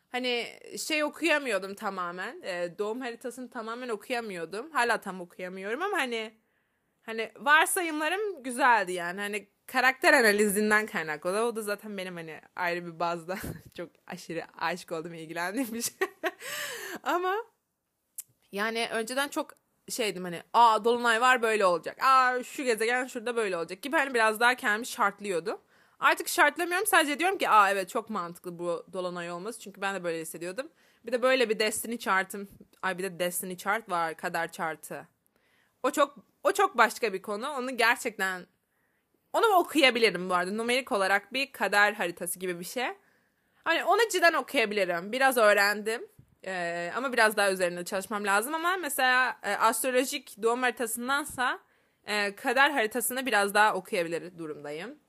hani 0.09 0.47
şey 0.87 1.03
okuyamıyordum 1.03 1.75
tamamen. 1.75 2.41
E, 2.43 2.79
doğum 2.79 3.01
haritasını 3.01 3.49
tamamen 3.49 3.89
okuyamıyordum. 3.89 4.71
Hala 4.71 5.01
tam 5.01 5.21
okuyamıyorum 5.21 5.81
ama 5.81 5.97
hani 5.97 6.33
hani 7.01 7.31
varsayımlarım 7.39 8.43
güzeldi 8.43 8.91
yani. 8.91 9.19
Hani 9.19 9.47
karakter 9.67 10.13
analizinden 10.13 10.85
kaynaklı. 10.85 11.45
O 11.45 11.55
da 11.55 11.61
zaten 11.61 11.97
benim 11.97 12.15
hani 12.15 12.41
ayrı 12.55 12.85
bir 12.85 12.99
bazda 12.99 13.37
çok 13.77 13.89
aşırı 14.07 14.43
aşık 14.57 14.91
olduğum 14.91 15.13
ilgilendiğim 15.13 15.73
bir 15.73 15.81
şey. 15.81 16.07
ama 17.03 17.35
yani 18.51 18.87
önceden 18.91 19.27
çok 19.27 19.53
şeydim 19.89 20.23
hani 20.23 20.43
aa 20.53 20.85
dolunay 20.85 21.21
var 21.21 21.41
böyle 21.41 21.65
olacak. 21.65 21.97
Aa 22.03 22.43
şu 22.43 22.63
gezegen 22.63 23.07
şurada 23.07 23.35
böyle 23.35 23.57
olacak 23.57 23.81
gibi 23.81 23.95
hani 23.97 24.13
biraz 24.13 24.39
daha 24.39 24.55
kendimi 24.55 24.85
şartlıyordum. 24.85 25.61
Artık 25.99 26.27
şartlamıyorum 26.27 26.87
sadece 26.87 27.19
diyorum 27.19 27.37
ki 27.37 27.49
aa 27.49 27.71
evet 27.71 27.89
çok 27.89 28.09
mantıklı 28.09 28.59
bu 28.59 28.85
dolunay 28.93 29.31
olması 29.31 29.59
çünkü 29.59 29.81
ben 29.81 29.95
de 29.95 30.03
böyle 30.03 30.21
hissediyordum. 30.21 30.69
Bir 31.05 31.11
de 31.11 31.21
böyle 31.21 31.49
bir 31.49 31.59
destiny 31.59 31.97
chart'ım 31.97 32.47
ay 32.81 32.97
bir 32.97 33.03
de 33.03 33.19
destiny 33.19 33.57
chart 33.57 33.89
var 33.89 34.17
kader 34.17 34.51
chartı. 34.51 35.07
O 35.83 35.91
çok 35.91 36.15
o 36.43 36.51
çok 36.51 36.77
başka 36.77 37.13
bir 37.13 37.21
konu. 37.21 37.49
Onu 37.49 37.77
gerçekten 37.77 38.47
onu 39.33 39.47
okuyabilirim 39.47 40.29
bu 40.29 40.35
arada. 40.35 40.51
Numerik 40.51 40.91
olarak 40.91 41.33
bir 41.33 41.51
kader 41.51 41.93
haritası 41.93 42.39
gibi 42.39 42.59
bir 42.59 42.65
şey. 42.65 42.87
Hani 43.63 43.83
onu 43.83 43.99
cidden 44.11 44.33
okuyabilirim. 44.33 45.11
Biraz 45.11 45.37
öğrendim. 45.37 46.07
Ee, 46.45 46.91
ama 46.95 47.13
biraz 47.13 47.37
daha 47.37 47.51
üzerinde 47.51 47.85
çalışmam 47.85 48.25
lazım 48.25 48.55
ama 48.55 48.77
mesela 48.77 49.37
e, 49.43 49.51
astrolojik 49.55 50.43
doğum 50.43 50.61
haritasındansa 50.61 51.59
e, 52.05 52.35
kader 52.35 52.69
haritasını 52.69 53.25
biraz 53.25 53.53
daha 53.53 53.73
okuyabilir 53.73 54.37
durumdayım. 54.37 54.99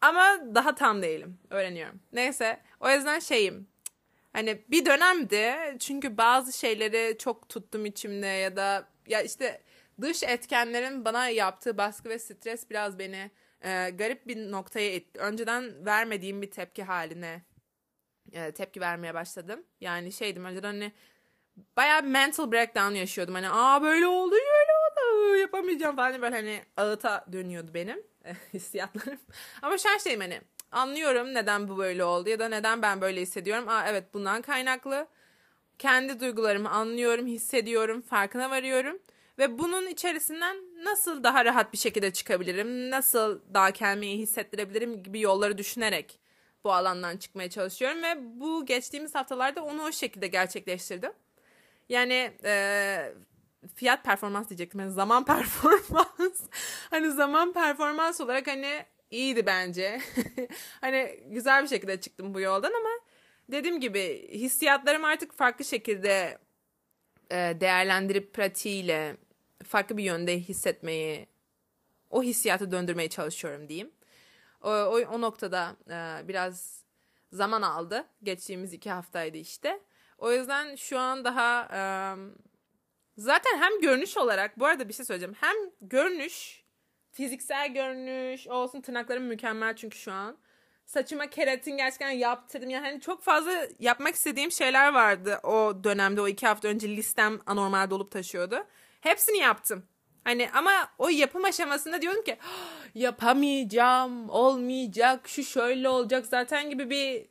Ama 0.00 0.40
daha 0.54 0.74
tam 0.74 1.02
değilim. 1.02 1.38
Öğreniyorum. 1.50 2.00
Neyse. 2.12 2.60
O 2.80 2.90
yüzden 2.90 3.18
şeyim. 3.18 3.68
Hani 4.32 4.62
bir 4.68 4.86
dönemdi. 4.86 5.54
Çünkü 5.80 6.16
bazı 6.16 6.58
şeyleri 6.58 7.18
çok 7.18 7.48
tuttum 7.48 7.86
içimde 7.86 8.26
ya 8.26 8.56
da 8.56 8.88
ya 9.06 9.22
işte 9.22 9.62
dış 10.00 10.22
etkenlerin 10.22 11.04
bana 11.04 11.28
yaptığı 11.28 11.78
baskı 11.78 12.08
ve 12.08 12.18
stres 12.18 12.70
biraz 12.70 12.98
beni 12.98 13.30
e, 13.64 13.90
garip 13.90 14.26
bir 14.28 14.50
noktaya 14.50 14.94
itti. 14.94 15.20
Önceden 15.20 15.86
vermediğim 15.86 16.42
bir 16.42 16.50
tepki 16.50 16.82
haline 16.82 17.42
e, 18.32 18.52
tepki 18.52 18.80
vermeye 18.80 19.14
başladım. 19.14 19.64
Yani 19.80 20.12
şeydim 20.12 20.44
önceden 20.44 20.68
hani 20.68 20.92
bayağı 21.76 22.02
mental 22.02 22.52
breakdown 22.52 22.94
yaşıyordum. 22.94 23.34
Hani 23.34 23.50
aa 23.50 23.82
böyle 23.82 24.06
oldu 24.06 24.32
böyle 24.32 24.72
oldu 24.72 25.36
yapamayacağım 25.36 25.96
falan 25.96 26.22
böyle 26.22 26.36
hani 26.36 26.62
ağıta 26.76 27.26
dönüyordu 27.32 27.74
benim 27.74 28.09
hissiyatlarım. 28.54 29.18
Ama 29.62 29.78
şu 29.78 29.90
an 29.90 29.98
şeyim 29.98 30.20
hani 30.20 30.40
anlıyorum 30.72 31.34
neden 31.34 31.68
bu 31.68 31.78
böyle 31.78 32.04
oldu 32.04 32.28
ya 32.28 32.38
da 32.38 32.48
neden 32.48 32.82
ben 32.82 33.00
böyle 33.00 33.20
hissediyorum. 33.20 33.68
Aa 33.68 33.84
evet 33.88 34.14
bundan 34.14 34.42
kaynaklı. 34.42 35.06
Kendi 35.78 36.20
duygularımı 36.20 36.70
anlıyorum, 36.70 37.26
hissediyorum, 37.26 38.02
farkına 38.02 38.50
varıyorum. 38.50 38.98
Ve 39.38 39.58
bunun 39.58 39.86
içerisinden 39.86 40.56
nasıl 40.84 41.24
daha 41.24 41.44
rahat 41.44 41.72
bir 41.72 41.78
şekilde 41.78 42.12
çıkabilirim, 42.12 42.90
nasıl 42.90 43.40
daha 43.54 43.70
kendimi 43.70 44.18
hissettirebilirim 44.18 45.02
gibi 45.02 45.20
yolları 45.20 45.58
düşünerek 45.58 46.20
bu 46.64 46.72
alandan 46.72 47.16
çıkmaya 47.16 47.50
çalışıyorum. 47.50 48.02
Ve 48.02 48.40
bu 48.40 48.66
geçtiğimiz 48.66 49.14
haftalarda 49.14 49.64
onu 49.64 49.82
o 49.82 49.92
şekilde 49.92 50.26
gerçekleştirdim. 50.26 51.12
Yani 51.88 52.32
e, 52.44 53.14
fiyat 53.74 54.04
performans 54.04 54.48
diyecektim. 54.48 54.80
Yani 54.80 54.92
zaman 54.92 55.24
performans. 55.34 56.40
hani 56.90 57.10
zaman 57.10 57.52
performans 57.52 58.20
olarak 58.20 58.46
hani 58.46 58.84
iyiydi 59.10 59.46
bence. 59.46 60.00
hani 60.80 61.20
güzel 61.26 61.62
bir 61.62 61.68
şekilde 61.68 62.00
çıktım 62.00 62.34
bu 62.34 62.40
yoldan 62.40 62.72
ama 62.72 62.90
dediğim 63.48 63.80
gibi 63.80 64.28
hissiyatlarım 64.32 65.04
artık 65.04 65.32
farklı 65.32 65.64
şekilde 65.64 66.38
e, 67.30 67.56
değerlendirip 67.60 68.34
pratiğiyle 68.34 69.16
farklı 69.64 69.96
bir 69.96 70.02
yönde 70.02 70.40
hissetmeyi, 70.40 71.26
o 72.10 72.22
hissiyatı 72.22 72.70
döndürmeye 72.70 73.08
çalışıyorum 73.08 73.68
diyeyim. 73.68 73.90
O, 74.62 74.70
o, 74.70 74.98
o 74.98 75.20
noktada 75.20 75.76
e, 75.90 76.28
biraz 76.28 76.84
zaman 77.32 77.62
aldı. 77.62 78.06
Geçtiğimiz 78.22 78.72
iki 78.72 78.90
haftaydı 78.90 79.36
işte. 79.36 79.80
O 80.18 80.32
yüzden 80.32 80.74
şu 80.76 80.98
an 80.98 81.24
daha 81.24 81.68
e, 81.72 81.80
zaten 83.20 83.58
hem 83.58 83.80
görünüş 83.80 84.16
olarak 84.16 84.58
bu 84.58 84.66
arada 84.66 84.88
bir 84.88 84.94
şey 84.94 85.06
söyleyeceğim. 85.06 85.36
Hem 85.40 85.56
görünüş, 85.80 86.64
fiziksel 87.12 87.68
görünüş 87.68 88.46
olsun 88.46 88.80
tırnaklarım 88.80 89.24
mükemmel 89.24 89.76
çünkü 89.76 89.98
şu 89.98 90.12
an. 90.12 90.38
Saçıma 90.86 91.26
keratin 91.26 91.76
gerçekten 91.76 92.10
yaptırdım. 92.10 92.70
Yani 92.70 92.86
hani 92.86 93.00
çok 93.00 93.22
fazla 93.22 93.52
yapmak 93.78 94.14
istediğim 94.14 94.52
şeyler 94.52 94.92
vardı 94.92 95.40
o 95.42 95.84
dönemde. 95.84 96.20
O 96.20 96.28
iki 96.28 96.46
hafta 96.46 96.68
önce 96.68 96.88
listem 96.88 97.40
anormal 97.46 97.90
dolup 97.90 98.10
taşıyordu. 98.10 98.66
Hepsini 99.00 99.38
yaptım. 99.38 99.84
Hani 100.24 100.50
ama 100.54 100.72
o 100.98 101.08
yapım 101.08 101.44
aşamasında 101.44 102.02
diyorum 102.02 102.24
ki 102.24 102.36
yapamayacağım, 102.94 104.30
olmayacak, 104.30 105.28
şu 105.28 105.44
şöyle 105.44 105.88
olacak 105.88 106.26
zaten 106.26 106.70
gibi 106.70 106.90
bir 106.90 107.26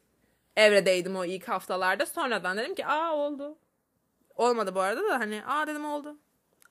evredeydim 0.56 1.16
o 1.16 1.26
ilk 1.26 1.48
haftalarda. 1.48 2.06
Sonradan 2.06 2.58
dedim 2.58 2.76
ki 2.76 2.86
aa 2.86 3.16
oldu. 3.16 3.58
Olmadı 4.40 4.76
bu 4.76 4.82
arada 4.82 5.10
da 5.10 5.20
hani 5.20 5.46
aa 5.46 5.68
dedim 5.68 5.86
oldu. 5.86 6.18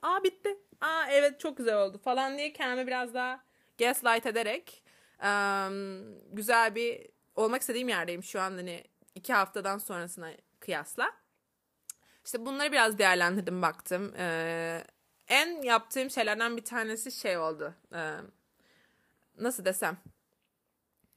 Aa 0.03 0.25
bitti. 0.25 0.59
Aa 0.81 1.05
evet 1.11 1.41
çok 1.41 1.57
güzel 1.57 1.77
oldu 1.77 1.99
falan 1.99 2.39
diye 2.39 2.53
kendimi 2.53 2.87
biraz 2.87 3.15
daha 3.15 3.45
gaslight 3.79 4.27
ederek 4.27 4.85
um, 5.23 6.05
güzel 6.37 6.75
bir 6.75 7.07
olmak 7.37 7.61
istediğim 7.61 7.89
yerdeyim 7.89 8.23
şu 8.23 8.41
an 8.41 8.51
hani 8.51 8.85
iki 9.15 9.33
haftadan 9.33 9.79
sonrasına 9.79 10.31
kıyasla. 10.61 11.13
İşte 12.25 12.47
bunları 12.47 12.73
biraz 12.73 12.99
değerlendirdim 12.99 13.63
baktım. 13.63 14.15
Ee, 14.19 14.85
en 15.29 15.63
yaptığım 15.63 16.11
şeylerden 16.11 16.57
bir 16.57 16.65
tanesi 16.65 17.13
şey 17.13 17.39
oldu. 17.39 17.75
Ee, 17.95 18.15
nasıl 19.39 19.65
desem? 19.65 19.99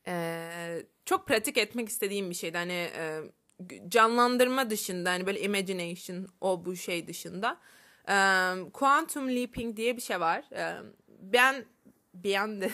Ee, 0.08 0.86
çok 1.06 1.28
pratik 1.28 1.58
etmek 1.58 1.90
istediğim 1.90 2.30
bir 2.30 2.36
şeydi. 2.36 2.58
Hani 2.58 2.92
e, 2.96 3.22
canlandırma 3.88 4.70
dışında 4.70 5.10
hani 5.10 5.26
böyle 5.26 5.42
imagination 5.42 6.28
o 6.42 6.66
bu 6.66 6.76
şey 6.76 7.08
dışında. 7.08 7.58
E, 8.10 8.16
quantum 8.74 9.30
leaping 9.30 9.78
diye 9.78 9.98
bir 9.98 10.02
şey 10.02 10.20
var. 10.20 10.44
E, 10.56 10.78
ben 11.08 11.66
bir 12.14 12.36
anda 12.36 12.66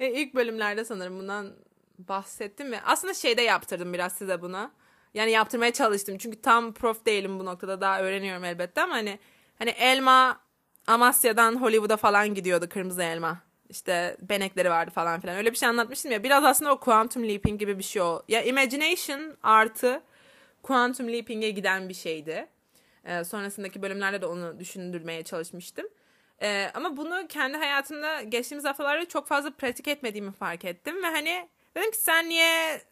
ilk 0.00 0.34
bölümlerde 0.34 0.84
sanırım 0.84 1.18
bundan 1.18 1.56
bahsettim 1.98 2.72
ve 2.72 2.82
aslında 2.82 3.14
şeyde 3.14 3.42
yaptırdım 3.42 3.92
biraz 3.92 4.12
size 4.12 4.42
buna. 4.42 4.72
Yani 5.14 5.30
yaptırmaya 5.30 5.72
çalıştım. 5.72 6.18
Çünkü 6.18 6.42
tam 6.42 6.74
prof 6.74 7.06
değilim 7.06 7.38
bu 7.38 7.44
noktada. 7.44 7.80
Daha 7.80 8.00
öğreniyorum 8.00 8.44
elbette 8.44 8.82
ama 8.82 8.94
hani 8.94 9.18
hani 9.58 9.70
elma 9.70 10.40
Amasya'dan 10.86 11.60
Hollywood'a 11.60 11.96
falan 11.96 12.34
gidiyordu 12.34 12.68
kırmızı 12.68 13.02
elma. 13.02 13.51
İşte 13.72 14.16
benekleri 14.20 14.70
vardı 14.70 14.90
falan 14.90 15.20
filan. 15.20 15.36
Öyle 15.36 15.52
bir 15.52 15.56
şey 15.56 15.68
anlatmıştım 15.68 16.12
ya. 16.12 16.22
Biraz 16.22 16.44
aslında 16.44 16.72
o 16.72 16.80
quantum 16.80 17.28
leaping 17.28 17.60
gibi 17.60 17.78
bir 17.78 17.82
şey 17.82 18.02
o. 18.02 18.22
Ya 18.28 18.42
imagination 18.42 19.36
artı 19.42 20.02
quantum 20.62 21.12
leaping'e 21.12 21.50
giden 21.50 21.88
bir 21.88 21.94
şeydi. 21.94 22.48
Ee, 23.04 23.24
sonrasındaki 23.24 23.82
bölümlerde 23.82 24.20
de 24.20 24.26
onu 24.26 24.58
düşündürmeye 24.60 25.22
çalışmıştım. 25.22 25.86
Ee, 26.42 26.70
ama 26.74 26.96
bunu 26.96 27.26
kendi 27.28 27.56
hayatımda 27.56 28.22
geçtiğimiz 28.22 28.64
haftalarda 28.64 29.08
çok 29.08 29.28
fazla 29.28 29.50
pratik 29.50 29.88
etmediğimi 29.88 30.32
fark 30.32 30.64
ettim. 30.64 31.02
Ve 31.02 31.06
hani 31.06 31.48
dedim 31.76 31.90
ki 31.90 31.98
sen 31.98 32.28
niye 32.28 32.82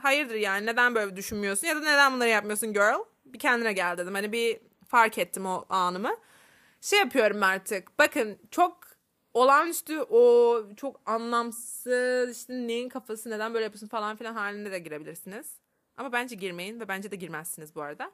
hayırdır 0.00 0.34
yani 0.34 0.66
neden 0.66 0.94
böyle 0.94 1.16
düşünmüyorsun 1.16 1.66
ya 1.66 1.76
da 1.76 1.80
neden 1.80 2.12
bunları 2.12 2.28
yapmıyorsun 2.28 2.72
girl? 2.72 3.04
Bir 3.24 3.38
kendine 3.38 3.72
gel 3.72 3.98
dedim. 3.98 4.14
Hani 4.14 4.32
bir 4.32 4.60
fark 4.88 5.18
ettim 5.18 5.46
o 5.46 5.64
anımı. 5.68 6.16
Şey 6.80 6.98
yapıyorum 6.98 7.42
artık. 7.42 7.98
Bakın 7.98 8.38
çok 8.50 8.91
olağanüstü 9.34 10.00
o 10.00 10.54
çok 10.76 11.00
anlamsız 11.06 12.30
işte 12.38 12.52
neyin 12.52 12.88
kafası 12.88 13.30
neden 13.30 13.54
böyle 13.54 13.64
yapıyorsun 13.64 13.88
falan 13.88 14.16
filan 14.16 14.34
halinde 14.34 14.72
de 14.72 14.78
girebilirsiniz. 14.78 15.56
Ama 15.96 16.12
bence 16.12 16.34
girmeyin 16.36 16.80
ve 16.80 16.88
bence 16.88 17.10
de 17.10 17.16
girmezsiniz 17.16 17.74
bu 17.74 17.82
arada. 17.82 18.12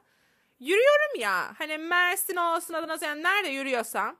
Yürüyorum 0.59 1.19
ya 1.19 1.53
hani 1.57 1.77
Mersin 1.77 2.35
olsun 2.35 2.73
Adana 2.73 2.93
olsun 2.93 3.05
yani 3.05 3.23
nerede 3.23 3.47
yürüyorsam 3.47 4.17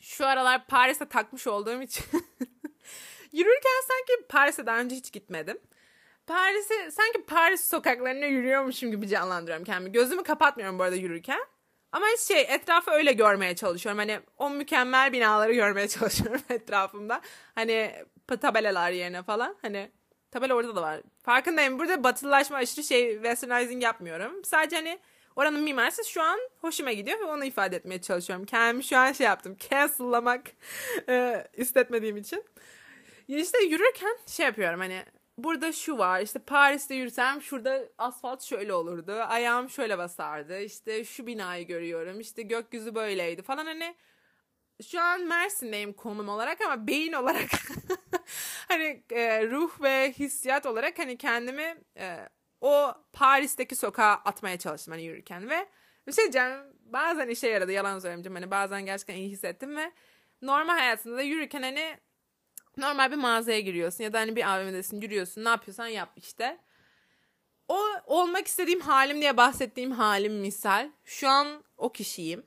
şu 0.00 0.26
aralar 0.26 0.66
Paris'e 0.66 1.08
takmış 1.08 1.46
olduğum 1.46 1.82
için 1.82 2.04
yürürken 3.32 3.80
sanki 3.88 4.26
Paris'e 4.28 4.66
daha 4.66 4.78
önce 4.78 4.96
hiç 4.96 5.12
gitmedim. 5.12 5.58
Paris'i 6.26 6.92
sanki 6.92 7.24
Paris 7.26 7.68
sokaklarında 7.68 8.26
yürüyormuşum 8.26 8.90
gibi 8.90 9.08
canlandırıyorum 9.08 9.64
kendimi. 9.64 9.92
Gözümü 9.92 10.22
kapatmıyorum 10.22 10.78
bu 10.78 10.82
arada 10.82 10.96
yürürken. 10.96 11.40
Ama 11.92 12.06
şey 12.28 12.40
etrafı 12.40 12.90
öyle 12.90 13.12
görmeye 13.12 13.56
çalışıyorum. 13.56 13.98
Hani 13.98 14.20
o 14.38 14.50
mükemmel 14.50 15.12
binaları 15.12 15.52
görmeye 15.52 15.88
çalışıyorum 15.98 16.40
etrafımda. 16.48 17.20
Hani 17.54 17.92
tabelalar 18.40 18.90
yerine 18.90 19.22
falan. 19.22 19.56
Hani 19.62 19.90
tabela 20.30 20.54
orada 20.54 20.76
da 20.76 20.82
var. 20.82 21.00
Farkındayım. 21.22 21.78
Burada 21.78 22.04
batılılaşma 22.04 22.56
aşırı 22.56 22.84
şey 22.84 23.14
westernizing 23.14 23.82
yapmıyorum. 23.82 24.44
Sadece 24.44 24.76
hani 24.76 24.98
oranın 25.36 25.60
mimarisi 25.60 26.04
şu 26.10 26.22
an 26.22 26.38
hoşuma 26.60 26.92
gidiyor 26.92 27.20
ve 27.20 27.24
onu 27.24 27.44
ifade 27.44 27.76
etmeye 27.76 28.00
çalışıyorum. 28.00 28.46
Kendimi 28.46 28.84
şu 28.84 28.96
an 28.98 29.12
şey 29.12 29.26
yaptım. 29.26 29.56
Cancel'lamak 29.70 30.42
e, 31.08 31.46
istetmediğim 31.56 32.16
için. 32.16 32.44
İşte 33.28 33.64
yürürken 33.64 34.18
şey 34.26 34.46
yapıyorum 34.46 34.80
hani 34.80 35.04
burada 35.38 35.72
şu 35.72 35.98
var 35.98 36.20
işte 36.20 36.38
Paris'te 36.38 36.94
yürüsem 36.94 37.42
şurada 37.42 37.82
asfalt 37.98 38.42
şöyle 38.42 38.74
olurdu 38.74 39.12
ayağım 39.12 39.70
şöyle 39.70 39.98
basardı 39.98 40.60
işte 40.60 41.04
şu 41.04 41.26
binayı 41.26 41.66
görüyorum 41.66 42.20
işte 42.20 42.42
gökyüzü 42.42 42.94
böyleydi 42.94 43.42
falan. 43.42 43.66
Hani 43.66 43.96
şu 44.82 45.00
an 45.00 45.20
Mersin'deyim 45.20 45.92
konum 45.92 46.28
olarak 46.28 46.60
ama 46.60 46.86
beyin 46.86 47.12
olarak. 47.12 47.50
Hani 48.68 49.04
e, 49.10 49.46
ruh 49.46 49.82
ve 49.82 50.12
hissiyat 50.12 50.66
olarak 50.66 50.98
hani 50.98 51.16
kendimi 51.16 51.76
e, 51.98 52.28
o 52.60 52.94
Paris'teki 53.12 53.76
sokağa 53.76 54.12
atmaya 54.12 54.58
çalıştım 54.58 54.92
hani 54.92 55.04
yürürken 55.04 55.50
ve 55.50 55.68
bir 56.06 56.12
şey 56.12 56.24
diyeceğim 56.24 56.58
bazen 56.80 57.28
işe 57.28 57.48
yaradı 57.48 57.72
yalan 57.72 57.98
söylemeyeceğim 57.98 58.34
hani 58.34 58.50
bazen 58.50 58.86
gerçekten 58.86 59.14
iyi 59.14 59.30
hissettim 59.30 59.76
ve 59.76 59.92
normal 60.42 60.74
hayatında 60.78 61.16
da 61.16 61.22
yürürken 61.22 61.62
hani 61.62 61.98
normal 62.76 63.10
bir 63.10 63.16
mağazaya 63.16 63.60
giriyorsun 63.60 64.04
ya 64.04 64.12
da 64.12 64.18
hani 64.18 64.36
bir 64.36 64.54
AVM'desin 64.54 65.00
yürüyorsun 65.00 65.44
ne 65.44 65.48
yapıyorsan 65.48 65.86
yap 65.86 66.12
işte. 66.16 66.58
O 67.68 67.80
olmak 68.06 68.46
istediğim 68.46 68.80
halim 68.80 69.20
diye 69.20 69.36
bahsettiğim 69.36 69.90
halim 69.90 70.40
misal. 70.40 70.90
Şu 71.04 71.28
an 71.28 71.64
o 71.76 71.92
kişiyim. 71.92 72.46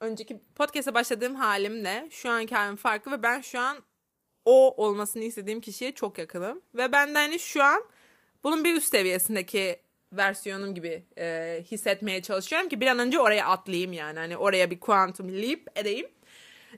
Önceki 0.00 0.40
podcast'a 0.54 0.94
başladığım 0.94 1.34
halimle 1.34 2.08
şu 2.10 2.30
anki 2.30 2.54
halim 2.54 2.76
farklı 2.76 3.12
ve 3.12 3.22
ben 3.22 3.40
şu 3.40 3.60
an 3.60 3.78
o 4.44 4.84
olmasını 4.84 5.24
istediğim 5.24 5.60
kişiye 5.60 5.92
çok 5.92 6.18
yakınım. 6.18 6.62
Ve 6.74 6.92
ben 6.92 7.14
de 7.14 7.18
hani 7.18 7.38
şu 7.38 7.62
an 7.62 7.82
bunun 8.44 8.64
bir 8.64 8.74
üst 8.74 8.90
seviyesindeki 8.90 9.80
versiyonum 10.12 10.74
gibi 10.74 11.06
e, 11.18 11.58
hissetmeye 11.70 12.22
çalışıyorum 12.22 12.68
ki 12.68 12.80
bir 12.80 12.86
an 12.86 12.98
önce 12.98 13.20
oraya 13.20 13.46
atlayayım 13.46 13.92
yani. 13.92 14.18
Hani 14.18 14.36
oraya 14.36 14.70
bir 14.70 14.80
quantum 14.80 15.32
leap 15.32 15.60
edeyim. 15.76 16.08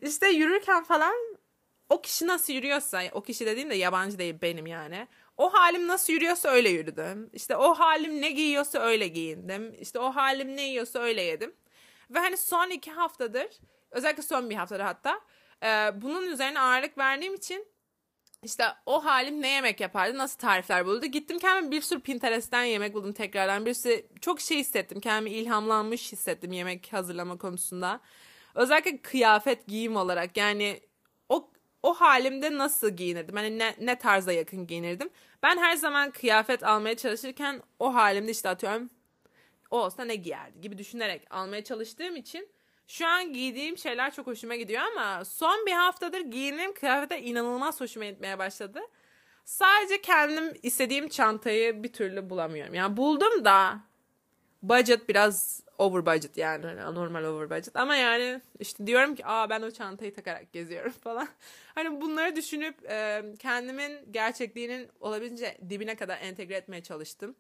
İşte 0.03 0.29
yürürken 0.29 0.85
falan 0.85 1.15
o 1.91 2.03
kişi 2.03 2.27
nasıl 2.27 2.53
yürüyorsa, 2.53 3.03
o 3.13 3.23
kişi 3.23 3.47
dediğim 3.47 3.71
de 3.71 3.75
yabancı 3.75 4.19
değil 4.19 4.35
benim 4.43 4.67
yani. 4.67 5.09
O 5.37 5.53
halim 5.55 5.89
nasıl 5.89 6.13
yürüyorsa 6.13 6.49
öyle 6.49 6.69
yürüdüm. 6.69 7.31
İşte 7.33 7.57
o 7.57 7.75
halim 7.75 8.23
ne 8.23 8.31
giyiyorsa 8.31 8.79
öyle 8.79 9.09
giyindim. 9.09 9.75
İşte 9.81 9.99
o 9.99 10.11
halim 10.11 10.57
ne 10.57 10.63
yiyorsa 10.63 10.99
öyle 10.99 11.23
yedim. 11.23 11.55
Ve 12.11 12.19
hani 12.19 12.37
son 12.37 12.71
iki 12.71 12.91
haftadır, 12.91 13.47
özellikle 13.91 14.23
son 14.23 14.51
bir 14.51 14.55
haftada 14.55 14.85
hatta, 14.87 15.21
e, 15.63 16.03
bunun 16.03 16.27
üzerine 16.27 16.61
ağırlık 16.61 16.99
verdiğim 16.99 17.35
için 17.35 17.67
işte 18.43 18.65
o 18.87 19.05
halim 19.05 19.43
ne 19.43 19.49
yemek 19.49 19.81
yapardı, 19.81 20.19
nasıl 20.19 20.39
tarifler 20.39 20.87
buldu. 20.87 21.07
Gittim 21.07 21.39
kendime 21.39 21.71
bir 21.71 21.81
sürü 21.81 22.01
Pinterest'ten 22.01 22.65
yemek 22.65 22.95
buldum 22.95 23.13
tekrardan. 23.13 23.67
Bir 23.67 23.75
sürü 23.75 24.07
çok 24.21 24.41
şey 24.41 24.59
hissettim. 24.59 25.01
Kendimi 25.01 25.31
ilhamlanmış 25.31 26.13
hissettim 26.13 26.53
yemek 26.53 26.93
hazırlama 26.93 27.39
konusunda. 27.39 28.01
Özellikle 28.55 29.03
kıyafet, 29.03 29.67
giyim 29.67 29.97
olarak 29.97 30.37
yani 30.37 30.81
o 31.83 31.95
halimde 31.95 32.59
nasıl 32.59 32.91
giyinirdim? 32.91 33.37
Hani 33.37 33.59
ne, 33.59 33.75
ne 33.81 33.99
tarza 33.99 34.33
yakın 34.33 34.67
giyinirdim? 34.67 35.11
Ben 35.43 35.59
her 35.59 35.77
zaman 35.77 36.11
kıyafet 36.11 36.65
almaya 36.65 36.97
çalışırken 36.97 37.63
o 37.79 37.95
halimde 37.95 38.31
işte 38.31 38.49
atıyorum 38.49 38.91
o 39.71 39.79
olsa 39.85 40.05
ne 40.05 40.15
giyerdi 40.15 40.61
gibi 40.61 40.79
düşünerek 40.79 41.27
almaya 41.31 41.65
çalıştığım 41.65 42.17
için 42.17 42.49
şu 42.87 43.07
an 43.07 43.33
giydiğim 43.33 43.79
şeyler 43.79 44.15
çok 44.15 44.27
hoşuma 44.27 44.57
gidiyor 44.57 44.83
ama 44.83 45.25
son 45.25 45.67
bir 45.67 45.73
haftadır 45.73 46.21
giyindiğim 46.21 46.75
kıyafete 46.75 47.23
inanılmaz 47.23 47.81
hoşuma 47.81 48.07
gitmeye 48.07 48.39
başladı. 48.39 48.81
Sadece 49.45 50.01
kendim 50.01 50.55
istediğim 50.63 51.09
çantayı 51.09 51.83
bir 51.83 51.93
türlü 51.93 52.31
bulamıyorum. 52.31 52.75
Yani 52.75 52.97
buldum 52.97 53.45
da 53.45 53.81
budget 54.63 55.09
biraz 55.09 55.63
over 55.81 56.07
budget 56.07 56.37
yani 56.37 56.67
hani 56.67 56.95
normal 56.95 57.25
over 57.25 57.51
budget 57.51 57.77
ama 57.77 57.97
yani 57.97 58.41
işte 58.59 58.87
diyorum 58.87 59.15
ki 59.15 59.27
aa 59.27 59.51
ben 59.51 59.63
o 59.63 59.71
çantayı 59.71 60.15
takarak 60.15 60.53
geziyorum 60.53 60.93
falan. 61.05 61.29
Hani 61.75 62.01
bunları 62.01 62.37
düşünüp 62.37 62.91
e, 62.91 63.23
kendimin 63.39 64.13
gerçekliğinin 64.13 64.89
olabildiğince 65.01 65.59
dibine 65.69 65.97
kadar 65.97 66.19
entegre 66.21 66.55
etmeye 66.55 66.83
çalıştım. 66.83 67.37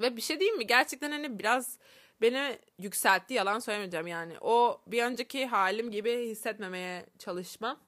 Ve 0.00 0.16
bir 0.16 0.22
şey 0.22 0.40
diyeyim 0.40 0.58
mi? 0.58 0.66
Gerçekten 0.66 1.10
hani 1.10 1.38
biraz 1.38 1.78
beni 2.20 2.58
yükseltti 2.78 3.34
yalan 3.34 3.58
söylemeyeceğim 3.58 4.06
yani. 4.06 4.34
O 4.40 4.82
bir 4.86 5.02
önceki 5.02 5.46
halim 5.46 5.90
gibi 5.90 6.28
hissetmemeye 6.28 7.06
çalışmam 7.18 7.80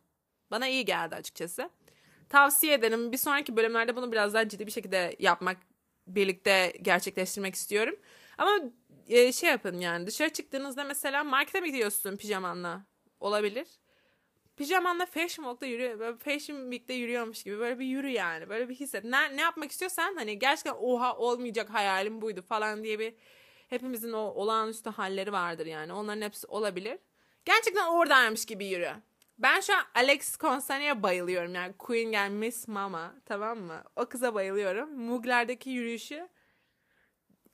bana 0.50 0.68
iyi 0.68 0.84
geldi 0.84 1.14
açıkçası. 1.14 1.70
Tavsiye 2.28 2.74
ederim. 2.74 3.12
Bir 3.12 3.16
sonraki 3.16 3.56
bölümlerde 3.56 3.96
bunu 3.96 4.12
biraz 4.12 4.34
daha 4.34 4.48
ciddi 4.48 4.66
bir 4.66 4.72
şekilde 4.72 5.16
yapmak, 5.18 5.56
birlikte 6.06 6.72
gerçekleştirmek 6.82 7.54
istiyorum. 7.54 7.96
Ama 8.38 8.60
e, 9.08 9.32
şey 9.32 9.50
yapın 9.50 9.78
yani 9.80 10.06
dışarı 10.06 10.30
çıktığınızda 10.32 10.84
mesela 10.84 11.24
markete 11.24 11.60
mi 11.60 11.66
gidiyorsun 11.72 12.16
pijamanla? 12.16 12.86
Olabilir. 13.20 13.66
Pijamanla 14.56 15.06
Fashion 15.06 15.44
Walk'ta 15.44 15.66
yürüyor. 15.66 15.98
Böyle 15.98 16.16
Fashion 16.16 16.62
Week'te 16.62 16.94
yürüyormuş 16.94 17.42
gibi 17.42 17.58
böyle 17.58 17.78
bir 17.78 17.86
yürü 17.86 18.08
yani. 18.08 18.48
Böyle 18.48 18.68
bir 18.68 18.74
hisset. 18.74 19.04
Ne, 19.04 19.36
ne 19.36 19.40
yapmak 19.40 19.70
istiyorsan 19.70 20.16
hani 20.16 20.38
gerçekten 20.38 20.74
oha 20.80 21.16
olmayacak 21.16 21.70
hayalim 21.70 22.20
buydu 22.20 22.42
falan 22.42 22.84
diye 22.84 22.98
bir 22.98 23.14
hepimizin 23.68 24.12
o 24.12 24.18
olağanüstü 24.20 24.90
halleri 24.90 25.32
vardır 25.32 25.66
yani. 25.66 25.92
Onların 25.92 26.22
hepsi 26.22 26.46
olabilir. 26.46 26.98
Gerçekten 27.44 27.86
oradaymış 27.86 28.46
gibi 28.46 28.66
yürü. 28.66 28.90
Ben 29.38 29.60
şu 29.60 29.74
an 29.76 29.82
Alex 29.94 30.38
Constantine'ye 30.38 31.02
bayılıyorum. 31.02 31.54
Yani 31.54 31.72
Queen 31.78 32.08
yani 32.12 32.34
Miss 32.34 32.68
Mama 32.68 33.14
tamam 33.26 33.58
mı? 33.58 33.84
O 33.96 34.06
kıza 34.06 34.34
bayılıyorum. 34.34 34.98
Mugler'deki 35.00 35.70
yürüyüşü 35.70 36.28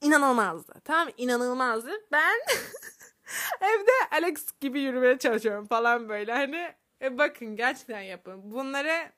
inanılmazdı. 0.01 0.75
Tamam? 0.85 1.09
İnanılmazdı. 1.17 1.91
Ben 2.13 2.39
evde 3.61 3.91
Alex 4.13 4.47
gibi 4.61 4.81
yürümeye 4.81 5.19
çalışıyorum 5.19 5.67
falan 5.67 6.09
böyle. 6.09 6.33
Hani 6.33 6.75
e 7.03 7.19
bakın 7.19 7.57
gerçekten 7.57 8.01
yapın. 8.01 8.51
Bunları 8.51 9.13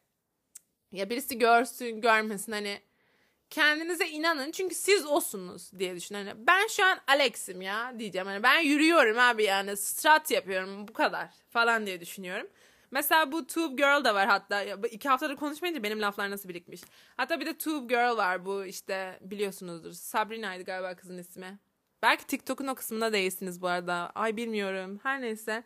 ya 0.93 1.11
birisi 1.11 1.39
görsün 1.39 2.01
görmesin 2.01 2.53
hani 2.53 2.81
kendinize 3.51 4.09
inanın 4.09 4.51
çünkü 4.51 4.75
siz 4.75 5.07
osunuz 5.07 5.71
diye 5.79 5.97
düşün. 5.97 6.15
Hani 6.15 6.47
ben 6.47 6.67
şu 6.67 6.85
an 6.85 6.99
Alex'im 7.07 7.63
ya 7.63 7.99
diyeceğim. 7.99 8.27
Hani 8.27 8.43
ben 8.43 8.61
yürüyorum 8.61 9.19
abi 9.19 9.45
yani 9.45 9.77
strat 9.77 10.31
yapıyorum 10.31 10.89
bu 10.89 10.93
kadar 10.93 11.29
falan 11.51 11.87
diye 11.87 12.01
düşünüyorum. 12.01 12.47
Mesela 12.93 13.33
bu 13.33 13.47
Tube 13.47 13.75
Girl 13.75 14.05
da 14.05 14.15
var 14.15 14.27
hatta. 14.27 14.63
iki 14.63 15.09
haftadır 15.09 15.37
konuşmayınca 15.37 15.83
benim 15.83 16.01
laflar 16.01 16.31
nasıl 16.31 16.49
birikmiş. 16.49 16.81
Hatta 17.17 17.41
bir 17.41 17.47
de 17.47 17.59
Tube 17.59 17.95
Girl 17.95 18.17
var 18.17 18.45
bu 18.45 18.65
işte 18.65 19.19
biliyorsunuzdur. 19.21 19.93
Sabrina'ydı 19.93 20.63
galiba 20.63 20.97
kızın 20.97 21.19
ismi. 21.19 21.59
Belki 22.03 22.27
TikTok'un 22.27 22.67
o 22.67 22.75
kısmında 22.75 23.13
değilsiniz 23.13 23.63
bu 23.63 23.69
arada. 23.69 24.13
Ay 24.15 24.37
bilmiyorum. 24.37 25.01
Her 25.03 25.21
neyse. 25.21 25.65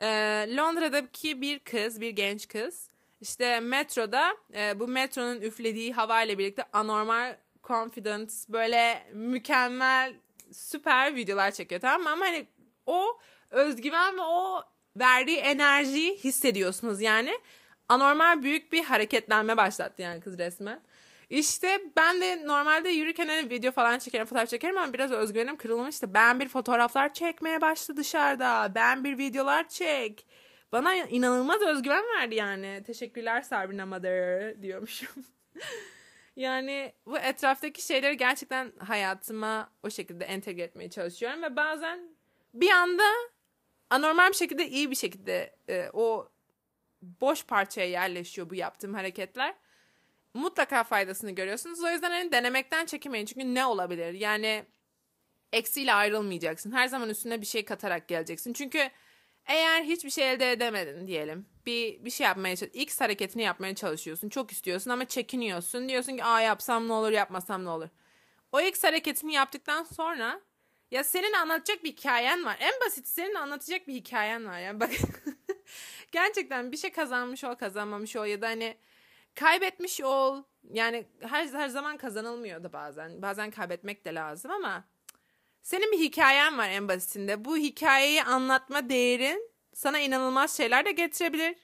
Ee, 0.00 0.46
Londra'daki 0.56 1.40
bir 1.40 1.58
kız, 1.58 2.00
bir 2.00 2.10
genç 2.10 2.48
kız. 2.48 2.88
İşte 3.20 3.60
metroda 3.60 4.36
e, 4.54 4.80
bu 4.80 4.88
metronun 4.88 5.40
üflediği 5.40 5.92
hava 5.92 6.22
ile 6.22 6.38
birlikte 6.38 6.64
anormal 6.72 7.36
confident 7.64 8.32
böyle 8.48 9.06
mükemmel 9.12 10.14
süper 10.52 11.16
videolar 11.16 11.50
çekiyor 11.50 11.80
tamam 11.80 12.02
mı? 12.02 12.10
Ama 12.10 12.24
hani 12.26 12.46
o 12.86 13.18
özgüven 13.50 14.16
ve 14.16 14.22
o 14.22 14.62
verdiği 14.96 15.36
enerjiyi 15.36 16.16
hissediyorsunuz 16.16 17.00
yani. 17.00 17.38
Anormal 17.88 18.42
büyük 18.42 18.72
bir 18.72 18.84
hareketlenme 18.84 19.56
başlattı 19.56 20.02
yani 20.02 20.20
kız 20.20 20.38
resmen. 20.38 20.80
İşte 21.30 21.80
ben 21.96 22.20
de 22.20 22.46
normalde 22.46 22.88
yürürken 22.88 23.28
hani 23.28 23.50
video 23.50 23.72
falan 23.72 23.98
çekerim, 23.98 24.26
fotoğraf 24.26 24.48
çekerim 24.48 24.78
ama 24.78 24.92
biraz 24.92 25.12
özgüvenim 25.12 25.56
kırılmıştı. 25.56 26.14
Ben 26.14 26.40
bir 26.40 26.48
fotoğraflar 26.48 27.14
çekmeye 27.14 27.60
başladı 27.60 27.96
dışarıda. 27.96 28.72
Ben 28.74 29.04
bir 29.04 29.18
videolar 29.18 29.68
çek. 29.68 30.26
Bana 30.72 30.94
inanılmaz 30.94 31.62
özgüven 31.62 32.04
verdi 32.16 32.34
yani. 32.34 32.82
Teşekkürler 32.86 33.42
Sabrina 33.42 33.86
Mother 33.86 34.62
diyormuşum. 34.62 35.24
yani 36.36 36.92
bu 37.06 37.18
etraftaki 37.18 37.82
şeyleri 37.82 38.16
gerçekten 38.16 38.72
hayatıma 38.78 39.70
o 39.82 39.90
şekilde 39.90 40.24
entegre 40.24 40.62
etmeye 40.62 40.90
çalışıyorum 40.90 41.42
ve 41.42 41.56
bazen 41.56 42.00
bir 42.54 42.70
anda 42.70 43.04
anormal 43.90 44.28
bir 44.28 44.36
şekilde 44.36 44.68
iyi 44.68 44.90
bir 44.90 44.96
şekilde 44.96 45.56
e, 45.68 45.90
o 45.92 46.28
boş 47.02 47.44
parçaya 47.44 47.86
yerleşiyor 47.88 48.50
bu 48.50 48.54
yaptığım 48.54 48.94
hareketler. 48.94 49.54
Mutlaka 50.34 50.84
faydasını 50.84 51.30
görüyorsunuz. 51.30 51.84
O 51.84 51.90
yüzden 51.90 52.10
hani 52.10 52.32
denemekten 52.32 52.86
çekinmeyin. 52.86 53.26
Çünkü 53.26 53.54
ne 53.54 53.66
olabilir? 53.66 54.12
Yani 54.14 54.64
eksiyle 55.52 55.94
ayrılmayacaksın. 55.94 56.72
Her 56.72 56.88
zaman 56.88 57.08
üstüne 57.08 57.40
bir 57.40 57.46
şey 57.46 57.64
katarak 57.64 58.08
geleceksin. 58.08 58.52
Çünkü 58.52 58.90
eğer 59.46 59.82
hiçbir 59.84 60.10
şey 60.10 60.32
elde 60.32 60.52
edemedin 60.52 61.06
diyelim. 61.06 61.46
Bir 61.66 62.04
bir 62.04 62.10
şey 62.10 62.24
yapmaya. 62.24 62.54
X 62.72 63.00
hareketini 63.00 63.42
yapmaya 63.42 63.74
çalışıyorsun. 63.74 64.28
Çok 64.28 64.52
istiyorsun 64.52 64.90
ama 64.90 65.04
çekiniyorsun. 65.04 65.88
Diyorsun 65.88 66.16
ki 66.16 66.24
aa 66.24 66.40
yapsam 66.40 66.88
ne 66.88 66.92
olur, 66.92 67.10
yapmasam 67.10 67.64
ne 67.64 67.68
olur. 67.68 67.88
O 68.52 68.60
X 68.60 68.84
hareketini 68.84 69.34
yaptıktan 69.34 69.84
sonra 69.84 70.40
ya 70.90 71.04
senin 71.04 71.32
anlatacak 71.32 71.84
bir 71.84 71.92
hikayen 71.92 72.44
var. 72.44 72.56
En 72.60 72.72
basit 72.86 73.08
senin 73.08 73.34
anlatacak 73.34 73.88
bir 73.88 73.94
hikayen 73.94 74.46
var. 74.46 74.58
Yani 74.58 74.80
bak 74.80 74.90
gerçekten 76.12 76.72
bir 76.72 76.76
şey 76.76 76.92
kazanmış 76.92 77.44
ol, 77.44 77.54
kazanmamış 77.54 78.16
ol 78.16 78.26
ya 78.26 78.42
da 78.42 78.48
hani 78.48 78.76
kaybetmiş 79.34 80.00
ol. 80.00 80.42
Yani 80.72 81.06
her 81.20 81.46
her 81.46 81.68
zaman 81.68 81.96
kazanılmıyor 81.96 82.62
da 82.62 82.72
bazen. 82.72 83.22
Bazen 83.22 83.50
kaybetmek 83.50 84.04
de 84.04 84.14
lazım 84.14 84.50
ama 84.50 84.84
senin 85.62 85.92
bir 85.92 85.98
hikayen 85.98 86.58
var 86.58 86.68
en 86.68 86.88
basitinde. 86.88 87.44
Bu 87.44 87.56
hikayeyi 87.56 88.22
anlatma 88.22 88.88
değerin 88.88 89.50
sana 89.74 89.98
inanılmaz 89.98 90.56
şeyler 90.56 90.84
de 90.84 90.92
getirebilir. 90.92 91.56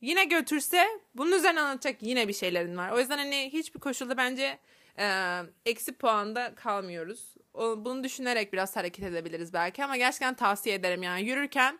Yine 0.00 0.24
götürse 0.24 0.86
bunun 1.14 1.32
üzerine 1.32 1.60
anlatacak 1.60 2.02
yine 2.02 2.28
bir 2.28 2.32
şeylerin 2.32 2.76
var. 2.76 2.90
O 2.90 2.98
yüzden 2.98 3.18
hani 3.18 3.50
hiçbir 3.52 3.80
koşulda 3.80 4.16
bence 4.16 4.58
e, 4.98 5.40
eksi 5.66 5.92
puanda 5.92 6.54
kalmıyoruz. 6.54 7.34
O, 7.54 7.84
bunu 7.84 8.04
düşünerek 8.04 8.52
biraz 8.52 8.76
hareket 8.76 9.04
edebiliriz 9.04 9.52
belki 9.52 9.84
ama 9.84 9.96
gerçekten 9.96 10.34
tavsiye 10.34 10.74
ederim 10.74 11.02
yani 11.02 11.28
yürürken 11.28 11.78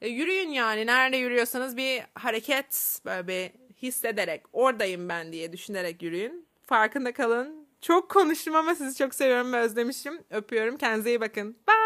e, 0.00 0.08
yürüyün 0.08 0.48
yani 0.48 0.86
nerede 0.86 1.16
yürüyorsanız 1.16 1.76
bir 1.76 2.02
hareket 2.14 3.00
böyle 3.04 3.28
bir 3.28 3.50
hissederek 3.82 4.42
oradayım 4.52 5.08
ben 5.08 5.32
diye 5.32 5.52
düşünerek 5.52 6.02
yürüyün. 6.02 6.48
Farkında 6.62 7.12
kalın. 7.12 7.66
Çok 7.80 8.10
konuştum 8.10 8.56
ama 8.56 8.74
sizi 8.74 8.98
çok 8.98 9.14
seviyorum 9.14 9.52
ve 9.52 9.56
özlemişim. 9.56 10.24
Öpüyorum. 10.30 10.76
Kendinize 10.76 11.10
iyi 11.10 11.20
bakın. 11.20 11.56
Bye. 11.68 11.85